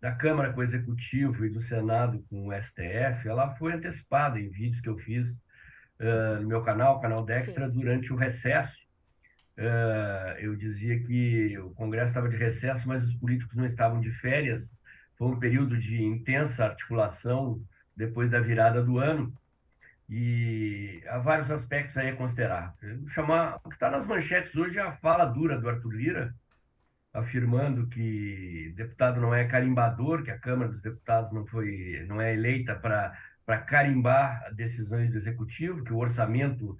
da 0.00 0.12
Câmara 0.12 0.52
com 0.52 0.60
o 0.60 0.62
Executivo 0.62 1.44
e 1.44 1.50
do 1.50 1.60
Senado 1.60 2.24
com 2.30 2.48
o 2.48 2.52
STF, 2.52 3.28
ela 3.28 3.54
foi 3.54 3.72
antecipada 3.72 4.38
em 4.38 4.48
vídeos 4.48 4.80
que 4.80 4.88
eu 4.88 4.96
fiz 4.96 5.38
uh, 6.00 6.40
no 6.40 6.48
meu 6.48 6.62
canal, 6.62 7.00
canal 7.00 7.24
Dextra, 7.24 7.66
Sim. 7.66 7.72
durante 7.72 8.12
o 8.12 8.16
recesso. 8.16 8.86
Uh, 9.56 10.38
eu 10.38 10.54
dizia 10.54 11.02
que 11.02 11.58
o 11.58 11.70
Congresso 11.70 12.10
estava 12.10 12.28
de 12.28 12.36
recesso, 12.36 12.86
mas 12.86 13.02
os 13.02 13.14
políticos 13.14 13.56
não 13.56 13.64
estavam 13.64 14.00
de 14.00 14.12
férias. 14.12 14.78
Foi 15.16 15.28
um 15.28 15.38
período 15.38 15.76
de 15.76 16.00
intensa 16.00 16.64
articulação 16.64 17.60
depois 17.96 18.30
da 18.30 18.38
virada 18.38 18.82
do 18.82 18.98
ano. 18.98 19.36
E 20.08 21.02
há 21.08 21.18
vários 21.18 21.50
aspectos 21.50 21.96
aí 21.96 22.08
a 22.08 22.16
considerar. 22.16 22.74
Chamar, 23.08 23.60
o 23.64 23.68
que 23.68 23.74
está 23.74 23.90
nas 23.90 24.06
manchetes 24.06 24.56
hoje 24.56 24.78
é 24.78 24.82
a 24.82 24.92
fala 24.92 25.24
dura 25.26 25.60
do 25.60 25.68
Arthur 25.68 25.92
Lira, 25.92 26.34
afirmando 27.12 27.88
que 27.88 28.72
deputado 28.76 29.20
não 29.20 29.34
é 29.34 29.44
carimbador, 29.44 30.22
que 30.22 30.30
a 30.30 30.38
Câmara 30.38 30.70
dos 30.70 30.82
Deputados 30.82 31.32
não 31.32 31.46
foi, 31.46 32.04
não 32.08 32.20
é 32.20 32.34
eleita 32.34 32.74
para 32.74 33.16
para 33.48 33.62
carimbar 33.62 34.54
decisões 34.54 35.10
do 35.10 35.16
executivo, 35.16 35.82
que 35.82 35.90
o 35.90 35.96
orçamento 35.96 36.76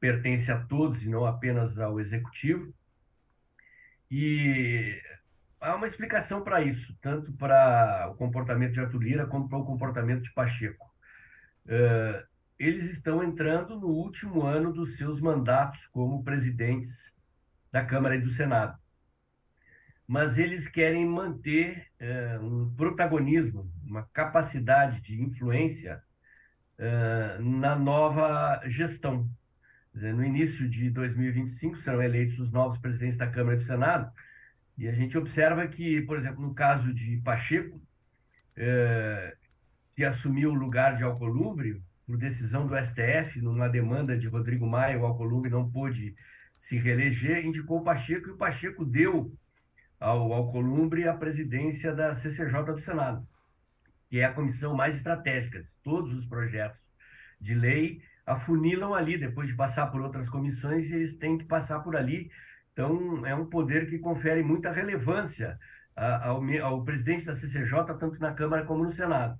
pertence 0.00 0.50
a 0.50 0.58
todos 0.58 1.04
e 1.04 1.08
não 1.08 1.24
apenas 1.24 1.78
ao 1.78 2.00
executivo. 2.00 2.74
E 4.10 5.00
há 5.60 5.76
uma 5.76 5.86
explicação 5.86 6.42
para 6.42 6.60
isso, 6.60 6.98
tanto 7.00 7.32
para 7.34 8.08
o 8.10 8.16
comportamento 8.16 8.72
de 8.72 8.80
Arthur 8.80 9.00
Lira 9.00 9.26
como 9.28 9.48
para 9.48 9.58
o 9.58 9.64
comportamento 9.64 10.22
de 10.22 10.32
Pacheco. 10.32 10.92
Uh, 11.66 12.26
eles 12.58 12.90
estão 12.90 13.22
entrando 13.22 13.78
no 13.78 13.86
último 13.86 14.42
ano 14.44 14.72
dos 14.72 14.96
seus 14.96 15.20
mandatos 15.20 15.86
como 15.86 16.24
presidentes 16.24 17.14
da 17.70 17.84
Câmara 17.84 18.16
e 18.16 18.20
do 18.20 18.30
Senado. 18.30 18.76
Mas 20.08 20.38
eles 20.38 20.66
querem 20.66 21.04
manter 21.04 21.86
uh, 22.00 22.42
um 22.42 22.74
protagonismo, 22.74 23.70
uma 23.84 24.04
capacidade 24.04 25.02
de 25.02 25.22
influência 25.22 26.02
uh, 26.78 27.42
na 27.42 27.76
nova 27.76 28.62
gestão. 28.66 29.30
No 29.92 30.24
início 30.24 30.66
de 30.66 30.90
2025 30.90 31.76
serão 31.76 32.00
eleitos 32.00 32.38
os 32.38 32.50
novos 32.50 32.78
presidentes 32.78 33.18
da 33.18 33.26
Câmara 33.26 33.56
e 33.56 33.58
do 33.58 33.66
Senado, 33.66 34.10
e 34.78 34.88
a 34.88 34.92
gente 34.92 35.18
observa 35.18 35.66
que, 35.66 36.00
por 36.02 36.16
exemplo, 36.16 36.40
no 36.40 36.54
caso 36.54 36.94
de 36.94 37.18
Pacheco, 37.18 37.76
uh, 37.76 39.36
que 39.92 40.04
assumiu 40.04 40.52
o 40.52 40.54
lugar 40.54 40.94
de 40.94 41.02
Alcolumbre, 41.02 41.82
por 42.06 42.16
decisão 42.16 42.66
do 42.66 42.74
STF, 42.82 43.42
numa 43.42 43.68
demanda 43.68 44.16
de 44.16 44.26
Rodrigo 44.26 44.66
Maia, 44.66 44.98
o 44.98 45.04
Alcolumbre 45.04 45.50
não 45.50 45.70
pôde 45.70 46.14
se 46.56 46.78
reeleger, 46.78 47.44
indicou 47.44 47.80
o 47.80 47.84
Pacheco, 47.84 48.28
e 48.28 48.32
o 48.32 48.36
Pacheco 48.38 48.84
deu 48.86 49.36
ao 49.98 50.32
Alcolumbre 50.32 51.08
a 51.08 51.14
presidência 51.14 51.94
da 51.94 52.14
CCJ 52.14 52.62
do 52.64 52.78
Senado 52.78 53.26
que 54.08 54.18
é 54.18 54.24
a 54.24 54.32
comissão 54.32 54.74
mais 54.74 54.96
estratégica. 54.96 55.60
Todos 55.82 56.14
os 56.14 56.26
projetos 56.26 56.82
de 57.40 57.54
lei 57.54 58.02
afunilam 58.26 58.94
ali, 58.94 59.18
depois 59.18 59.48
de 59.48 59.54
passar 59.54 59.88
por 59.88 60.00
outras 60.00 60.28
comissões, 60.28 60.90
eles 60.90 61.16
têm 61.16 61.38
que 61.38 61.44
passar 61.44 61.80
por 61.80 61.94
ali. 61.94 62.30
Então, 62.72 63.24
é 63.26 63.34
um 63.34 63.46
poder 63.46 63.88
que 63.88 63.98
confere 63.98 64.42
muita 64.42 64.72
relevância 64.72 65.58
ao, 65.94 66.42
ao 66.62 66.84
presidente 66.84 67.26
da 67.26 67.34
CCJ, 67.34 67.94
tanto 67.98 68.18
na 68.18 68.32
Câmara 68.32 68.64
como 68.64 68.84
no 68.84 68.90
Senado. 68.90 69.38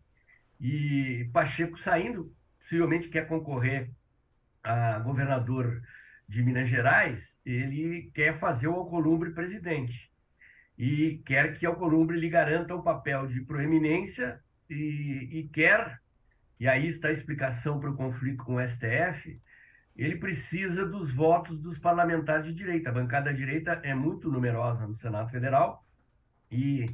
E 0.61 1.29
Pacheco 1.33 1.79
saindo, 1.79 2.35
possivelmente 2.59 3.09
quer 3.09 3.27
concorrer 3.27 3.91
a 4.63 4.99
governador 4.99 5.81
de 6.27 6.43
Minas 6.43 6.69
Gerais, 6.69 7.41
ele 7.45 8.11
quer 8.13 8.39
fazer 8.39 8.69
o 8.69 8.75
Alcolumbre 8.75 9.31
presidente. 9.31 10.13
E 10.79 11.21
quer 11.27 11.59
que 11.59 11.67
Alcolumbre 11.67 12.19
lhe 12.19 12.29
garanta 12.29 12.75
o 12.75 12.83
papel 12.83 13.27
de 13.27 13.41
proeminência 13.41 14.41
e, 14.71 15.29
e 15.33 15.49
quer, 15.49 16.01
e 16.61 16.69
aí 16.69 16.87
está 16.87 17.09
a 17.09 17.13
explicação 17.13 17.81
para 17.81 17.91
o 17.91 17.97
conflito 17.97 18.45
com 18.45 18.55
o 18.55 18.67
STF, 18.67 19.41
ele 19.97 20.17
precisa 20.17 20.87
dos 20.87 21.11
votos 21.11 21.59
dos 21.61 21.77
parlamentares 21.77 22.47
de 22.47 22.55
direita. 22.55 22.91
A 22.91 22.93
bancada 22.93 23.35
direita 23.35 23.81
é 23.83 23.93
muito 23.93 24.31
numerosa 24.31 24.87
no 24.87 24.95
Senado 24.95 25.29
Federal 25.29 25.85
e 26.49 26.87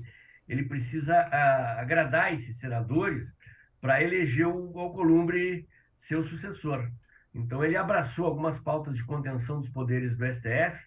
ele 0.48 0.64
precisa 0.64 1.14
a, 1.14 1.80
agradar 1.82 2.32
esses 2.32 2.58
senadores 2.58 3.36
para 3.80 4.02
eleger 4.02 4.46
o 4.46 4.78
Alcolumbre 4.78 5.68
seu 5.94 6.22
sucessor. 6.22 6.90
Então, 7.34 7.62
ele 7.64 7.76
abraçou 7.76 8.26
algumas 8.26 8.58
pautas 8.58 8.96
de 8.96 9.04
contenção 9.04 9.58
dos 9.58 9.68
poderes 9.68 10.16
do 10.16 10.24
STF 10.24 10.82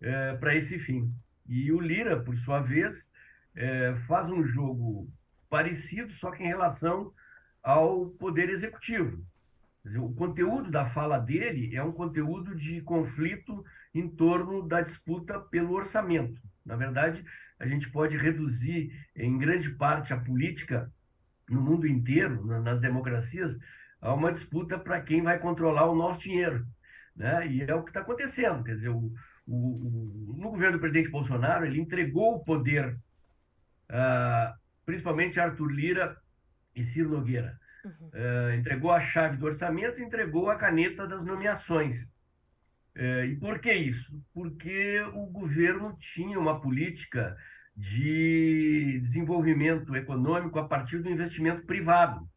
é, 0.00 0.34
para 0.34 0.54
esse 0.54 0.78
fim. 0.78 1.10
E 1.48 1.72
o 1.72 1.80
Lira, 1.80 2.20
por 2.22 2.36
sua 2.36 2.60
vez, 2.60 3.10
é, 3.54 3.94
faz 4.06 4.30
um 4.30 4.44
jogo 4.44 5.10
parecido, 5.48 6.12
só 6.12 6.30
que 6.30 6.42
em 6.42 6.46
relação 6.46 7.12
ao 7.62 8.06
poder 8.10 8.50
executivo. 8.50 9.24
Dizer, 9.84 9.98
o 9.98 10.12
conteúdo 10.12 10.70
da 10.70 10.84
fala 10.84 11.18
dele 11.18 11.74
é 11.74 11.82
um 11.82 11.92
conteúdo 11.92 12.54
de 12.54 12.82
conflito 12.82 13.64
em 13.94 14.08
torno 14.08 14.68
da 14.68 14.82
disputa 14.82 15.40
pelo 15.40 15.72
orçamento. 15.72 16.40
Na 16.64 16.76
verdade, 16.76 17.24
a 17.58 17.66
gente 17.66 17.90
pode 17.90 18.16
reduzir 18.16 18.92
em 19.16 19.38
grande 19.38 19.70
parte 19.70 20.12
a 20.12 20.20
política 20.20 20.92
no 21.48 21.62
mundo 21.62 21.86
inteiro, 21.86 22.44
nas 22.60 22.80
democracias, 22.80 23.58
a 24.00 24.12
uma 24.12 24.30
disputa 24.30 24.78
para 24.78 25.00
quem 25.00 25.22
vai 25.22 25.38
controlar 25.38 25.86
o 25.86 25.94
nosso 25.94 26.20
dinheiro. 26.20 26.66
Né? 27.16 27.48
E 27.48 27.62
é 27.62 27.74
o 27.74 27.82
que 27.82 27.90
está 27.90 28.00
acontecendo. 28.00 28.62
Quer 28.62 28.74
dizer, 28.74 28.90
o, 28.90 29.12
o, 29.48 30.32
o, 30.32 30.36
no 30.36 30.50
governo 30.50 30.76
do 30.76 30.80
presidente 30.80 31.10
Bolsonaro, 31.10 31.64
ele 31.66 31.80
entregou 31.80 32.36
o 32.36 32.44
poder 32.44 32.98
uh, 33.90 34.58
principalmente 34.84 35.40
Arthur 35.40 35.70
Lira 35.70 36.16
e 36.74 36.82
Ciro 36.82 37.10
Nogueira. 37.10 37.58
Uhum. 37.84 38.08
Uh, 38.08 38.54
entregou 38.58 38.90
a 38.90 39.00
chave 39.00 39.36
do 39.36 39.46
orçamento, 39.46 40.02
entregou 40.02 40.48
a 40.48 40.56
caneta 40.56 41.06
das 41.06 41.24
nomeações. 41.24 42.16
Uh, 42.96 43.24
e 43.24 43.36
por 43.36 43.58
que 43.58 43.72
isso? 43.72 44.22
Porque 44.32 45.00
o 45.14 45.26
governo 45.26 45.96
tinha 45.98 46.38
uma 46.38 46.60
política 46.60 47.36
de 47.76 48.98
desenvolvimento 49.00 49.94
econômico 49.94 50.58
a 50.58 50.66
partir 50.66 50.98
do 50.98 51.10
investimento 51.10 51.64
privado. 51.64 52.28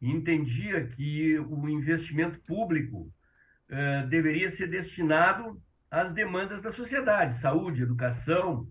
E 0.00 0.10
entendia 0.10 0.86
que 0.86 1.38
o 1.38 1.68
investimento 1.68 2.40
público 2.40 3.12
uh, 3.70 4.06
deveria 4.08 4.48
ser 4.48 4.68
destinado 4.68 5.60
às 5.96 6.12
demandas 6.12 6.60
da 6.60 6.70
sociedade, 6.70 7.34
saúde, 7.34 7.82
educação, 7.82 8.68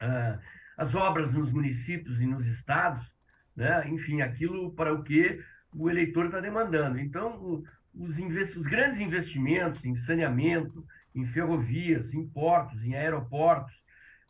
uh, 0.00 0.38
as 0.76 0.94
obras 0.94 1.34
nos 1.34 1.52
municípios 1.52 2.22
e 2.22 2.26
nos 2.26 2.46
estados, 2.46 3.16
né? 3.54 3.88
enfim, 3.88 4.20
aquilo 4.20 4.72
para 4.72 4.94
o 4.94 5.02
que 5.02 5.42
o 5.74 5.90
eleitor 5.90 6.26
está 6.26 6.38
demandando. 6.38 7.00
Então, 7.00 7.64
os, 7.92 8.16
os 8.56 8.66
grandes 8.68 9.00
investimentos 9.00 9.84
em 9.84 9.94
saneamento, 9.94 10.86
em 11.12 11.24
ferrovias, 11.24 12.14
em 12.14 12.28
portos, 12.28 12.84
em 12.84 12.94
aeroportos, 12.94 13.84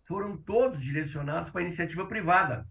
foram 0.05 0.35
todos 0.37 0.81
direcionados 0.81 1.51
para 1.51 1.61
a 1.61 1.65
iniciativa 1.65 2.07
privada. 2.07 2.67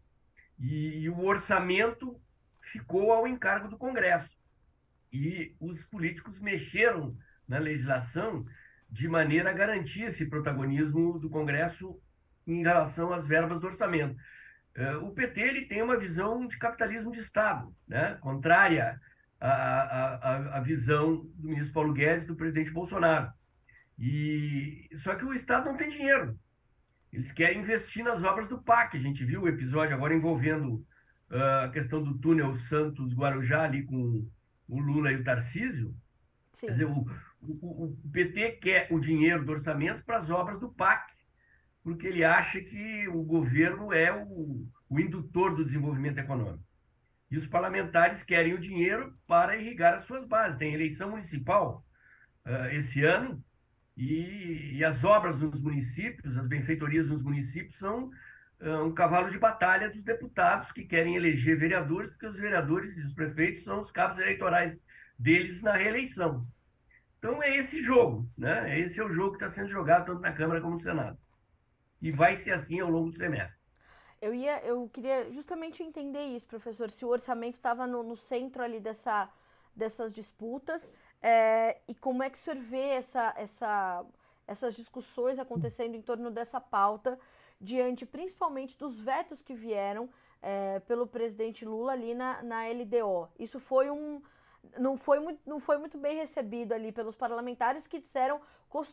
E, 0.59 1.01
e, 1.01 1.09
o 1.09 1.23
orçamento 1.23 2.19
ficou 2.59 3.11
ao 3.11 3.27
encargo 3.27 3.67
do 3.67 3.77
Congresso. 3.77 4.35
E 5.13 5.55
os 5.59 5.83
políticos 5.85 6.39
mexeram 6.39 7.15
na 7.47 7.59
legislação 7.59 8.45
de 8.91 9.07
maneira 9.07 9.49
a 9.49 9.53
garantir 9.53 10.03
esse 10.03 10.29
protagonismo 10.29 11.17
do 11.17 11.29
Congresso 11.29 11.97
em 12.45 12.61
relação 12.61 13.13
às 13.13 13.25
verbas 13.25 13.59
do 13.59 13.67
orçamento. 13.67 14.15
É, 14.75 14.95
o 14.97 15.11
PT 15.11 15.41
ele 15.41 15.65
tem 15.65 15.81
uma 15.81 15.97
visão 15.97 16.45
de 16.45 16.57
capitalismo 16.57 17.11
de 17.11 17.19
Estado, 17.19 17.73
né? 17.87 18.17
contrária 18.21 18.99
à, 19.39 19.49
à, 19.49 20.57
à 20.57 20.59
visão 20.61 21.25
do 21.35 21.47
ministro 21.47 21.73
Paulo 21.73 21.93
Guedes 21.93 22.25
e 22.25 22.27
do 22.27 22.35
presidente 22.35 22.71
Bolsonaro. 22.71 23.31
E, 23.97 24.89
só 24.95 25.15
que 25.15 25.25
o 25.25 25.33
Estado 25.33 25.65
não 25.65 25.77
tem 25.77 25.87
dinheiro. 25.87 26.37
Eles 27.11 27.31
querem 27.31 27.59
investir 27.59 28.03
nas 28.03 28.23
obras 28.23 28.47
do 28.47 28.61
PAC. 28.61 28.97
A 28.97 28.99
gente 28.99 29.23
viu 29.23 29.41
o 29.41 29.47
episódio 29.47 29.93
agora 29.93 30.15
envolvendo 30.15 30.75
uh, 31.29 31.65
a 31.65 31.69
questão 31.69 32.01
do 32.01 32.17
túnel 32.17 32.53
Santos-Guarujá 32.53 33.63
ali 33.63 33.83
com 33.83 34.27
o 34.67 34.79
Lula 34.79 35.11
e 35.11 35.17
o 35.17 35.23
Tarcísio. 35.23 35.93
Sim. 36.53 36.67
Quer 36.67 36.71
dizer, 36.71 36.85
o, 36.85 37.05
o, 37.41 37.97
PT 38.11 38.51
quer 38.53 38.87
o 38.91 38.99
dinheiro 38.99 39.43
do 39.43 39.51
orçamento 39.51 40.03
para 40.03 40.17
as 40.17 40.29
obras 40.29 40.59
do 40.59 40.71
PAC, 40.71 41.11
porque 41.83 42.07
ele 42.07 42.23
acha 42.23 42.61
que 42.61 43.07
o 43.07 43.23
governo 43.23 43.91
é 43.91 44.13
o, 44.13 44.67
o 44.89 44.99
indutor 44.99 45.55
do 45.55 45.65
desenvolvimento 45.65 46.19
econômico. 46.19 46.63
E 47.29 47.37
os 47.37 47.47
parlamentares 47.47 48.23
querem 48.23 48.53
o 48.53 48.59
dinheiro 48.59 49.17
para 49.25 49.57
irrigar 49.57 49.93
as 49.93 50.01
suas 50.01 50.25
bases. 50.25 50.57
Tem 50.57 50.73
eleição 50.73 51.11
municipal 51.11 51.85
uh, 52.45 52.65
esse 52.73 53.03
ano 53.03 53.43
e, 53.95 54.77
e, 54.77 54.83
as 54.83 55.03
obras 55.03 55.39
nos 55.41 55.61
municípios, 55.61 56.37
as 56.37 56.47
benfeitorias 56.47 57.09
nos 57.09 57.23
municípios 57.23 57.77
são 57.77 58.11
uh, 58.59 58.83
um 58.83 58.93
cavalo 58.93 59.29
de 59.29 59.39
batalha 59.39 59.89
dos 59.89 60.03
deputados 60.03 60.71
que 60.71 60.83
querem 60.83 61.15
eleger 61.15 61.57
vereadores, 61.57 62.09
porque 62.11 62.27
os 62.27 62.37
vereadores 62.37 62.97
e 62.97 63.01
os 63.01 63.13
prefeitos 63.13 63.63
são 63.63 63.79
os 63.79 63.91
cabos 63.91 64.19
eleitorais 64.19 64.83
deles 65.17 65.61
na 65.61 65.73
reeleição. 65.73 66.45
Então 67.21 67.41
é 67.43 67.55
esse 67.55 67.83
jogo, 67.83 68.27
né? 68.35 68.79
Esse 68.79 68.99
é 68.99 69.03
o 69.03 69.09
jogo 69.09 69.37
que 69.37 69.43
está 69.43 69.47
sendo 69.47 69.69
jogado 69.69 70.07
tanto 70.07 70.21
na 70.21 70.33
Câmara 70.33 70.59
como 70.59 70.73
no 70.73 70.79
Senado. 70.79 71.19
E 72.01 72.11
vai 72.11 72.35
ser 72.35 72.51
assim 72.51 72.79
ao 72.79 72.89
longo 72.89 73.11
do 73.11 73.15
semestre. 73.15 73.61
Eu 74.19 74.33
ia, 74.33 74.59
eu 74.65 74.89
queria 74.89 75.29
justamente 75.29 75.83
entender 75.83 76.25
isso, 76.25 76.47
professor, 76.47 76.89
se 76.89 77.05
o 77.05 77.09
orçamento 77.09 77.57
estava 77.57 77.85
no, 77.85 78.01
no, 78.01 78.15
centro 78.15 78.63
ali 78.63 78.79
dessa, 78.79 79.29
dessas 79.75 80.11
disputas 80.11 80.91
é, 81.21 81.77
e 81.87 81.93
como 81.93 82.23
é 82.23 82.29
que 82.29 82.39
o 82.39 82.41
senhor 82.41 82.59
vê 82.59 82.87
essa, 82.89 83.35
essa, 83.37 84.03
essas 84.47 84.73
discussões 84.73 85.37
acontecendo 85.37 85.93
em 85.93 86.01
torno 86.01 86.31
dessa 86.31 86.59
pauta 86.59 87.19
diante 87.59 88.03
principalmente 88.03 88.75
dos 88.75 88.99
vetos 88.99 89.43
que 89.43 89.53
vieram 89.53 90.09
é, 90.41 90.79
pelo 90.81 91.05
presidente 91.05 91.65
Lula 91.65 91.91
ali 91.91 92.15
na, 92.15 92.41
na 92.41 92.63
LDO. 92.67 93.29
Isso 93.37 93.59
foi 93.59 93.91
um, 93.91 94.23
não 94.77 94.97
foi, 94.97 95.19
muito, 95.19 95.41
não 95.45 95.59
foi 95.59 95.77
muito 95.77 95.97
bem 95.97 96.17
recebido 96.17 96.73
ali 96.73 96.91
pelos 96.91 97.15
parlamentares 97.15 97.87
que 97.87 97.99
disseram 97.99 98.39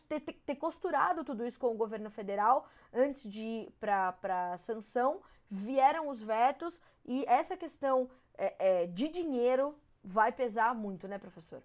ter, 0.07 0.19
ter 0.19 0.55
costurado 0.55 1.23
tudo 1.23 1.45
isso 1.45 1.59
com 1.59 1.67
o 1.67 1.77
governo 1.77 2.09
federal 2.09 2.67
antes 2.93 3.29
de 3.29 3.41
ir 3.41 3.71
para 3.79 4.57
sanção. 4.57 5.21
Vieram 5.49 6.09
os 6.09 6.21
vetos 6.21 6.81
e 7.05 7.23
essa 7.27 7.55
questão 7.55 8.09
é, 8.37 8.83
é, 8.83 8.87
de 8.87 9.07
dinheiro 9.07 9.77
vai 10.03 10.31
pesar 10.31 10.73
muito, 10.75 11.07
né, 11.07 11.17
professor? 11.17 11.61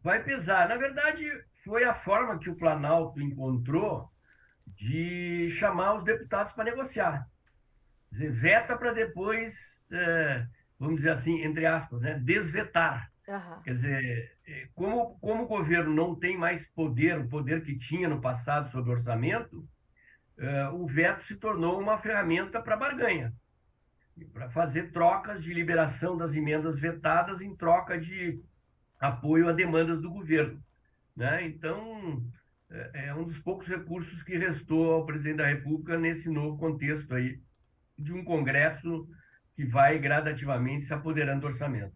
Vai 0.00 0.22
pesar. 0.22 0.68
Na 0.68 0.76
verdade, 0.76 1.24
foi 1.52 1.84
a 1.84 1.94
forma 1.94 2.38
que 2.38 2.50
o 2.50 2.56
Planalto 2.56 3.20
encontrou 3.20 4.10
de 4.66 5.48
chamar 5.50 5.94
os 5.94 6.02
deputados 6.02 6.52
para 6.52 6.64
negociar. 6.64 7.28
Quer 8.08 8.14
dizer, 8.14 8.30
veta 8.30 8.76
para 8.76 8.92
depois. 8.92 9.86
É 9.90 10.46
vamos 10.78 10.96
dizer 10.96 11.10
assim, 11.10 11.42
entre 11.42 11.66
aspas, 11.66 12.02
né, 12.02 12.18
desvetar. 12.18 13.10
Uhum. 13.26 13.62
Quer 13.62 13.72
dizer, 13.72 14.32
é, 14.46 14.68
como, 14.74 15.18
como 15.18 15.44
o 15.44 15.48
governo 15.48 15.92
não 15.92 16.14
tem 16.14 16.36
mais 16.36 16.66
poder, 16.66 17.18
o 17.18 17.28
poder 17.28 17.62
que 17.62 17.76
tinha 17.76 18.08
no 18.08 18.20
passado 18.20 18.70
sobre 18.70 18.90
o 18.90 18.92
orçamento, 18.92 19.68
uh, 20.38 20.74
o 20.74 20.86
veto 20.86 21.22
se 21.22 21.36
tornou 21.36 21.78
uma 21.78 21.98
ferramenta 21.98 22.62
para 22.62 22.76
barganha, 22.76 23.34
para 24.32 24.48
fazer 24.48 24.92
trocas 24.92 25.40
de 25.40 25.52
liberação 25.52 26.16
das 26.16 26.34
emendas 26.34 26.78
vetadas 26.78 27.42
em 27.42 27.54
troca 27.54 27.98
de 27.98 28.40
apoio 28.98 29.48
a 29.48 29.52
demandas 29.52 30.00
do 30.00 30.10
governo. 30.10 30.62
Né? 31.14 31.46
Então, 31.46 32.24
é, 32.70 33.08
é 33.08 33.14
um 33.14 33.24
dos 33.24 33.38
poucos 33.38 33.68
recursos 33.68 34.22
que 34.22 34.38
restou 34.38 34.92
ao 34.92 35.06
presidente 35.06 35.36
da 35.36 35.46
República 35.46 35.98
nesse 35.98 36.30
novo 36.30 36.56
contexto 36.56 37.14
aí 37.14 37.40
de 37.98 38.12
um 38.12 38.24
Congresso 38.24 39.08
que 39.58 39.64
vai 39.64 39.98
gradativamente 39.98 40.84
se 40.84 40.94
apoderando 40.94 41.40
do 41.40 41.48
orçamento. 41.48 41.92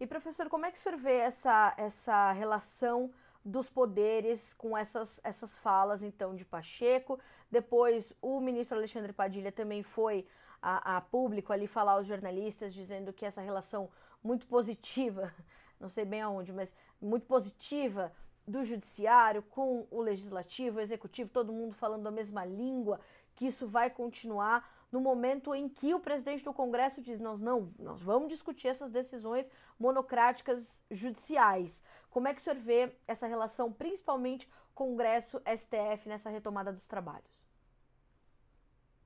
E 0.00 0.06
professor, 0.06 0.48
como 0.48 0.64
é 0.64 0.72
que 0.72 0.78
o 0.78 0.80
senhor 0.80 0.96
vê 0.96 1.16
essa, 1.16 1.74
essa 1.76 2.32
relação 2.32 3.12
dos 3.44 3.68
poderes 3.68 4.54
com 4.54 4.74
essas, 4.74 5.20
essas 5.22 5.54
falas 5.54 6.02
então 6.02 6.34
de 6.34 6.46
Pacheco? 6.46 7.20
Depois 7.50 8.16
o 8.22 8.40
ministro 8.40 8.78
Alexandre 8.78 9.12
Padilha 9.12 9.52
também 9.52 9.82
foi 9.82 10.26
a, 10.62 10.96
a 10.96 11.00
público 11.02 11.52
ali 11.52 11.66
falar 11.66 11.92
aos 11.92 12.06
jornalistas 12.06 12.72
dizendo 12.72 13.12
que 13.12 13.26
essa 13.26 13.42
relação 13.42 13.90
muito 14.24 14.46
positiva, 14.46 15.30
não 15.78 15.90
sei 15.90 16.06
bem 16.06 16.22
aonde, 16.22 16.54
mas 16.54 16.74
muito 16.98 17.26
positiva 17.26 18.10
do 18.46 18.64
judiciário 18.64 19.42
com 19.42 19.86
o 19.90 20.00
legislativo, 20.00 20.78
o 20.78 20.80
executivo, 20.80 21.28
todo 21.28 21.52
mundo 21.52 21.74
falando 21.74 22.06
a 22.06 22.10
mesma 22.10 22.46
língua, 22.46 22.98
que 23.34 23.46
isso 23.46 23.66
vai 23.66 23.90
continuar 23.90 24.77
no 24.90 25.00
momento 25.00 25.54
em 25.54 25.68
que 25.68 25.94
o 25.94 26.00
presidente 26.00 26.44
do 26.44 26.52
Congresso 26.52 27.02
diz: 27.02 27.20
nós 27.20 27.40
não, 27.40 27.64
nós 27.78 28.00
vamos 28.02 28.28
discutir 28.28 28.68
essas 28.68 28.90
decisões 28.90 29.48
monocráticas 29.78 30.82
judiciais. 30.90 31.82
Como 32.10 32.28
é 32.28 32.34
que 32.34 32.40
o 32.40 32.44
senhor 32.44 32.58
vê 32.58 32.96
essa 33.06 33.26
relação, 33.26 33.72
principalmente 33.72 34.48
Congresso-STF, 34.74 36.08
nessa 36.08 36.30
retomada 36.30 36.72
dos 36.72 36.86
trabalhos? 36.86 37.38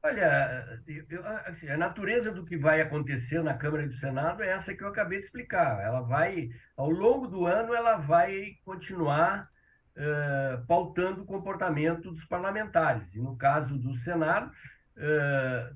Olha, 0.04 0.82
eu, 1.08 1.24
assim, 1.46 1.68
a 1.68 1.76
natureza 1.76 2.32
do 2.32 2.44
que 2.44 2.56
vai 2.56 2.80
acontecer 2.80 3.40
na 3.40 3.54
Câmara 3.54 3.84
e 3.84 3.86
do 3.86 3.94
Senado 3.94 4.42
é 4.42 4.48
essa 4.48 4.74
que 4.74 4.82
eu 4.82 4.88
acabei 4.88 5.20
de 5.20 5.26
explicar. 5.26 5.80
Ela 5.80 6.00
vai, 6.00 6.48
ao 6.76 6.90
longo 6.90 7.28
do 7.28 7.46
ano, 7.46 7.72
ela 7.72 7.96
vai 7.96 8.56
continuar 8.64 9.48
uh, 9.96 10.66
pautando 10.66 11.22
o 11.22 11.24
comportamento 11.24 12.10
dos 12.10 12.24
parlamentares. 12.24 13.14
E 13.14 13.20
no 13.20 13.36
caso 13.36 13.78
do 13.78 13.94
Senado, 13.94 14.50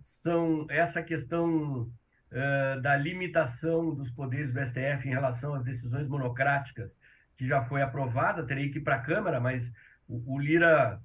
são 0.01 0.67
essa 0.69 1.03
questão 1.03 1.91
uh, 2.31 2.81
da 2.81 2.97
limitação 2.97 3.95
dos 3.95 4.11
poderes 4.11 4.53
do 4.53 4.65
STF 4.65 5.07
em 5.09 5.13
relação 5.13 5.55
às 5.55 5.63
decisões 5.63 6.09
monocráticas, 6.09 6.99
que 7.37 7.47
já 7.47 7.63
foi 7.63 7.83
aprovada, 7.83 8.47
terei 8.47 8.71
que 8.71 8.79
ir 8.79 8.83
para 8.83 8.97
a 8.97 9.01
Câmara, 9.01 9.41
mas 9.41 9.73
o, 10.09 10.35
o 10.35 10.39
Lira 10.39 11.01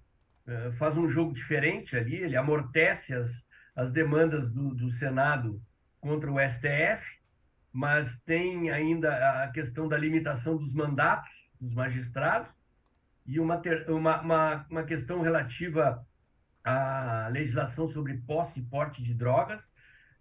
uh, 0.48 0.72
faz 0.74 0.98
um 0.98 1.08
jogo 1.08 1.34
diferente 1.34 1.98
ali, 1.98 2.16
ele 2.16 2.38
amortece 2.38 3.14
as, 3.14 3.48
as 3.76 3.92
demandas 3.92 4.50
do, 4.50 4.74
do 4.74 4.90
Senado 4.90 5.62
contra 6.00 6.32
o 6.32 6.40
STF, 6.40 7.20
mas 7.72 8.20
tem 8.22 8.70
ainda 8.70 9.44
a 9.44 9.48
questão 9.50 9.88
da 9.88 9.98
limitação 9.98 10.58
dos 10.58 10.74
mandatos 10.74 11.50
dos 11.60 11.74
magistrados 11.74 12.54
e 13.26 13.40
uma, 13.40 13.58
ter, 13.58 13.90
uma, 13.90 14.20
uma, 14.20 14.66
uma 14.70 14.84
questão 14.84 15.22
relativa 15.22 16.06
a 16.64 17.28
legislação 17.32 17.88
sobre 17.88 18.18
posse 18.18 18.60
e 18.60 18.64
porte 18.64 19.04
de 19.04 19.14
drogas. 19.14 19.72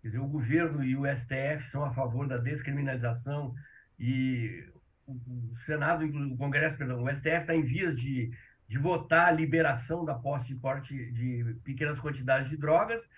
Quer 0.00 0.08
dizer, 0.08 0.20
o 0.20 0.26
governo 0.26 0.82
e 0.82 0.96
o 0.96 1.04
STF 1.06 1.68
são 1.70 1.84
a 1.84 1.90
favor 1.90 2.26
da 2.26 2.38
descriminalização 2.38 3.54
e 3.98 4.66
o 5.06 5.54
Senado, 5.56 6.04
o 6.04 6.36
Congresso, 6.36 6.76
perdão, 6.76 7.02
o 7.02 7.12
STF 7.12 7.40
está 7.40 7.54
em 7.54 7.62
vias 7.62 7.94
de, 7.94 8.30
de 8.66 8.78
votar 8.78 9.28
a 9.28 9.32
liberação 9.32 10.04
da 10.04 10.14
posse 10.14 10.52
e 10.52 10.56
porte 10.56 11.10
de 11.12 11.58
pequenas 11.64 11.98
quantidades 11.98 12.48
de 12.48 12.56
drogas 12.56 13.08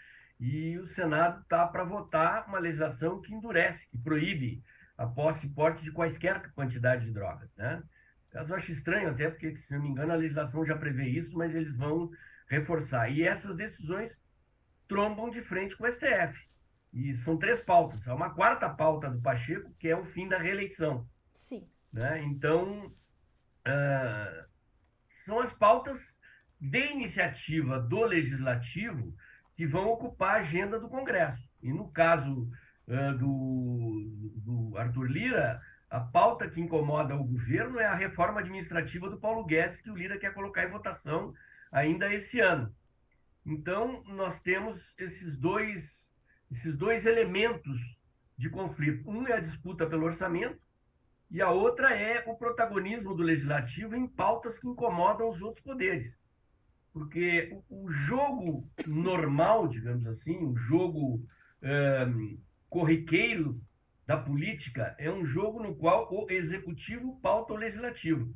e 0.40 0.76
o 0.78 0.86
Senado 0.86 1.42
está 1.42 1.66
para 1.66 1.84
votar 1.84 2.48
uma 2.48 2.58
legislação 2.58 3.20
que 3.20 3.32
endurece, 3.32 3.86
que 3.88 3.96
proíbe 3.96 4.62
a 4.96 5.06
posse 5.06 5.46
e 5.46 5.50
porte 5.50 5.84
de 5.84 5.92
quaisquer 5.92 6.50
quantidade 6.52 7.06
de 7.06 7.12
drogas, 7.12 7.54
né? 7.54 7.82
Eu 8.32 8.54
acho 8.54 8.72
estranho 8.72 9.10
até, 9.10 9.28
porque, 9.28 9.54
se 9.56 9.74
não 9.74 9.82
me 9.82 9.90
engano, 9.90 10.12
a 10.12 10.16
legislação 10.16 10.64
já 10.64 10.74
prevê 10.76 11.06
isso, 11.06 11.36
mas 11.36 11.54
eles 11.54 11.76
vão 11.76 12.10
reforçar. 12.48 13.08
E 13.10 13.22
essas 13.22 13.56
decisões 13.56 14.22
trombam 14.86 15.30
de 15.30 15.40
frente 15.40 15.76
com 15.76 15.84
o 15.84 15.90
STF. 15.90 16.48
E 16.92 17.14
são 17.14 17.38
três 17.38 17.60
pautas. 17.60 18.06
Há 18.06 18.14
uma 18.14 18.30
quarta 18.30 18.68
pauta 18.68 19.08
do 19.08 19.20
Pacheco, 19.20 19.72
que 19.78 19.88
é 19.88 19.96
o 19.96 20.04
fim 20.04 20.28
da 20.28 20.38
reeleição. 20.38 21.08
Sim. 21.34 21.66
Né? 21.90 22.22
Então, 22.22 22.86
uh, 23.66 24.48
são 25.08 25.40
as 25.40 25.52
pautas 25.52 26.20
de 26.60 26.90
iniciativa 26.90 27.80
do 27.80 28.04
Legislativo 28.04 29.14
que 29.54 29.66
vão 29.66 29.88
ocupar 29.88 30.36
a 30.36 30.38
agenda 30.38 30.78
do 30.78 30.88
Congresso. 30.88 31.54
E 31.62 31.72
no 31.72 31.90
caso 31.90 32.50
uh, 32.86 33.18
do, 33.18 34.32
do 34.36 34.76
Arthur 34.76 35.10
Lira, 35.10 35.60
a 35.88 36.00
pauta 36.00 36.48
que 36.48 36.60
incomoda 36.60 37.16
o 37.16 37.24
governo 37.24 37.78
é 37.78 37.86
a 37.86 37.94
reforma 37.94 38.40
administrativa 38.40 39.08
do 39.08 39.18
Paulo 39.18 39.44
Guedes, 39.44 39.80
que 39.80 39.90
o 39.90 39.96
Lira 39.96 40.18
quer 40.18 40.32
colocar 40.34 40.64
em 40.64 40.70
votação 40.70 41.34
ainda 41.72 42.12
esse 42.12 42.38
ano. 42.38 42.72
Então, 43.44 44.04
nós 44.04 44.38
temos 44.38 44.94
esses 44.98 45.36
dois, 45.36 46.14
esses 46.50 46.76
dois 46.76 47.06
elementos 47.06 48.00
de 48.36 48.50
conflito. 48.50 49.08
Um 49.10 49.26
é 49.26 49.32
a 49.32 49.40
disputa 49.40 49.86
pelo 49.86 50.04
orçamento, 50.04 50.60
e 51.30 51.40
a 51.40 51.50
outra 51.50 51.96
é 51.96 52.22
o 52.28 52.36
protagonismo 52.36 53.14
do 53.14 53.22
legislativo 53.22 53.96
em 53.96 54.06
pautas 54.06 54.58
que 54.58 54.68
incomodam 54.68 55.26
os 55.26 55.40
outros 55.40 55.62
poderes. 55.62 56.20
Porque 56.92 57.58
o, 57.70 57.90
jogo 57.90 58.70
normal, 58.86 59.66
digamos 59.66 60.06
assim, 60.06 60.44
o 60.44 60.54
jogo 60.54 61.26
corriqueiro 62.68 63.62
da 64.06 64.16
política 64.16 64.94
é 64.98 65.10
um 65.10 65.24
jogo 65.24 65.62
no 65.62 65.74
qual 65.74 66.06
o 66.12 66.30
executivo 66.30 67.18
pauta 67.20 67.54
o 67.54 67.56
legislativo. 67.56 68.34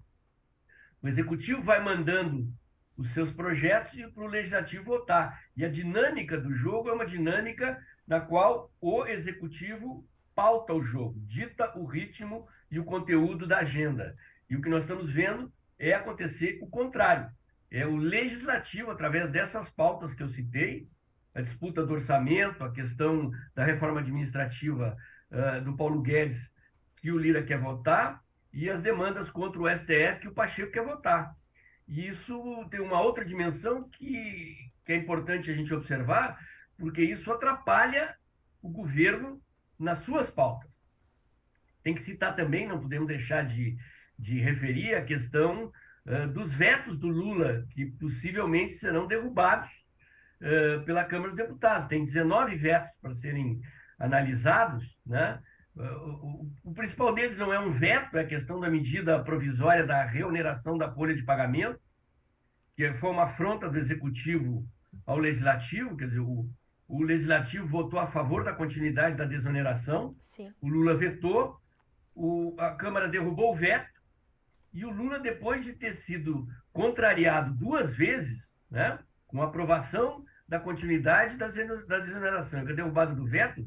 O 1.03 1.09
executivo 1.09 1.61
vai 1.61 1.83
mandando 1.83 2.51
os 2.97 3.11
seus 3.11 3.31
projetos 3.31 3.95
e 3.95 4.07
para 4.07 4.25
o 4.25 4.27
legislativo 4.27 4.85
votar. 4.85 5.43
E 5.57 5.65
a 5.65 5.69
dinâmica 5.69 6.39
do 6.39 6.53
jogo 6.53 6.89
é 6.89 6.93
uma 6.93 7.07
dinâmica 7.07 7.81
na 8.07 8.21
qual 8.21 8.73
o 8.81 9.05
executivo 9.05 10.07
pauta 10.35 10.73
o 10.73 10.83
jogo, 10.83 11.19
dita 11.25 11.77
o 11.79 11.85
ritmo 11.85 12.47
e 12.71 12.79
o 12.79 12.85
conteúdo 12.85 13.47
da 13.47 13.59
agenda. 13.59 14.17
E 14.49 14.57
o 14.57 14.61
que 14.61 14.69
nós 14.69 14.83
estamos 14.83 15.11
vendo 15.11 15.53
é 15.79 15.93
acontecer 15.93 16.59
o 16.63 16.67
contrário. 16.67 17.31
É 17.71 17.87
o 17.87 17.97
legislativo, 17.97 18.91
através 18.91 19.29
dessas 19.29 19.71
pautas 19.71 20.15
que 20.15 20.23
eu 20.23 20.29
citei, 20.29 20.89
a 21.35 21.43
disputa 21.43 21.85
do 21.85 21.93
orçamento, 21.93 22.65
a 22.65 22.73
questão 22.73 23.31
da 23.55 23.65
reforma 23.65 24.01
administrativa 24.01 24.97
uh, 25.31 25.61
do 25.63 25.77
Paulo 25.77 26.01
Guedes, 26.01 26.55
que 26.97 27.11
o 27.11 27.19
Lira 27.19 27.43
quer 27.43 27.59
votar, 27.59 28.23
e 28.53 28.71
as 28.71 28.81
demandas 28.81 29.29
contra 29.29 29.61
o 29.61 29.69
STF 29.69 30.21
que 30.21 30.29
o 30.29 30.35
Pacheco 30.35 30.73
quer 30.73 30.85
votar. 30.85 31.37
E 31.87 32.09
isso 32.09 32.67
tem 32.71 32.81
uma 32.81 33.01
outra 33.01 33.25
dimensão 33.25 33.89
que, 33.89 34.57
que 34.85 34.93
é 34.93 34.97
importante 34.97 35.51
a 35.51 35.55
gente 35.55 35.73
observar, 35.73 36.39
porque 36.77 37.03
isso 37.03 37.33
atrapalha 37.33 38.17
o 38.61 38.69
governo 38.69 39.41
nas 39.79 39.99
suas 39.99 40.31
pautas. 40.31 40.83
Tem 41.83 41.95
que 41.95 42.03
citar 42.03 42.35
também, 42.35 42.67
não 42.67 42.81
podemos 42.81 43.07
deixar 43.07 43.45
de, 43.45 43.77
de 44.19 44.41
referir 44.41 44.95
a 44.95 45.05
questão 45.05 45.73
uh, 46.07 46.27
dos 46.33 46.53
vetos 46.53 46.99
do 46.99 47.09
Lula, 47.09 47.65
que 47.71 47.87
possivelmente 47.87 48.75
serão 48.75 49.07
derrubados 49.07 49.87
uh, 50.41 50.85
pela 50.85 51.05
Câmara 51.05 51.29
dos 51.29 51.37
Deputados. 51.37 51.87
Tem 51.87 52.05
19 52.05 52.57
vetos 52.57 52.97
para 52.97 53.13
serem 53.13 53.61
analisados, 53.99 54.99
né? 55.07 55.41
O, 55.77 56.51
o, 56.65 56.75
principal 56.75 57.15
deles 57.15 57.39
não 57.39 57.53
é 57.53 57.61
um 57.61 57.71
veto, 57.71 58.17
é 58.17 58.23
a 58.23 58.27
questão 58.27 58.59
da 58.59 58.71
medida 58.71 59.23
provisória 59.23 59.87
da 59.87 60.05
reoneração 60.05 60.79
da 60.79 60.91
folha 60.91 61.15
de 61.15 61.23
pagamento, 61.23 61.79
que 62.75 62.95
foi 62.95 63.11
uma 63.11 63.25
afronta 63.25 63.69
do 63.69 63.77
executivo 63.77 64.67
ao 65.05 65.19
legislativo, 65.19 65.95
quer 65.95 66.07
dizer, 66.07 66.21
o, 66.21 66.49
o 66.89 67.03
legislativo 67.03 67.67
votou 67.67 68.01
a 68.01 68.07
favor 68.07 68.43
da 68.43 68.55
continuidade 68.55 69.17
da 69.17 69.27
desoneração, 69.27 70.17
Sim. 70.19 70.51
o 70.63 70.69
Lula 70.69 70.95
vetou, 70.95 71.61
o, 72.15 72.55
a 72.59 72.71
Câmara 72.75 73.07
derrubou 73.07 73.53
o 73.53 73.55
veto, 73.55 74.01
e 74.73 74.85
o 74.85 74.91
Lula, 74.91 75.19
depois 75.19 75.65
de 75.65 75.75
ter 75.75 75.93
sido 75.93 76.47
contrariado 76.73 77.53
duas 77.53 77.95
vezes, 77.95 78.59
né, 78.71 78.99
com 79.27 79.43
a 79.43 79.47
aprovação 79.47 80.25
da 80.49 80.59
continuidade 80.59 81.37
da, 81.37 81.49
da 81.87 81.99
desoneração 81.99 82.61
e 82.61 82.73
a 82.73 82.75
derrubada 82.75 83.15
do 83.15 83.27
veto, 83.27 83.67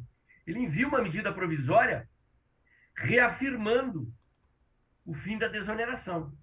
ele 0.50 0.60
envia 0.60 0.88
uma 0.88 1.02
medida 1.02 1.34
provisória 1.34 2.10
reafirmando 2.96 4.12
o 5.06 5.14
fim 5.14 5.38
da 5.38 5.48
desoneração. 5.48 6.36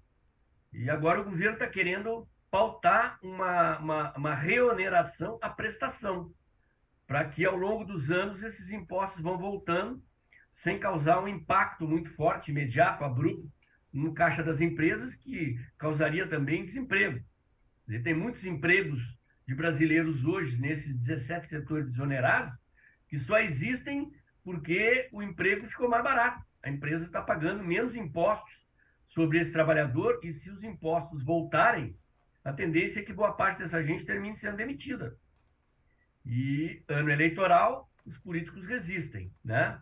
E 0.73 0.89
agora 0.89 1.21
o 1.21 1.25
governo 1.25 1.55
está 1.55 1.67
querendo 1.67 2.29
pautar 2.51 3.19
uma, 3.23 3.79
uma, 3.79 4.17
uma 4.17 4.35
reoneração 4.35 5.39
à 5.43 5.51
prestação, 5.51 6.33
para 7.07 7.25
que 7.25 7.45
ao 7.45 7.57
longo 7.57 7.85
dos 7.85 8.11
anos 8.11 8.43
esses 8.43 8.71
impostos 8.71 9.23
vão 9.23 9.39
voltando 9.39 10.03
sem 10.51 10.79
causar 10.79 11.23
um 11.23 11.29
impacto 11.29 11.87
muito 11.87 12.09
forte, 12.11 12.51
imediato, 12.51 13.05
abrupto, 13.05 13.53
no 13.93 14.15
caixa 14.15 14.43
das 14.43 14.61
empresas, 14.61 15.15
que 15.15 15.59
causaria 15.77 16.29
também 16.29 16.65
desemprego. 16.65 17.25
Dizer, 17.87 18.03
tem 18.03 18.15
muitos 18.15 18.45
empregos 18.47 19.19
de 19.47 19.55
brasileiros 19.55 20.25
hoje 20.25 20.61
nesses 20.61 20.97
17 20.97 21.47
setores 21.47 21.91
desonerados 21.91 22.57
que 23.09 23.19
só 23.19 23.39
existem 23.39 24.11
porque 24.43 25.09
o 25.13 25.23
emprego 25.23 25.69
ficou 25.69 25.89
mais 25.89 26.05
barato. 26.05 26.45
A 26.63 26.71
empresa 26.71 27.07
está 27.07 27.21
pagando 27.23 27.65
menos 27.65 27.97
impostos 27.97 28.67
sobre 29.05 29.39
esse 29.39 29.53
trabalhador 29.53 30.21
e 30.23 30.31
se 30.33 30.51
os 30.51 30.63
impostos 30.63 31.23
voltarem, 31.23 31.97
a 32.45 32.53
tendência 32.53 33.01
é 33.01 33.03
que 33.03 33.13
boa 33.13 33.33
parte 33.33 33.59
dessa 33.59 33.83
gente 33.83 34.05
termine 34.05 34.37
sendo 34.37 34.57
demitida. 34.57 35.19
E 36.25 36.83
ano 36.89 37.11
eleitoral, 37.11 37.91
os 38.05 38.19
políticos 38.19 38.67
resistem, 38.67 39.33
né? 39.45 39.81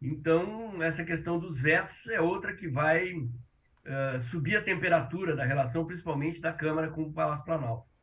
Então, 0.00 0.82
essa 0.82 1.04
questão 1.04 1.38
dos 1.38 1.60
vetos 1.60 2.06
é 2.08 2.20
outra 2.20 2.54
que 2.54 2.68
vai 2.68 3.14
uh, 3.14 4.20
subir 4.20 4.56
a 4.56 4.62
temperatura 4.62 5.34
da 5.34 5.44
relação, 5.44 5.86
principalmente 5.86 6.40
da 6.40 6.52
Câmara 6.52 6.90
com 6.90 7.02
o 7.02 7.12
Palácio 7.12 7.44
Planalto. 7.44 7.93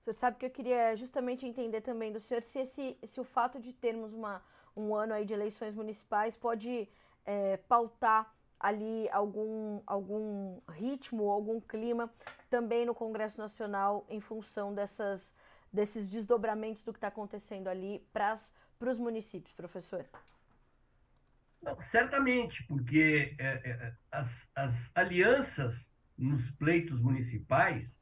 Você 0.00 0.12
sabe 0.12 0.38
que 0.38 0.46
eu 0.46 0.50
queria 0.50 0.96
justamente 0.96 1.46
entender 1.46 1.82
também 1.82 2.10
do 2.10 2.20
senhor 2.20 2.42
se, 2.42 2.58
esse, 2.58 2.98
se 3.04 3.20
o 3.20 3.24
fato 3.24 3.60
de 3.60 3.72
termos 3.72 4.12
uma, 4.14 4.42
um 4.74 4.94
ano 4.94 5.12
aí 5.12 5.24
de 5.24 5.34
eleições 5.34 5.74
municipais 5.74 6.34
pode 6.34 6.88
é, 7.26 7.58
pautar 7.58 8.34
ali 8.58 9.08
algum, 9.10 9.82
algum 9.86 10.60
ritmo, 10.70 11.30
algum 11.30 11.60
clima 11.60 12.12
também 12.48 12.84
no 12.84 12.94
Congresso 12.94 13.38
Nacional 13.38 14.06
em 14.08 14.20
função 14.20 14.74
dessas, 14.74 15.34
desses 15.72 16.08
desdobramentos 16.08 16.82
do 16.82 16.92
que 16.92 16.98
está 16.98 17.08
acontecendo 17.08 17.68
ali 17.68 18.06
para 18.12 18.34
os 18.80 18.98
municípios, 18.98 19.54
professor? 19.54 20.04
Não, 21.62 21.78
certamente, 21.78 22.64
porque 22.66 23.36
é, 23.38 23.46
é, 23.46 23.94
as, 24.10 24.50
as 24.54 24.90
alianças 24.94 25.98
nos 26.16 26.50
pleitos 26.50 27.02
municipais 27.02 28.00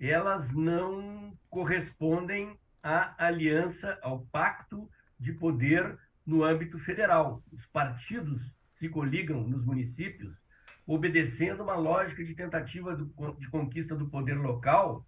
elas 0.00 0.52
não 0.52 1.36
correspondem 1.48 2.58
à 2.82 3.26
aliança, 3.26 3.98
ao 4.02 4.20
pacto 4.26 4.90
de 5.18 5.32
poder 5.32 5.98
no 6.26 6.44
âmbito 6.44 6.78
federal. 6.78 7.42
Os 7.52 7.66
partidos 7.66 8.58
se 8.66 8.88
coligam 8.88 9.46
nos 9.46 9.64
municípios 9.64 10.42
obedecendo 10.86 11.62
uma 11.62 11.76
lógica 11.76 12.22
de 12.22 12.34
tentativa 12.34 12.94
do, 12.94 13.06
de 13.38 13.48
conquista 13.48 13.96
do 13.96 14.08
poder 14.08 14.34
local 14.34 15.06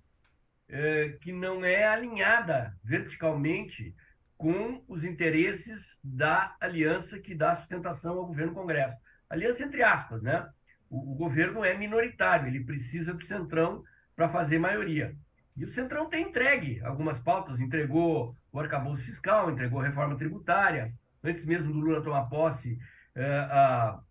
é, 0.69 1.17
que 1.21 1.33
não 1.33 1.65
é 1.65 1.87
alinhada 1.87 2.77
verticalmente 2.83 3.95
com 4.37 4.83
os 4.89 5.05
interesses 5.05 6.01
da 6.03 6.57
aliança 6.61 7.19
que 7.19 7.35
dá 7.35 7.55
sustentação 7.55 8.19
ao 8.19 8.27
governo 8.27 8.55
Congresso. 8.55 8.97
Aliança 9.29 9.65
entre 9.65 9.83
aspas, 9.83 10.23
né? 10.23 10.49
O, 10.89 11.13
o 11.13 11.15
governo 11.15 11.65
é 11.65 11.77
minoritário, 11.77 12.47
ele 12.47 12.65
precisa 12.65 13.15
do 13.15 13.25
centrão 13.25 13.83
para 14.17 14.29
fazer 14.29 14.59
maioria. 14.59 15.15
E 15.57 15.65
o 15.65 15.69
Centrão 15.69 16.09
tem 16.09 16.29
entregue 16.29 16.83
algumas 16.83 17.19
pautas, 17.19 17.61
entregou 17.61 18.37
o 18.51 18.59
arcabouço 18.59 19.05
fiscal, 19.05 19.51
entregou 19.51 19.81
a 19.81 19.85
reforma 19.85 20.17
tributária, 20.17 20.93
antes 21.23 21.45
mesmo 21.45 21.73
do 21.73 21.79
Lula 21.79 22.03
tomar 22.03 22.25
posse, 22.25 22.75
uh, 23.15 23.51
a, 23.51 24.03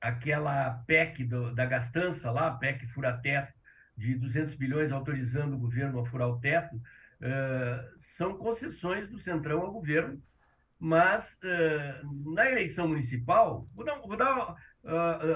aquela 0.00 0.82
PEC 0.86 1.24
do, 1.24 1.54
da 1.54 1.64
gastança 1.64 2.30
lá, 2.30 2.50
PEC 2.50 2.86
fura-teto, 2.86 3.52
de 3.96 4.14
200 4.14 4.54
bilhões 4.54 4.90
autorizando 4.90 5.54
o 5.54 5.58
governo 5.58 6.00
a 6.00 6.04
furar 6.04 6.28
o 6.28 6.40
teto, 6.40 6.76
uh, 6.76 7.94
são 7.98 8.36
concessões 8.36 9.06
do 9.08 9.18
Centrão 9.18 9.60
ao 9.60 9.72
governo, 9.72 10.22
mas 10.78 11.38
uh, 11.42 12.32
na 12.34 12.50
eleição 12.50 12.88
municipal, 12.88 13.66
vou 13.74 13.84
dar, 13.84 13.98
vou 14.00 14.16
dar 14.16 14.56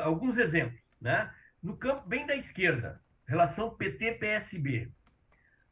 alguns 0.02 0.38
exemplos, 0.38 0.82
né? 1.00 1.30
No 1.62 1.76
campo 1.76 2.06
bem 2.08 2.26
da 2.26 2.34
esquerda, 2.34 3.00
relação 3.26 3.74
PT-PSB. 3.74 4.90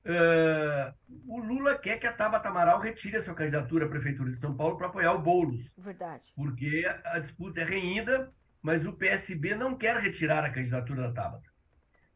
Uh, 0.05 0.11
ah, 0.11 0.95
o 1.27 1.41
Lula 1.41 1.79
quer 1.79 1.99
que 1.99 2.07
a 2.07 2.13
Tabata 2.13 2.51
Amaral 2.51 2.79
retire 2.79 3.17
a 3.17 3.21
sua 3.21 3.35
candidatura 3.35 3.87
à 3.87 3.89
Prefeitura 3.89 4.31
de 4.31 4.37
São 4.37 4.55
Paulo 4.55 4.77
para 4.77 4.89
apoiar 4.89 5.13
o 5.15 5.23
Boulos. 5.23 5.75
Verdade. 5.79 6.31
Porque 6.37 6.85
a 7.05 7.19
disputa 7.19 7.63
é 7.63 7.65
renhida, 7.65 8.31
mas 8.61 8.87
o 8.87 8.93
PSB 8.93 9.55
não 9.55 9.77
quer 9.77 9.97
retirar 9.97 10.45
a 10.45 10.51
candidatura 10.51 11.03
da 11.03 11.13
Tabata. 11.13 11.49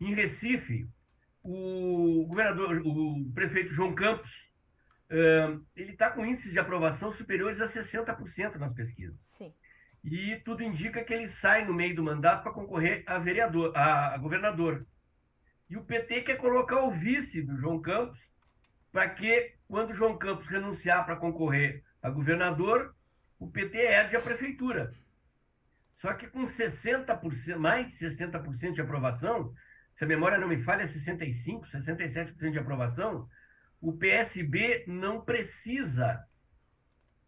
Em 0.00 0.12
Recife, 0.12 0.86
o 1.42 2.26
governador, 2.26 2.82
o 2.84 3.32
prefeito 3.32 3.72
João 3.72 3.94
Campos, 3.94 4.50
uh, 5.10 5.64
ele 5.74 5.92
está 5.92 6.10
com 6.10 6.26
índices 6.26 6.52
de 6.52 6.58
aprovação 6.58 7.10
superiores 7.10 7.60
a 7.60 7.66
60% 7.66 8.56
nas 8.56 8.74
pesquisas. 8.74 9.24
Sim. 9.24 9.54
E 10.04 10.36
tudo 10.44 10.62
indica 10.62 11.02
que 11.02 11.12
ele 11.12 11.26
sai 11.26 11.64
no 11.64 11.74
meio 11.74 11.94
do 11.94 12.04
mandato 12.04 12.42
para 12.42 12.52
concorrer 12.52 13.02
a 13.06 13.18
vereador, 13.18 13.76
a 13.76 14.16
governador. 14.18 14.86
E 15.68 15.76
o 15.76 15.84
PT 15.84 16.22
quer 16.22 16.36
colocar 16.36 16.82
o 16.82 16.90
vice 16.90 17.42
do 17.42 17.56
João 17.56 17.80
Campos, 17.80 18.34
para 18.90 19.08
que, 19.08 19.54
quando 19.66 19.90
o 19.90 19.94
João 19.94 20.16
Campos 20.16 20.46
renunciar 20.46 21.04
para 21.04 21.16
concorrer 21.16 21.84
a 22.02 22.08
governador, 22.08 22.94
o 23.38 23.50
PT 23.50 23.78
herde 23.78 24.16
a 24.16 24.20
prefeitura. 24.20 24.94
Só 25.92 26.14
que 26.14 26.26
com 26.28 26.42
60%, 26.42 27.56
mais 27.56 27.88
de 27.88 28.06
60% 28.06 28.72
de 28.72 28.80
aprovação, 28.80 29.52
se 29.92 30.04
a 30.04 30.06
memória 30.06 30.38
não 30.38 30.48
me 30.48 30.58
falha, 30.58 30.84
65%, 30.84 31.62
67% 31.64 32.50
de 32.50 32.58
aprovação, 32.58 33.28
o 33.80 33.92
PSB 33.92 34.84
não 34.86 35.24
precisa 35.24 36.24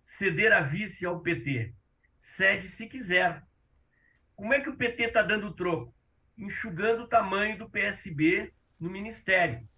ceder 0.04 0.52
a 0.52 0.60
vice 0.60 1.04
ao 1.04 1.20
PT. 1.20 1.74
Cede 2.18 2.64
se 2.64 2.86
quiser. 2.86 3.44
Como 4.34 4.52
é 4.52 4.60
que 4.60 4.68
o 4.68 4.76
PT 4.76 5.04
está 5.04 5.22
dando 5.22 5.54
troco? 5.54 5.94
Enxugando 6.40 7.02
o 7.02 7.08
tamanho 7.08 7.58
do 7.58 7.68
PSB 7.68 8.52
no 8.78 8.90
Ministério. 8.90 9.68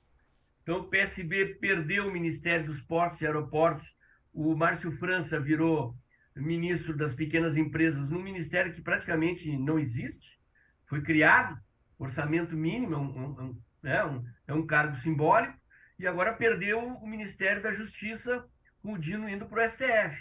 Então, 0.63 0.79
o 0.79 0.89
PSB 0.89 1.57
perdeu 1.57 2.07
o 2.07 2.13
Ministério 2.13 2.65
dos 2.65 2.81
Portos 2.81 3.21
e 3.21 3.27
Aeroportos, 3.27 3.97
o 4.33 4.55
Márcio 4.55 4.93
França 4.93 5.39
virou 5.41 5.95
ministro 6.35 6.97
das 6.97 7.13
pequenas 7.13 7.57
empresas 7.57 8.09
num 8.09 8.23
ministério 8.23 8.73
que 8.73 8.81
praticamente 8.81 9.55
não 9.59 9.79
existe, 9.79 10.41
foi 10.87 11.03
criado, 11.03 11.61
orçamento 11.99 12.57
mínimo, 12.57 12.97
um, 12.97 13.41
um, 13.43 13.63
né? 13.83 14.05
Um, 14.05 14.25
é 14.47 14.55
um 14.55 14.67
cargo 14.67 14.97
simbólico, 14.97 15.59
e 15.99 16.07
agora 16.07 16.33
perdeu 16.33 16.79
o 16.81 17.07
Ministério 17.07 17.63
da 17.63 17.73
Justiça, 17.73 18.47
com 18.81 18.95
o 18.95 18.99
Dino 18.99 19.29
indo 19.29 19.47
para 19.47 19.65
o 19.65 19.69
STF. 19.69 20.21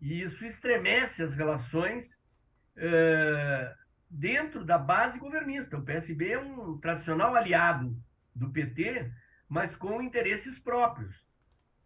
E 0.00 0.22
isso 0.22 0.44
estremece 0.44 1.22
as 1.22 1.34
relações 1.34 2.22
uh, 2.76 3.83
dentro 4.08 4.64
da 4.64 4.78
base 4.78 5.18
governista. 5.18 5.76
O 5.76 5.82
PSB 5.82 6.32
é 6.32 6.38
um 6.38 6.78
tradicional 6.78 7.34
aliado 7.34 7.96
do 8.34 8.50
PT, 8.50 9.10
mas 9.48 9.76
com 9.76 10.02
interesses 10.02 10.58
próprios. 10.58 11.26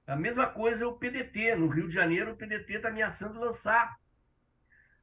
A 0.06 0.16
mesma 0.16 0.46
coisa 0.46 0.84
é 0.84 0.88
o 0.88 0.94
PDT. 0.94 1.54
No 1.56 1.68
Rio 1.68 1.88
de 1.88 1.94
Janeiro, 1.94 2.32
o 2.32 2.36
PDT 2.36 2.76
está 2.76 2.88
ameaçando 2.88 3.38
lançar 3.38 3.98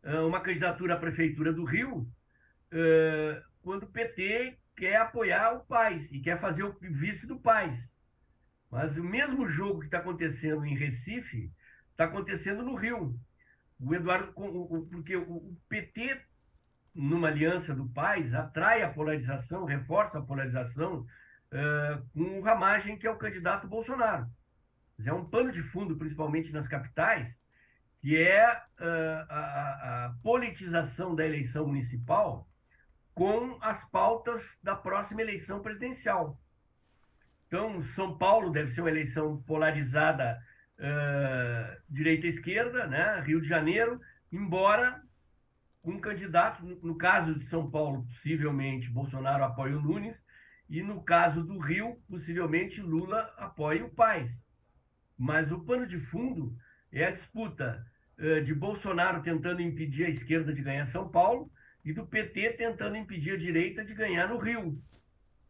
uh, 0.03 0.25
uma 0.27 0.41
candidatura 0.41 0.95
à 0.95 0.97
Prefeitura 0.97 1.53
do 1.53 1.63
Rio, 1.63 1.99
uh, 1.99 3.43
quando 3.61 3.83
o 3.83 3.91
PT 3.91 4.57
quer 4.75 4.97
apoiar 4.97 5.53
o 5.53 5.59
Paz 5.61 6.11
e 6.11 6.19
quer 6.19 6.37
fazer 6.37 6.63
o 6.63 6.75
vice 6.81 7.27
do 7.27 7.39
Paz. 7.39 7.95
Mas 8.69 8.97
o 8.97 9.03
mesmo 9.03 9.47
jogo 9.47 9.79
que 9.79 9.85
está 9.85 9.99
acontecendo 9.99 10.65
em 10.65 10.75
Recife 10.75 11.51
está 11.91 12.05
acontecendo 12.05 12.63
no 12.63 12.75
Rio. 12.75 13.17
O 13.79 13.93
Eduardo, 13.93 14.33
porque 14.91 15.15
o 15.15 15.55
PT, 15.69 16.21
numa 16.95 17.27
aliança 17.27 17.75
do 17.75 17.87
Paz, 17.89 18.33
atrai 18.33 18.81
a 18.81 18.89
polarização, 18.89 19.65
reforça 19.65 20.19
a 20.19 20.23
polarização 20.23 21.05
com 22.13 22.39
o 22.39 22.41
Ramagem, 22.41 22.97
que 22.97 23.05
é 23.05 23.11
o 23.11 23.17
candidato 23.17 23.67
Bolsonaro. 23.67 24.27
É 25.05 25.13
um 25.13 25.25
pano 25.25 25.51
de 25.51 25.61
fundo, 25.61 25.97
principalmente 25.97 26.53
nas 26.53 26.67
capitais, 26.67 27.41
que 27.99 28.17
é 28.17 28.45
a, 28.45 30.05
a 30.05 30.15
politização 30.23 31.13
da 31.13 31.25
eleição 31.25 31.67
municipal 31.67 32.47
com 33.13 33.57
as 33.61 33.83
pautas 33.83 34.59
da 34.61 34.75
próxima 34.75 35.21
eleição 35.21 35.61
presidencial. 35.61 36.39
Então, 37.47 37.81
São 37.81 38.17
Paulo 38.17 38.51
deve 38.51 38.69
ser 38.69 38.81
uma 38.81 38.89
eleição 38.89 39.41
polarizada 39.43 40.37
uh, 40.77 41.81
direita-esquerda, 41.89 42.87
né? 42.87 43.21
Rio 43.21 43.39
de 43.39 43.47
Janeiro, 43.47 44.01
embora 44.31 45.01
um 45.91 45.99
candidato, 45.99 46.65
no 46.65 46.95
caso 46.97 47.37
de 47.37 47.45
São 47.45 47.69
Paulo, 47.69 48.05
possivelmente 48.05 48.89
Bolsonaro 48.89 49.43
apoie 49.43 49.73
o 49.73 49.81
Nunes, 49.81 50.25
e 50.69 50.81
no 50.81 51.03
caso 51.03 51.43
do 51.43 51.59
Rio, 51.59 52.01
possivelmente 52.07 52.81
Lula 52.81 53.19
apoie 53.37 53.83
o 53.83 53.89
Paz. 53.89 54.47
Mas 55.17 55.51
o 55.51 55.63
pano 55.63 55.85
de 55.85 55.97
fundo 55.97 56.57
é 56.91 57.05
a 57.05 57.11
disputa 57.11 57.85
uh, 58.17 58.41
de 58.41 58.53
Bolsonaro 58.53 59.21
tentando 59.21 59.61
impedir 59.61 60.05
a 60.05 60.09
esquerda 60.09 60.51
de 60.51 60.61
ganhar 60.61 60.85
São 60.85 61.09
Paulo 61.09 61.51
e 61.83 61.93
do 61.93 62.05
PT 62.05 62.53
tentando 62.53 62.97
impedir 62.97 63.33
a 63.33 63.37
direita 63.37 63.85
de 63.85 63.93
ganhar 63.93 64.27
no 64.27 64.37
Rio. 64.37 64.81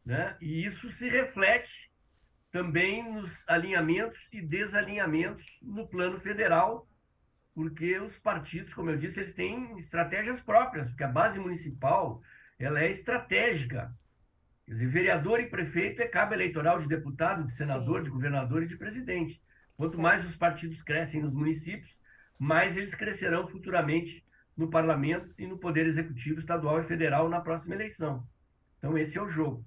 Né? 0.05 0.35
E 0.41 0.65
isso 0.65 0.91
se 0.91 1.09
reflete 1.09 1.91
também 2.51 3.11
nos 3.13 3.47
alinhamentos 3.49 4.29
e 4.31 4.41
desalinhamentos 4.41 5.59
no 5.61 5.87
plano 5.87 6.19
federal, 6.19 6.87
porque 7.55 7.97
os 7.99 8.17
partidos, 8.17 8.73
como 8.73 8.89
eu 8.89 8.97
disse, 8.97 9.21
eles 9.21 9.33
têm 9.33 9.77
estratégias 9.77 10.41
próprias, 10.41 10.89
porque 10.89 11.05
a 11.05 11.07
base 11.07 11.39
municipal 11.39 12.21
ela 12.59 12.81
é 12.81 12.89
estratégica. 12.89 13.97
Quer 14.65 14.71
dizer, 14.71 14.87
vereador 14.87 15.39
e 15.39 15.49
prefeito 15.49 16.01
é 16.01 16.07
cabo 16.07 16.33
eleitoral 16.33 16.77
de 16.77 16.87
deputado, 16.87 17.45
de 17.45 17.51
senador, 17.53 17.99
Sim. 17.99 18.03
de 18.03 18.09
governador 18.09 18.61
e 18.61 18.67
de 18.67 18.75
presidente. 18.75 19.41
Quanto 19.77 19.95
Sim. 19.95 20.01
mais 20.01 20.25
os 20.25 20.35
partidos 20.35 20.81
crescem 20.81 21.21
nos 21.21 21.33
municípios, 21.33 22.01
mais 22.37 22.75
eles 22.75 22.93
crescerão 22.93 23.47
futuramente 23.47 24.25
no 24.57 24.69
parlamento 24.69 25.33
e 25.37 25.47
no 25.47 25.57
poder 25.57 25.85
executivo 25.85 26.39
estadual 26.39 26.79
e 26.79 26.83
federal 26.83 27.29
na 27.29 27.39
próxima 27.39 27.75
eleição. 27.75 28.27
Então, 28.77 28.97
esse 28.97 29.17
é 29.17 29.21
o 29.21 29.29
jogo. 29.29 29.63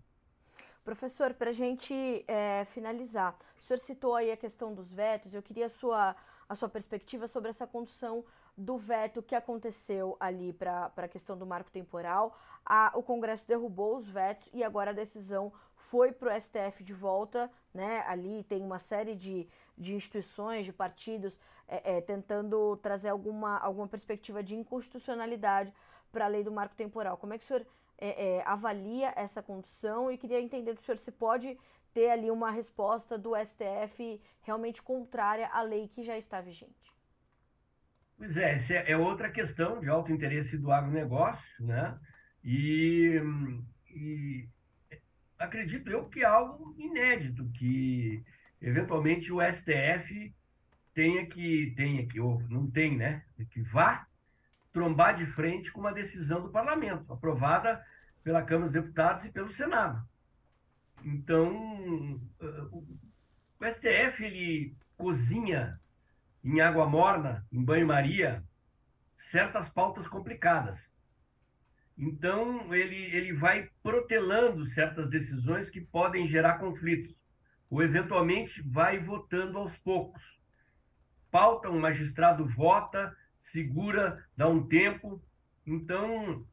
Professor, 0.85 1.33
para 1.35 1.51
a 1.51 1.53
gente 1.53 2.25
é, 2.27 2.65
finalizar, 2.67 3.39
o 3.61 3.63
senhor 3.63 3.79
citou 3.79 4.15
aí 4.15 4.31
a 4.31 4.37
questão 4.37 4.75
dos 4.75 4.93
vetos, 4.93 5.35
eu 5.35 5.43
queria 5.43 5.67
a 5.67 5.69
sua, 5.69 6.17
a 6.49 6.55
sua 6.55 6.69
perspectiva 6.69 7.29
sobre 7.29 7.51
essa 7.51 7.67
condução 7.67 8.25
do 8.57 8.77
veto 8.77 9.23
que 9.23 9.35
aconteceu 9.35 10.17
ali 10.19 10.53
para 10.53 10.91
a 10.97 11.09
questão 11.09 11.37
do 11.37 11.47
marco 11.47 11.71
temporal. 11.71 12.37
A, 12.65 12.91
o 12.95 13.03
Congresso 13.03 13.47
derrubou 13.47 13.97
os 13.97 14.09
vetos 14.09 14.49
e 14.53 14.65
agora 14.65 14.91
a 14.91 14.95
decisão 14.95 15.53
foi 15.77 16.11
para 16.11 16.35
o 16.35 16.41
STF 16.41 16.83
de 16.83 16.93
volta, 16.93 17.51
né? 17.73 18.03
Ali 18.07 18.43
tem 18.45 18.63
uma 18.63 18.79
série 18.79 19.15
de, 19.15 19.49
de 19.77 19.95
instituições, 19.95 20.65
de 20.65 20.73
partidos 20.73 21.39
é, 21.69 21.99
é, 21.99 22.01
tentando 22.01 22.77
trazer 22.79 23.11
alguma, 23.11 23.59
alguma 23.59 23.87
perspectiva 23.87 24.43
de 24.43 24.55
inconstitucionalidade 24.55 25.73
para 26.11 26.25
a 26.25 26.29
lei 26.29 26.43
do 26.43 26.51
marco 26.51 26.75
temporal. 26.75 27.17
Como 27.17 27.33
é 27.35 27.39
que 27.39 27.45
o 27.45 27.47
senhor 27.47 27.65
é, 27.99 28.37
é, 28.39 28.43
avalia 28.47 29.13
essa 29.17 29.43
condição 29.43 30.11
e 30.11 30.17
queria 30.17 30.41
entender 30.41 30.73
do 30.73 30.81
senhor 30.81 30.99
se 30.99 31.13
pode 31.13 31.59
ter 31.93 32.11
ali 32.11 32.31
uma 32.31 32.51
resposta 32.51 33.19
do 33.19 33.33
STF 33.37 34.21
realmente 34.43 34.83
contrária 34.83 35.49
à 35.49 35.63
lei 35.63 35.89
que 35.89 36.03
já 36.03 36.17
está 36.17 36.41
vigente? 36.41 36.93
Pois 38.17 38.37
é, 38.37 38.55
essa 38.55 38.75
é 38.75 38.97
outra 38.97 39.31
questão 39.31 39.81
de 39.81 39.89
alto 39.89 40.13
interesse 40.13 40.59
do 40.59 40.73
agronegócio, 40.73 41.65
né? 41.65 41.99
E, 42.43 43.21
e 43.89 44.49
acredito 45.39 45.89
eu 45.89 46.09
que 46.09 46.23
é 46.23 46.27
algo 46.27 46.75
inédito, 46.79 47.49
que 47.51 48.25
eventualmente 48.61 49.33
o 49.33 49.41
STF 49.41 50.35
tenha 50.93 51.25
que, 51.27 51.73
tenha 51.77 52.05
que, 52.07 52.19
ou 52.19 52.41
não 52.49 52.69
tem, 52.69 52.97
né? 52.97 53.23
Que 53.51 53.63
vá 53.63 54.09
trombar 54.73 55.15
de 55.15 55.25
frente 55.25 55.71
com 55.71 55.81
uma 55.81 55.93
decisão 55.93 56.43
do 56.43 56.51
parlamento, 56.51 57.13
aprovada 57.13 57.85
pela 58.25 58.43
Câmara 58.43 58.71
dos 58.71 58.83
Deputados 58.83 59.25
e 59.25 59.31
pelo 59.31 59.49
Senado. 59.49 60.07
Então, 61.05 62.21
o 63.61 63.65
STF 63.65 64.25
ele 64.25 64.77
cozinha 64.97 65.81
em 66.43 66.61
água 66.61 66.87
morna, 66.87 67.47
em 67.53 67.63
banho-maria, 67.65 68.45
certas 69.13 69.69
pautas 69.69 70.07
complicadas. 70.07 70.95
Então, 71.97 72.73
ele, 72.73 72.97
ele 73.17 73.33
vai 73.33 73.71
protelando 73.83 74.65
certas 74.65 75.09
decisões 75.09 75.69
que 75.69 75.81
podem 75.81 76.27
gerar 76.27 76.59
conflitos, 76.59 77.25
ou 77.69 77.83
eventualmente 77.83 78.63
vai 78.63 78.99
votando 78.99 79.59
aos 79.59 79.77
poucos 79.77 80.39
pauta, 81.31 81.71
um 81.71 81.81
magistrado 81.81 82.47
vota, 82.47 83.15
segura, 83.37 84.25
dá 84.37 84.49
um 84.49 84.67
tempo. 84.67 85.23
Então, 85.67 86.47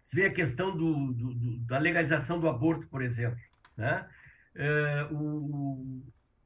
se 0.00 0.16
vê 0.16 0.26
a 0.26 0.32
questão 0.32 0.76
do, 0.76 1.12
do, 1.12 1.34
do, 1.34 1.58
da 1.60 1.78
legalização 1.78 2.38
do 2.38 2.48
aborto, 2.48 2.88
por 2.88 3.02
exemplo. 3.02 3.38
Né? 3.78 4.06
É, 4.56 5.06
o, 5.12 6.02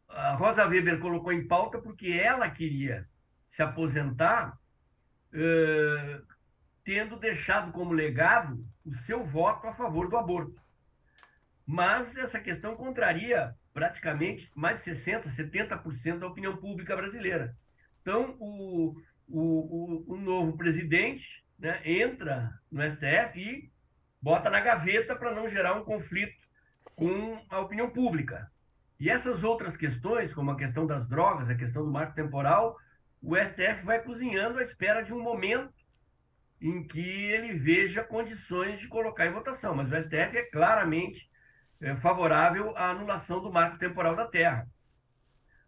a 0.06 0.34
Rosa 0.34 0.66
Weber 0.66 1.00
colocou 1.00 1.32
em 1.32 1.48
pauta 1.48 1.80
porque 1.80 2.08
ela 2.08 2.50
queria 2.50 3.08
se 3.42 3.62
aposentar, 3.62 4.58
é, 5.32 6.20
tendo 6.84 7.16
deixado 7.16 7.72
como 7.72 7.94
legado 7.94 8.62
o 8.84 8.92
seu 8.92 9.24
voto 9.24 9.66
a 9.66 9.72
favor 9.72 10.08
do 10.08 10.16
aborto. 10.18 10.60
Mas 11.66 12.18
essa 12.18 12.38
questão 12.38 12.76
contraria 12.76 13.54
praticamente 13.72 14.50
mais 14.54 14.84
de 14.84 14.90
60%, 14.90 15.24
70% 15.24 16.18
da 16.18 16.26
opinião 16.26 16.56
pública 16.58 16.94
brasileira. 16.94 17.56
Então, 18.02 18.36
o, 18.38 18.94
o, 19.26 20.04
o, 20.06 20.14
o 20.14 20.16
novo 20.18 20.56
presidente 20.58 21.42
né, 21.58 21.80
entra 21.84 22.52
no 22.70 22.82
STF 22.82 23.40
e 23.40 23.72
bota 24.20 24.50
na 24.50 24.60
gaveta 24.60 25.16
para 25.16 25.34
não 25.34 25.48
gerar 25.48 25.74
um 25.74 25.84
conflito. 25.84 26.51
Com 26.96 27.40
a 27.48 27.60
opinião 27.60 27.90
pública. 27.90 28.50
E 28.98 29.10
essas 29.10 29.42
outras 29.42 29.76
questões, 29.76 30.32
como 30.32 30.50
a 30.50 30.56
questão 30.56 30.86
das 30.86 31.08
drogas, 31.08 31.50
a 31.50 31.54
questão 31.54 31.84
do 31.84 31.90
marco 31.90 32.14
temporal, 32.14 32.76
o 33.20 33.36
STF 33.36 33.84
vai 33.84 34.02
cozinhando 34.02 34.58
à 34.58 34.62
espera 34.62 35.02
de 35.02 35.12
um 35.12 35.20
momento 35.20 35.72
em 36.60 36.86
que 36.86 37.00
ele 37.00 37.54
veja 37.54 38.04
condições 38.04 38.78
de 38.78 38.86
colocar 38.86 39.26
em 39.26 39.32
votação. 39.32 39.74
Mas 39.74 39.90
o 39.90 40.00
STF 40.00 40.36
é 40.36 40.42
claramente 40.42 41.28
é, 41.80 41.96
favorável 41.96 42.76
à 42.76 42.90
anulação 42.90 43.42
do 43.42 43.52
marco 43.52 43.78
temporal 43.78 44.14
da 44.14 44.26
Terra. 44.26 44.68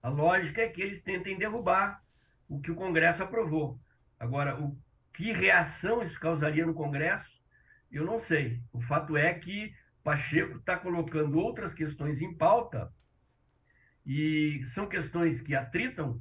A 0.00 0.08
lógica 0.08 0.62
é 0.62 0.68
que 0.68 0.80
eles 0.80 1.02
tentem 1.02 1.36
derrubar 1.36 2.00
o 2.48 2.60
que 2.60 2.70
o 2.70 2.76
Congresso 2.76 3.22
aprovou. 3.22 3.80
Agora, 4.18 4.60
o 4.60 4.78
que 5.12 5.32
reação 5.32 6.02
isso 6.02 6.20
causaria 6.20 6.64
no 6.64 6.74
Congresso, 6.74 7.42
eu 7.90 8.04
não 8.04 8.18
sei. 8.18 8.60
O 8.72 8.80
fato 8.80 9.16
é 9.16 9.34
que 9.34 9.74
Pacheco 10.04 10.58
está 10.58 10.76
colocando 10.76 11.38
outras 11.38 11.72
questões 11.72 12.20
em 12.20 12.32
pauta 12.32 12.92
e 14.04 14.62
são 14.66 14.86
questões 14.86 15.40
que 15.40 15.54
atritam 15.54 16.20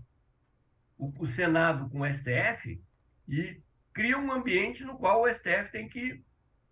o, 0.97 1.11
o 1.19 1.25
Senado 1.25 1.89
com 1.89 1.99
o 1.99 2.13
STF 2.13 2.81
e 3.27 3.61
criam 3.93 4.23
um 4.23 4.31
ambiente 4.31 4.85
no 4.85 4.97
qual 4.97 5.21
o 5.21 5.31
STF 5.31 5.69
tem 5.69 5.89
que 5.89 6.23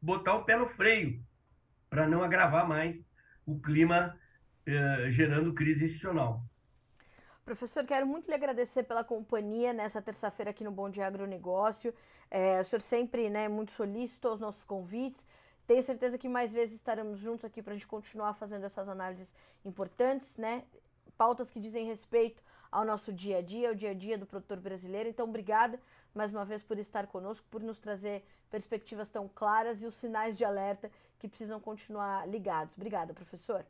botar 0.01 0.36
o 0.36 0.45
pé 0.45 0.55
no 0.55 0.66
freio 0.66 1.22
para 1.89 2.07
não 2.07 2.24
agravar 2.24 2.66
mais 2.66 3.05
o 3.45 3.59
clima 3.59 4.18
eh, 4.66 5.12
gerando 5.12 5.53
crise 5.53 5.84
institucional. 5.84 6.41
Professor, 7.43 7.84
quero 7.84 8.07
muito 8.07 8.28
lhe 8.28 8.34
agradecer 8.34 8.84
pela 8.84 9.03
companhia 9.03 9.74
nessa 9.74 10.01
terça-feira 10.01 10.51
aqui 10.51 10.64
no 10.64 10.72
Bom 10.72 10.89
Dia 10.89 11.07
Agronegócio. 11.07 11.93
É, 12.30 12.62
o 12.62 12.64
senhor 12.64 12.80
sempre 12.80 13.30
né, 13.30 13.49
muito 13.49 13.74
solícito 13.74 14.30
aos 14.30 14.39
nossos 14.39 14.64
convites 14.64 15.28
Tenho 15.68 15.82
certeza 15.82 16.18
que 16.18 16.28
mais 16.28 16.51
vezes 16.51 16.76
estaremos 16.76 17.20
juntos 17.20 17.45
aqui 17.45 17.62
para 17.62 17.74
a 17.74 17.76
gente 17.76 17.88
continuar 17.88 18.34
fazendo 18.34 18.66
essas 18.66 18.89
análises 18.89 19.34
importantes, 19.64 20.38
né? 20.38 20.64
Pautas 21.18 21.49
que 21.49 21.59
dizem 21.59 21.86
respeito 21.86 22.43
ao 22.72 22.86
nosso 22.86 23.12
dia 23.12 23.38
a 23.38 23.41
dia, 23.41 23.70
ao 23.70 23.76
dia 23.76 23.91
a 23.91 23.93
dia 23.93 24.18
do 24.18 24.26
produtor 24.26 24.59
brasileiro. 24.59 25.09
Então, 25.09 25.28
obrigada 25.28 25.80
mais 26.14 26.32
uma 26.32 26.43
vez 26.45 26.62
por 26.62 26.78
estar 26.78 27.07
conosco, 27.07 27.45
por 27.49 27.62
nos 27.62 27.80
trazer 27.80 28.24
perspectivas 28.49 29.09
tão 29.09 29.30
claras 29.30 29.82
e 29.84 29.86
os 29.86 29.93
sinais 29.93 30.38
de 30.38 30.45
alerta 30.45 30.91
que 31.20 31.28
precisam 31.28 31.59
continuar 31.59 32.28
ligados. 32.28 32.76
Obrigada, 32.76 33.14
professor. 33.14 33.66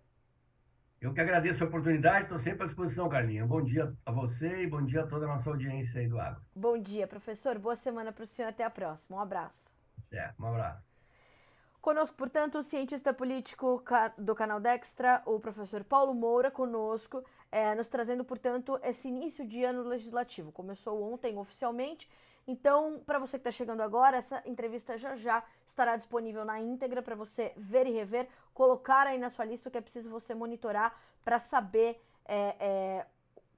Eu 0.99 1.13
que 1.13 1.19
agradeço 1.19 1.63
a 1.63 1.67
oportunidade, 1.67 2.25
estou 2.25 2.37
sempre 2.37 2.63
à 2.63 2.65
disposição, 2.67 3.09
Carlinha. 3.09 3.45
Bom 3.45 3.61
dia 3.61 3.91
a 4.05 4.11
você 4.11 4.61
e 4.61 4.67
bom 4.67 4.85
dia 4.85 5.01
a 5.01 5.07
toda 5.07 5.25
a 5.25 5.27
nossa 5.27 5.49
audiência 5.49 5.99
aí 5.99 6.07
do 6.07 6.19
Agro. 6.19 6.41
Bom 6.55 6.77
dia, 6.77 7.07
professor. 7.07 7.57
Boa 7.57 7.75
semana 7.75 8.11
para 8.11 8.23
o 8.23 8.27
senhor. 8.27 8.49
Até 8.49 8.63
a 8.63 8.69
próxima. 8.69 9.17
Um 9.17 9.19
abraço. 9.19 9.73
É, 10.11 10.31
um 10.39 10.45
abraço. 10.45 10.90
Conosco, 11.81 12.15
portanto, 12.15 12.59
o 12.59 12.63
cientista 12.63 13.11
político 13.13 13.83
do 14.17 14.35
canal 14.35 14.59
Dextra, 14.59 15.21
o 15.25 15.39
professor 15.39 15.83
Paulo 15.83 16.13
Moura, 16.13 16.51
conosco, 16.51 17.23
é, 17.51 17.73
nos 17.73 17.87
trazendo, 17.87 18.23
portanto, 18.23 18.79
esse 18.83 19.07
início 19.07 19.45
de 19.45 19.63
ano 19.63 19.81
legislativo. 19.83 20.51
Começou 20.51 21.01
ontem 21.01 21.37
oficialmente 21.37 22.07
então, 22.47 23.01
para 23.05 23.19
você 23.19 23.37
que 23.37 23.47
está 23.47 23.51
chegando 23.51 23.81
agora, 23.81 24.17
essa 24.17 24.41
entrevista 24.45 24.97
já 24.97 25.15
já 25.15 25.43
estará 25.67 25.95
disponível 25.95 26.43
na 26.43 26.59
íntegra 26.59 27.01
para 27.01 27.15
você 27.15 27.53
ver 27.55 27.85
e 27.85 27.91
rever, 27.91 28.27
colocar 28.53 29.07
aí 29.07 29.17
na 29.17 29.29
sua 29.29 29.45
lista 29.45 29.69
o 29.69 29.71
que 29.71 29.77
é 29.77 29.81
preciso 29.81 30.09
você 30.09 30.33
monitorar 30.33 30.99
para 31.23 31.37
saber 31.37 32.01
é, 32.25 32.55
é, 32.59 33.05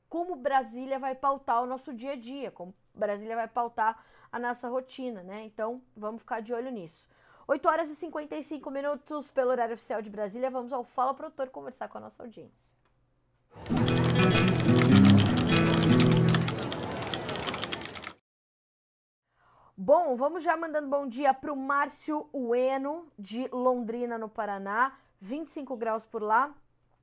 como 0.10 0.36
Brasília 0.36 1.00
vai 1.00 1.16
pautar 1.16 1.64
o 1.64 1.66
nosso 1.66 1.94
dia 1.94 2.12
a 2.12 2.16
dia, 2.16 2.52
como 2.52 2.74
Brasília 2.94 3.36
vai 3.36 3.48
pautar 3.48 4.04
a 4.32 4.38
nossa 4.38 4.68
rotina, 4.68 5.24
né? 5.24 5.44
Então, 5.44 5.82
vamos 5.96 6.22
ficar 6.22 6.42
de 6.42 6.54
olho 6.54 6.70
nisso. 6.70 7.08
8 7.46 7.68
horas 7.68 7.90
e 7.90 7.96
55 7.96 8.72
minutos 8.72 9.30
pelo 9.32 9.52
horário 9.52 9.76
oficial 9.76 10.02
de 10.02 10.10
Brasília. 10.10 10.50
Vamos 10.50 10.72
ao 10.72 10.84
Fala 10.84 11.14
Produtor 11.14 11.50
conversar 11.50 11.90
com 11.90 11.98
a 11.98 12.02
nossa 12.02 12.24
audiência. 12.24 12.78
Bom, 19.76 20.16
vamos 20.16 20.44
já 20.44 20.56
mandando 20.56 20.88
bom 20.88 21.06
dia 21.06 21.34
para 21.34 21.52
o 21.52 21.58
Márcio 21.58 22.30
Ueno, 22.34 23.08
de 23.20 23.50
Londrina, 23.50 24.18
no 24.18 24.30
Paraná, 24.30 24.94
25 25.20 25.76
graus 25.76 26.06
por 26.06 26.22
lá. 26.22 26.54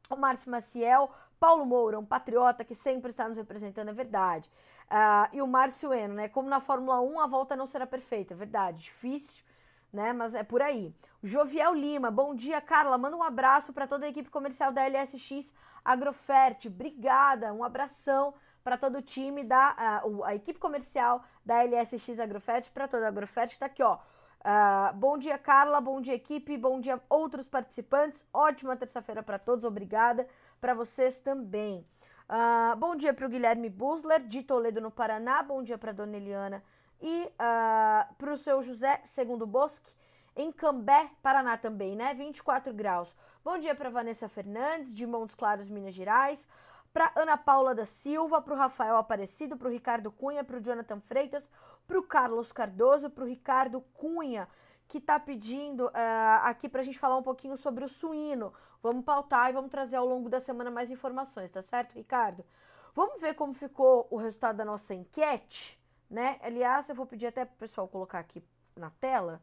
O 0.08 0.16
Márcio 0.16 0.50
Maciel, 0.50 1.10
Paulo 1.38 1.66
Moura, 1.66 1.98
um 1.98 2.04
patriota 2.04 2.64
que 2.64 2.74
sempre 2.74 3.10
está 3.10 3.28
nos 3.28 3.36
representando, 3.36 3.90
é 3.90 3.92
verdade. 3.92 4.50
Uh, 4.86 5.36
e 5.36 5.42
o 5.42 5.46
Márcio 5.46 5.90
Ueno, 5.90 6.14
né? 6.14 6.28
Como 6.28 6.48
na 6.48 6.60
Fórmula 6.60 7.00
1 7.02 7.20
a 7.20 7.26
volta 7.26 7.54
não 7.54 7.66
será 7.66 7.86
perfeita, 7.86 8.32
é 8.32 8.36
verdade. 8.36 8.84
Difícil, 8.84 9.44
né? 9.92 10.12
Mas 10.12 10.34
é 10.34 10.42
por 10.42 10.62
aí. 10.62 10.94
Joviel 11.22 11.74
Lima, 11.74 12.10
bom 12.10 12.34
dia, 12.34 12.60
Carla. 12.60 12.96
Manda 12.96 13.16
um 13.16 13.22
abraço 13.22 13.72
para 13.72 13.86
toda 13.86 14.06
a 14.06 14.08
equipe 14.08 14.30
comercial 14.30 14.72
da 14.72 14.86
LSX 14.86 15.52
Agrofert. 15.84 16.66
Obrigada, 16.66 17.52
um 17.52 17.62
abração 17.62 18.34
para 18.62 18.76
todo 18.76 18.98
o 18.98 19.02
time 19.02 19.42
da 19.42 19.74
a, 19.76 20.02
a, 20.26 20.34
equipe 20.34 20.58
comercial 20.58 21.24
da 21.44 21.62
LSX 21.62 22.20
Agrofert, 22.20 22.70
para 22.70 22.86
toda 22.86 23.06
a 23.06 23.08
Agrofert, 23.08 23.50
está 23.50 23.66
aqui, 23.66 23.82
ó. 23.82 23.98
Uh, 24.40 24.94
bom 24.94 25.18
dia, 25.18 25.36
Carla. 25.36 25.80
Bom 25.80 26.00
dia, 26.00 26.14
equipe. 26.14 26.56
Bom 26.56 26.80
dia, 26.80 26.98
outros 27.10 27.46
participantes. 27.46 28.24
Ótima 28.32 28.74
terça-feira 28.76 29.22
para 29.22 29.38
todos. 29.38 29.64
Obrigada 29.66 30.26
para 30.60 30.72
vocês 30.72 31.20
também. 31.20 31.86
Uh, 32.28 32.76
bom 32.76 32.96
dia 32.96 33.12
para 33.12 33.26
o 33.26 33.28
Guilherme 33.28 33.68
Busler, 33.68 34.20
de 34.20 34.42
Toledo, 34.42 34.80
no 34.80 34.90
Paraná. 34.90 35.42
Bom 35.42 35.62
dia 35.62 35.76
para 35.76 35.92
dona 35.92 36.16
Eliana 36.16 36.62
e 37.00 37.24
uh, 37.24 38.14
para 38.14 38.32
o 38.32 38.36
seu 38.36 38.62
José 38.62 39.00
Segundo 39.04 39.46
Bosque, 39.46 39.92
em 40.36 40.52
Cambé, 40.52 41.10
Paraná 41.22 41.56
também, 41.56 41.96
né? 41.96 42.14
24 42.14 42.72
graus. 42.72 43.16
Bom 43.44 43.58
dia 43.58 43.74
para 43.74 43.90
Vanessa 43.90 44.28
Fernandes, 44.28 44.94
de 44.94 45.06
Montes 45.06 45.34
Claros, 45.34 45.68
Minas 45.68 45.94
Gerais 45.94 46.48
para 46.92 47.12
Ana 47.14 47.36
Paula 47.36 47.74
da 47.74 47.86
Silva, 47.86 48.40
para 48.42 48.54
o 48.54 48.56
Rafael 48.56 48.96
Aparecido, 48.96 49.56
para 49.56 49.68
o 49.68 49.70
Ricardo 49.70 50.10
Cunha, 50.10 50.42
para 50.42 50.56
o 50.56 50.60
Jonathan 50.60 51.00
Freitas, 51.00 51.48
para 51.86 51.98
o 51.98 52.02
Carlos 52.02 52.52
Cardoso, 52.52 53.10
para 53.10 53.24
o 53.24 53.26
Ricardo 53.26 53.80
Cunha, 53.94 54.48
que 54.88 54.98
está 54.98 55.18
pedindo 55.18 55.86
uh, 55.86 56.42
aqui 56.42 56.68
para 56.68 56.80
a 56.80 56.84
gente 56.84 56.98
falar 56.98 57.16
um 57.16 57.22
pouquinho 57.22 57.56
sobre 57.56 57.84
o 57.84 57.88
suíno. 57.88 58.52
Vamos 58.82 59.04
pautar 59.04 59.50
e 59.50 59.52
vamos 59.52 59.70
trazer 59.70 59.96
ao 59.96 60.06
longo 60.06 60.28
da 60.28 60.40
semana 60.40 60.70
mais 60.70 60.90
informações, 60.90 61.50
tá 61.50 61.62
certo, 61.62 61.94
Ricardo? 61.94 62.44
Vamos 62.92 63.20
ver 63.20 63.34
como 63.34 63.52
ficou 63.52 64.08
o 64.10 64.16
resultado 64.16 64.56
da 64.56 64.64
nossa 64.64 64.92
enquete, 64.94 65.79
né? 66.10 66.38
Aliás, 66.42 66.88
eu 66.88 66.94
vou 66.94 67.06
pedir 67.06 67.28
até 67.28 67.44
para 67.44 67.54
o 67.54 67.58
pessoal 67.58 67.86
colocar 67.86 68.18
aqui 68.18 68.42
na 68.76 68.90
tela. 68.90 69.40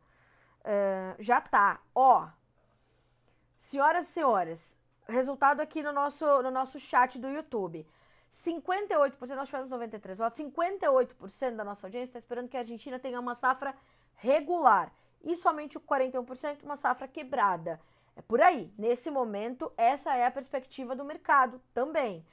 Uh, 0.59 1.15
já 1.17 1.39
tá, 1.39 1.79
ó. 1.95 2.27
Senhoras 3.57 4.07
e 4.07 4.11
senhores, 4.11 4.77
resultado 5.07 5.61
aqui 5.61 5.81
no 5.81 5.91
nosso, 5.91 6.25
no 6.43 6.51
nosso 6.51 6.79
chat 6.79 7.17
do 7.17 7.29
YouTube. 7.29 7.87
58%, 8.33 9.35
nós 9.35 9.47
tivemos 9.47 9.69
93 9.69 10.19
votos, 10.19 10.39
58% 10.39 11.55
da 11.55 11.63
nossa 11.63 11.87
audiência 11.87 12.09
está 12.11 12.19
esperando 12.19 12.49
que 12.49 12.57
a 12.57 12.59
Argentina 12.59 12.99
tenha 12.99 13.19
uma 13.19 13.33
safra 13.33 13.73
regular. 14.15 14.91
E 15.23 15.35
somente 15.35 15.77
o 15.77 15.81
41% 15.81 16.63
uma 16.63 16.75
safra 16.75 17.07
quebrada. 17.07 17.79
É 18.15 18.21
por 18.21 18.41
aí. 18.41 18.71
Nesse 18.77 19.09
momento, 19.09 19.71
essa 19.75 20.15
é 20.15 20.25
a 20.25 20.31
perspectiva 20.31 20.95
do 20.95 21.05
mercado 21.05 21.61
também. 21.73 22.25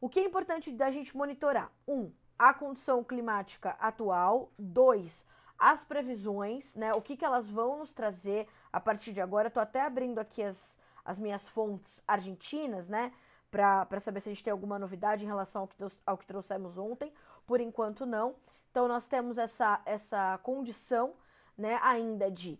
O 0.00 0.08
que 0.08 0.20
é 0.20 0.24
importante 0.24 0.70
da 0.72 0.90
gente 0.90 1.16
monitorar? 1.16 1.70
Um, 1.88 2.12
a 2.38 2.52
condição 2.54 3.02
climática 3.02 3.76
atual. 3.80 4.50
Dois, 4.58 5.26
as 5.58 5.84
previsões, 5.84 6.74
né? 6.74 6.92
O 6.92 7.02
que, 7.02 7.16
que 7.16 7.24
elas 7.24 7.48
vão 7.48 7.78
nos 7.78 7.92
trazer 7.92 8.46
a 8.72 8.80
partir 8.80 9.12
de 9.12 9.20
agora. 9.20 9.48
Estou 9.48 9.62
até 9.62 9.80
abrindo 9.80 10.18
aqui 10.18 10.42
as, 10.42 10.78
as 11.04 11.18
minhas 11.18 11.48
fontes 11.48 12.02
argentinas, 12.06 12.88
né? 12.88 13.12
Para 13.50 14.00
saber 14.00 14.20
se 14.20 14.28
a 14.28 14.32
gente 14.32 14.44
tem 14.44 14.50
alguma 14.50 14.78
novidade 14.78 15.24
em 15.24 15.26
relação 15.26 15.62
ao 15.62 15.68
que, 15.68 15.76
ao 16.04 16.18
que 16.18 16.26
trouxemos 16.26 16.76
ontem. 16.76 17.12
Por 17.46 17.60
enquanto, 17.60 18.04
não. 18.04 18.34
Então, 18.70 18.86
nós 18.86 19.06
temos 19.06 19.38
essa, 19.38 19.80
essa 19.86 20.38
condição, 20.42 21.14
né, 21.56 21.78
ainda 21.82 22.30
de 22.30 22.58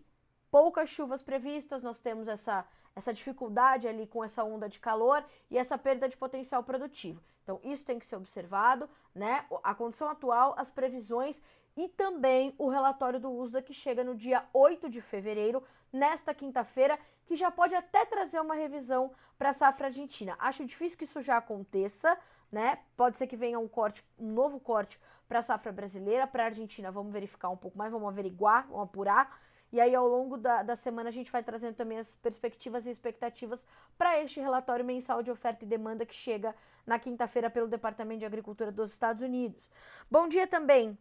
poucas 0.49 0.89
chuvas 0.89 1.21
previstas, 1.21 1.83
nós 1.83 1.99
temos 1.99 2.27
essa, 2.27 2.65
essa 2.97 3.13
dificuldade 3.13 3.87
ali 3.87 4.07
com 4.07 4.23
essa 4.23 4.43
onda 4.43 4.67
de 4.67 4.79
calor 4.79 5.23
e 5.51 5.57
essa 5.57 5.77
perda 5.77 6.09
de 6.09 6.17
potencial 6.17 6.63
produtivo. 6.63 7.21
Então, 7.43 7.59
isso 7.63 7.85
tem 7.85 7.99
que 7.99 8.05
ser 8.07 8.15
observado, 8.15 8.89
né? 9.13 9.45
A 9.63 9.75
condição 9.75 10.09
atual, 10.09 10.55
as 10.57 10.71
previsões 10.71 11.39
e 11.77 11.87
também 11.87 12.55
o 12.57 12.67
relatório 12.67 13.19
do 13.19 13.29
USDA 13.29 13.61
que 13.61 13.71
chega 13.71 14.03
no 14.03 14.15
dia 14.15 14.43
8 14.51 14.89
de 14.89 14.99
fevereiro, 14.99 15.63
nesta 15.93 16.33
quinta-feira, 16.33 16.99
que 17.27 17.35
já 17.35 17.51
pode 17.51 17.75
até 17.75 18.03
trazer 18.03 18.41
uma 18.41 18.55
revisão 18.55 19.11
para 19.37 19.49
a 19.49 19.53
safra 19.53 19.87
argentina. 19.87 20.35
Acho 20.39 20.65
difícil 20.65 20.97
que 20.97 21.03
isso 21.03 21.21
já 21.21 21.37
aconteça, 21.37 22.17
né? 22.51 22.79
Pode 22.97 23.19
ser 23.19 23.27
que 23.27 23.37
venha 23.37 23.59
um 23.59 23.67
corte, 23.67 24.03
um 24.17 24.33
novo 24.33 24.59
corte 24.59 24.99
para 25.27 25.37
a 25.37 25.43
safra 25.43 25.71
brasileira, 25.71 26.25
para 26.25 26.43
a 26.43 26.45
Argentina. 26.47 26.91
Vamos 26.91 27.13
verificar 27.13 27.49
um 27.49 27.57
pouco 27.57 27.77
mais, 27.77 27.91
vamos 27.91 28.07
averiguar, 28.07 28.65
vamos 28.67 28.85
apurar. 28.85 29.39
E 29.71 29.81
aí, 29.81 29.93
ao 29.93 30.07
longo 30.07 30.37
da, 30.37 30.63
da 30.63 30.75
semana, 30.75 31.09
a 31.09 31.11
gente 31.11 31.31
vai 31.31 31.43
trazendo 31.43 31.75
também 31.75 31.97
as 31.97 32.15
perspectivas 32.15 32.85
e 32.85 32.89
expectativas 32.89 33.65
para 33.97 34.21
este 34.21 34.39
relatório 34.39 34.85
mensal 34.85 35.21
de 35.21 35.29
oferta 35.29 35.65
e 35.65 35.67
demanda 35.67 36.05
que 36.05 36.15
chega 36.15 36.55
na 36.85 36.97
quinta-feira 36.97 37.49
pelo 37.49 37.67
Departamento 37.67 38.19
de 38.19 38.25
Agricultura 38.25 38.71
dos 38.71 38.91
Estados 38.91 39.21
Unidos. 39.21 39.69
Bom 40.09 40.27
dia 40.27 40.47
também 40.47 40.97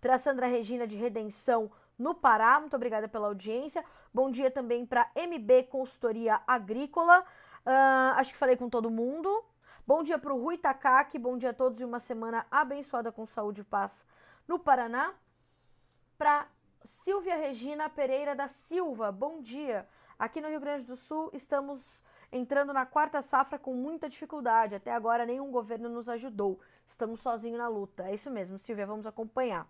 para 0.00 0.16
Sandra 0.16 0.46
Regina 0.46 0.86
de 0.86 0.96
Redenção 0.96 1.70
no 1.98 2.14
Pará. 2.14 2.58
Muito 2.58 2.74
obrigada 2.74 3.06
pela 3.06 3.28
audiência. 3.28 3.84
Bom 4.12 4.30
dia 4.30 4.50
também 4.50 4.86
para 4.86 5.10
MB 5.14 5.64
Consultoria 5.64 6.40
Agrícola. 6.46 7.20
Uh, 7.66 8.16
acho 8.16 8.32
que 8.32 8.38
falei 8.38 8.56
com 8.56 8.70
todo 8.70 8.90
mundo. 8.90 9.44
Bom 9.86 10.02
dia 10.02 10.18
para 10.18 10.32
o 10.32 10.42
Rui 10.42 10.56
Takaki. 10.56 11.18
Bom 11.18 11.36
dia 11.36 11.50
a 11.50 11.54
todos 11.54 11.80
e 11.80 11.84
uma 11.84 11.98
semana 11.98 12.46
abençoada 12.50 13.12
com 13.12 13.26
saúde 13.26 13.60
e 13.60 13.64
paz 13.64 14.06
no 14.48 14.58
Paraná. 14.58 15.12
Para 16.16 16.46
Silvia 16.84 17.36
Regina 17.36 17.88
Pereira 17.88 18.34
da 18.34 18.48
Silva. 18.48 19.12
Bom 19.12 19.40
dia. 19.40 19.86
Aqui 20.18 20.40
no 20.40 20.48
Rio 20.48 20.60
Grande 20.60 20.84
do 20.84 20.96
Sul 20.96 21.30
estamos 21.32 22.02
entrando 22.32 22.72
na 22.72 22.86
quarta 22.86 23.20
safra 23.22 23.58
com 23.58 23.74
muita 23.74 24.08
dificuldade. 24.08 24.74
Até 24.74 24.92
agora 24.92 25.26
nenhum 25.26 25.50
governo 25.50 25.88
nos 25.88 26.08
ajudou. 26.08 26.58
Estamos 26.86 27.20
sozinhos 27.20 27.58
na 27.58 27.68
luta. 27.68 28.08
É 28.08 28.14
isso 28.14 28.30
mesmo, 28.30 28.58
Silvia, 28.58 28.86
vamos 28.86 29.06
acompanhar. 29.06 29.66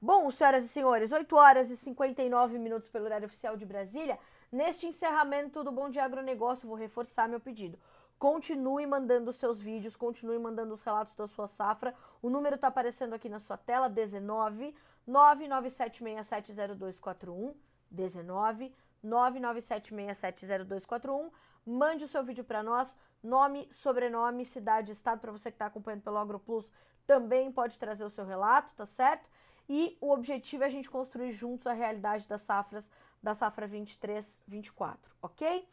Bom, 0.00 0.30
senhoras 0.30 0.64
e 0.64 0.68
senhores, 0.68 1.12
8 1.12 1.36
horas 1.36 1.70
e 1.70 1.76
59 1.76 2.58
minutos 2.58 2.88
pelo 2.88 3.06
horário 3.06 3.26
oficial 3.26 3.56
de 3.56 3.64
Brasília. 3.64 4.18
Neste 4.52 4.86
encerramento 4.86 5.64
do 5.64 5.72
Bom 5.72 5.88
Dia 5.88 6.04
Agronegócio, 6.04 6.68
vou 6.68 6.76
reforçar 6.76 7.28
meu 7.28 7.40
pedido. 7.40 7.78
Continue 8.18 8.86
mandando 8.86 9.28
os 9.30 9.36
seus 9.36 9.60
vídeos, 9.60 9.94
continue 9.94 10.38
mandando 10.38 10.72
os 10.72 10.80
relatos 10.82 11.14
da 11.14 11.26
sua 11.26 11.46
safra. 11.46 11.94
O 12.22 12.30
número 12.30 12.54
está 12.54 12.68
aparecendo 12.68 13.12
aqui 13.14 13.28
na 13.28 13.38
sua 13.38 13.58
tela, 13.58 13.90
19 13.90 14.74
997670241, 15.06 17.54
19 17.90 18.74
997670241. 19.04 21.30
Mande 21.64 22.04
o 22.04 22.08
seu 22.08 22.24
vídeo 22.24 22.44
para 22.44 22.62
nós, 22.62 22.96
nome, 23.22 23.68
sobrenome, 23.70 24.46
cidade, 24.46 24.92
estado, 24.92 25.20
para 25.20 25.32
você 25.32 25.50
que 25.50 25.56
está 25.56 25.66
acompanhando 25.66 26.02
pelo 26.02 26.18
AgroPlus, 26.18 26.72
também 27.06 27.52
pode 27.52 27.78
trazer 27.78 28.04
o 28.04 28.10
seu 28.10 28.24
relato, 28.24 28.72
tá 28.74 28.86
certo? 28.86 29.28
E 29.68 29.98
o 30.00 30.10
objetivo 30.10 30.62
é 30.62 30.66
a 30.66 30.70
gente 30.70 30.88
construir 30.88 31.32
juntos 31.32 31.66
a 31.66 31.72
realidade 31.72 32.28
das 32.28 32.42
safras 32.42 32.88
da 33.22 33.34
safra 33.34 33.68
23-24, 33.68 34.96
ok? 35.20 35.68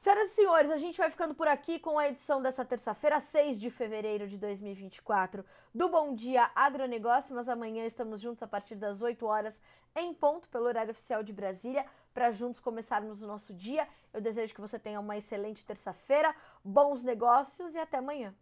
Senhoras 0.00 0.30
e 0.30 0.34
senhores, 0.34 0.70
a 0.70 0.78
gente 0.78 0.96
vai 0.96 1.10
ficando 1.10 1.34
por 1.34 1.46
aqui 1.46 1.78
com 1.78 1.98
a 1.98 2.08
edição 2.08 2.40
dessa 2.40 2.64
terça-feira, 2.64 3.20
6 3.20 3.60
de 3.60 3.68
fevereiro 3.68 4.26
de 4.26 4.38
2024, 4.38 5.44
do 5.74 5.90
Bom 5.90 6.14
Dia 6.14 6.50
Agronegócio, 6.54 7.34
mas 7.34 7.50
amanhã 7.50 7.84
estamos 7.84 8.18
juntos 8.18 8.42
a 8.42 8.46
partir 8.46 8.76
das 8.76 9.02
8 9.02 9.26
horas 9.26 9.60
em 9.94 10.14
ponto, 10.14 10.48
pelo 10.48 10.64
horário 10.64 10.92
oficial 10.92 11.22
de 11.22 11.34
Brasília, 11.34 11.84
para 12.14 12.30
juntos 12.30 12.62
começarmos 12.62 13.20
o 13.20 13.26
nosso 13.26 13.52
dia. 13.52 13.86
Eu 14.10 14.22
desejo 14.22 14.54
que 14.54 14.60
você 14.62 14.78
tenha 14.78 14.98
uma 14.98 15.18
excelente 15.18 15.66
terça-feira, 15.66 16.34
bons 16.64 17.04
negócios 17.04 17.74
e 17.74 17.78
até 17.78 17.98
amanhã. 17.98 18.34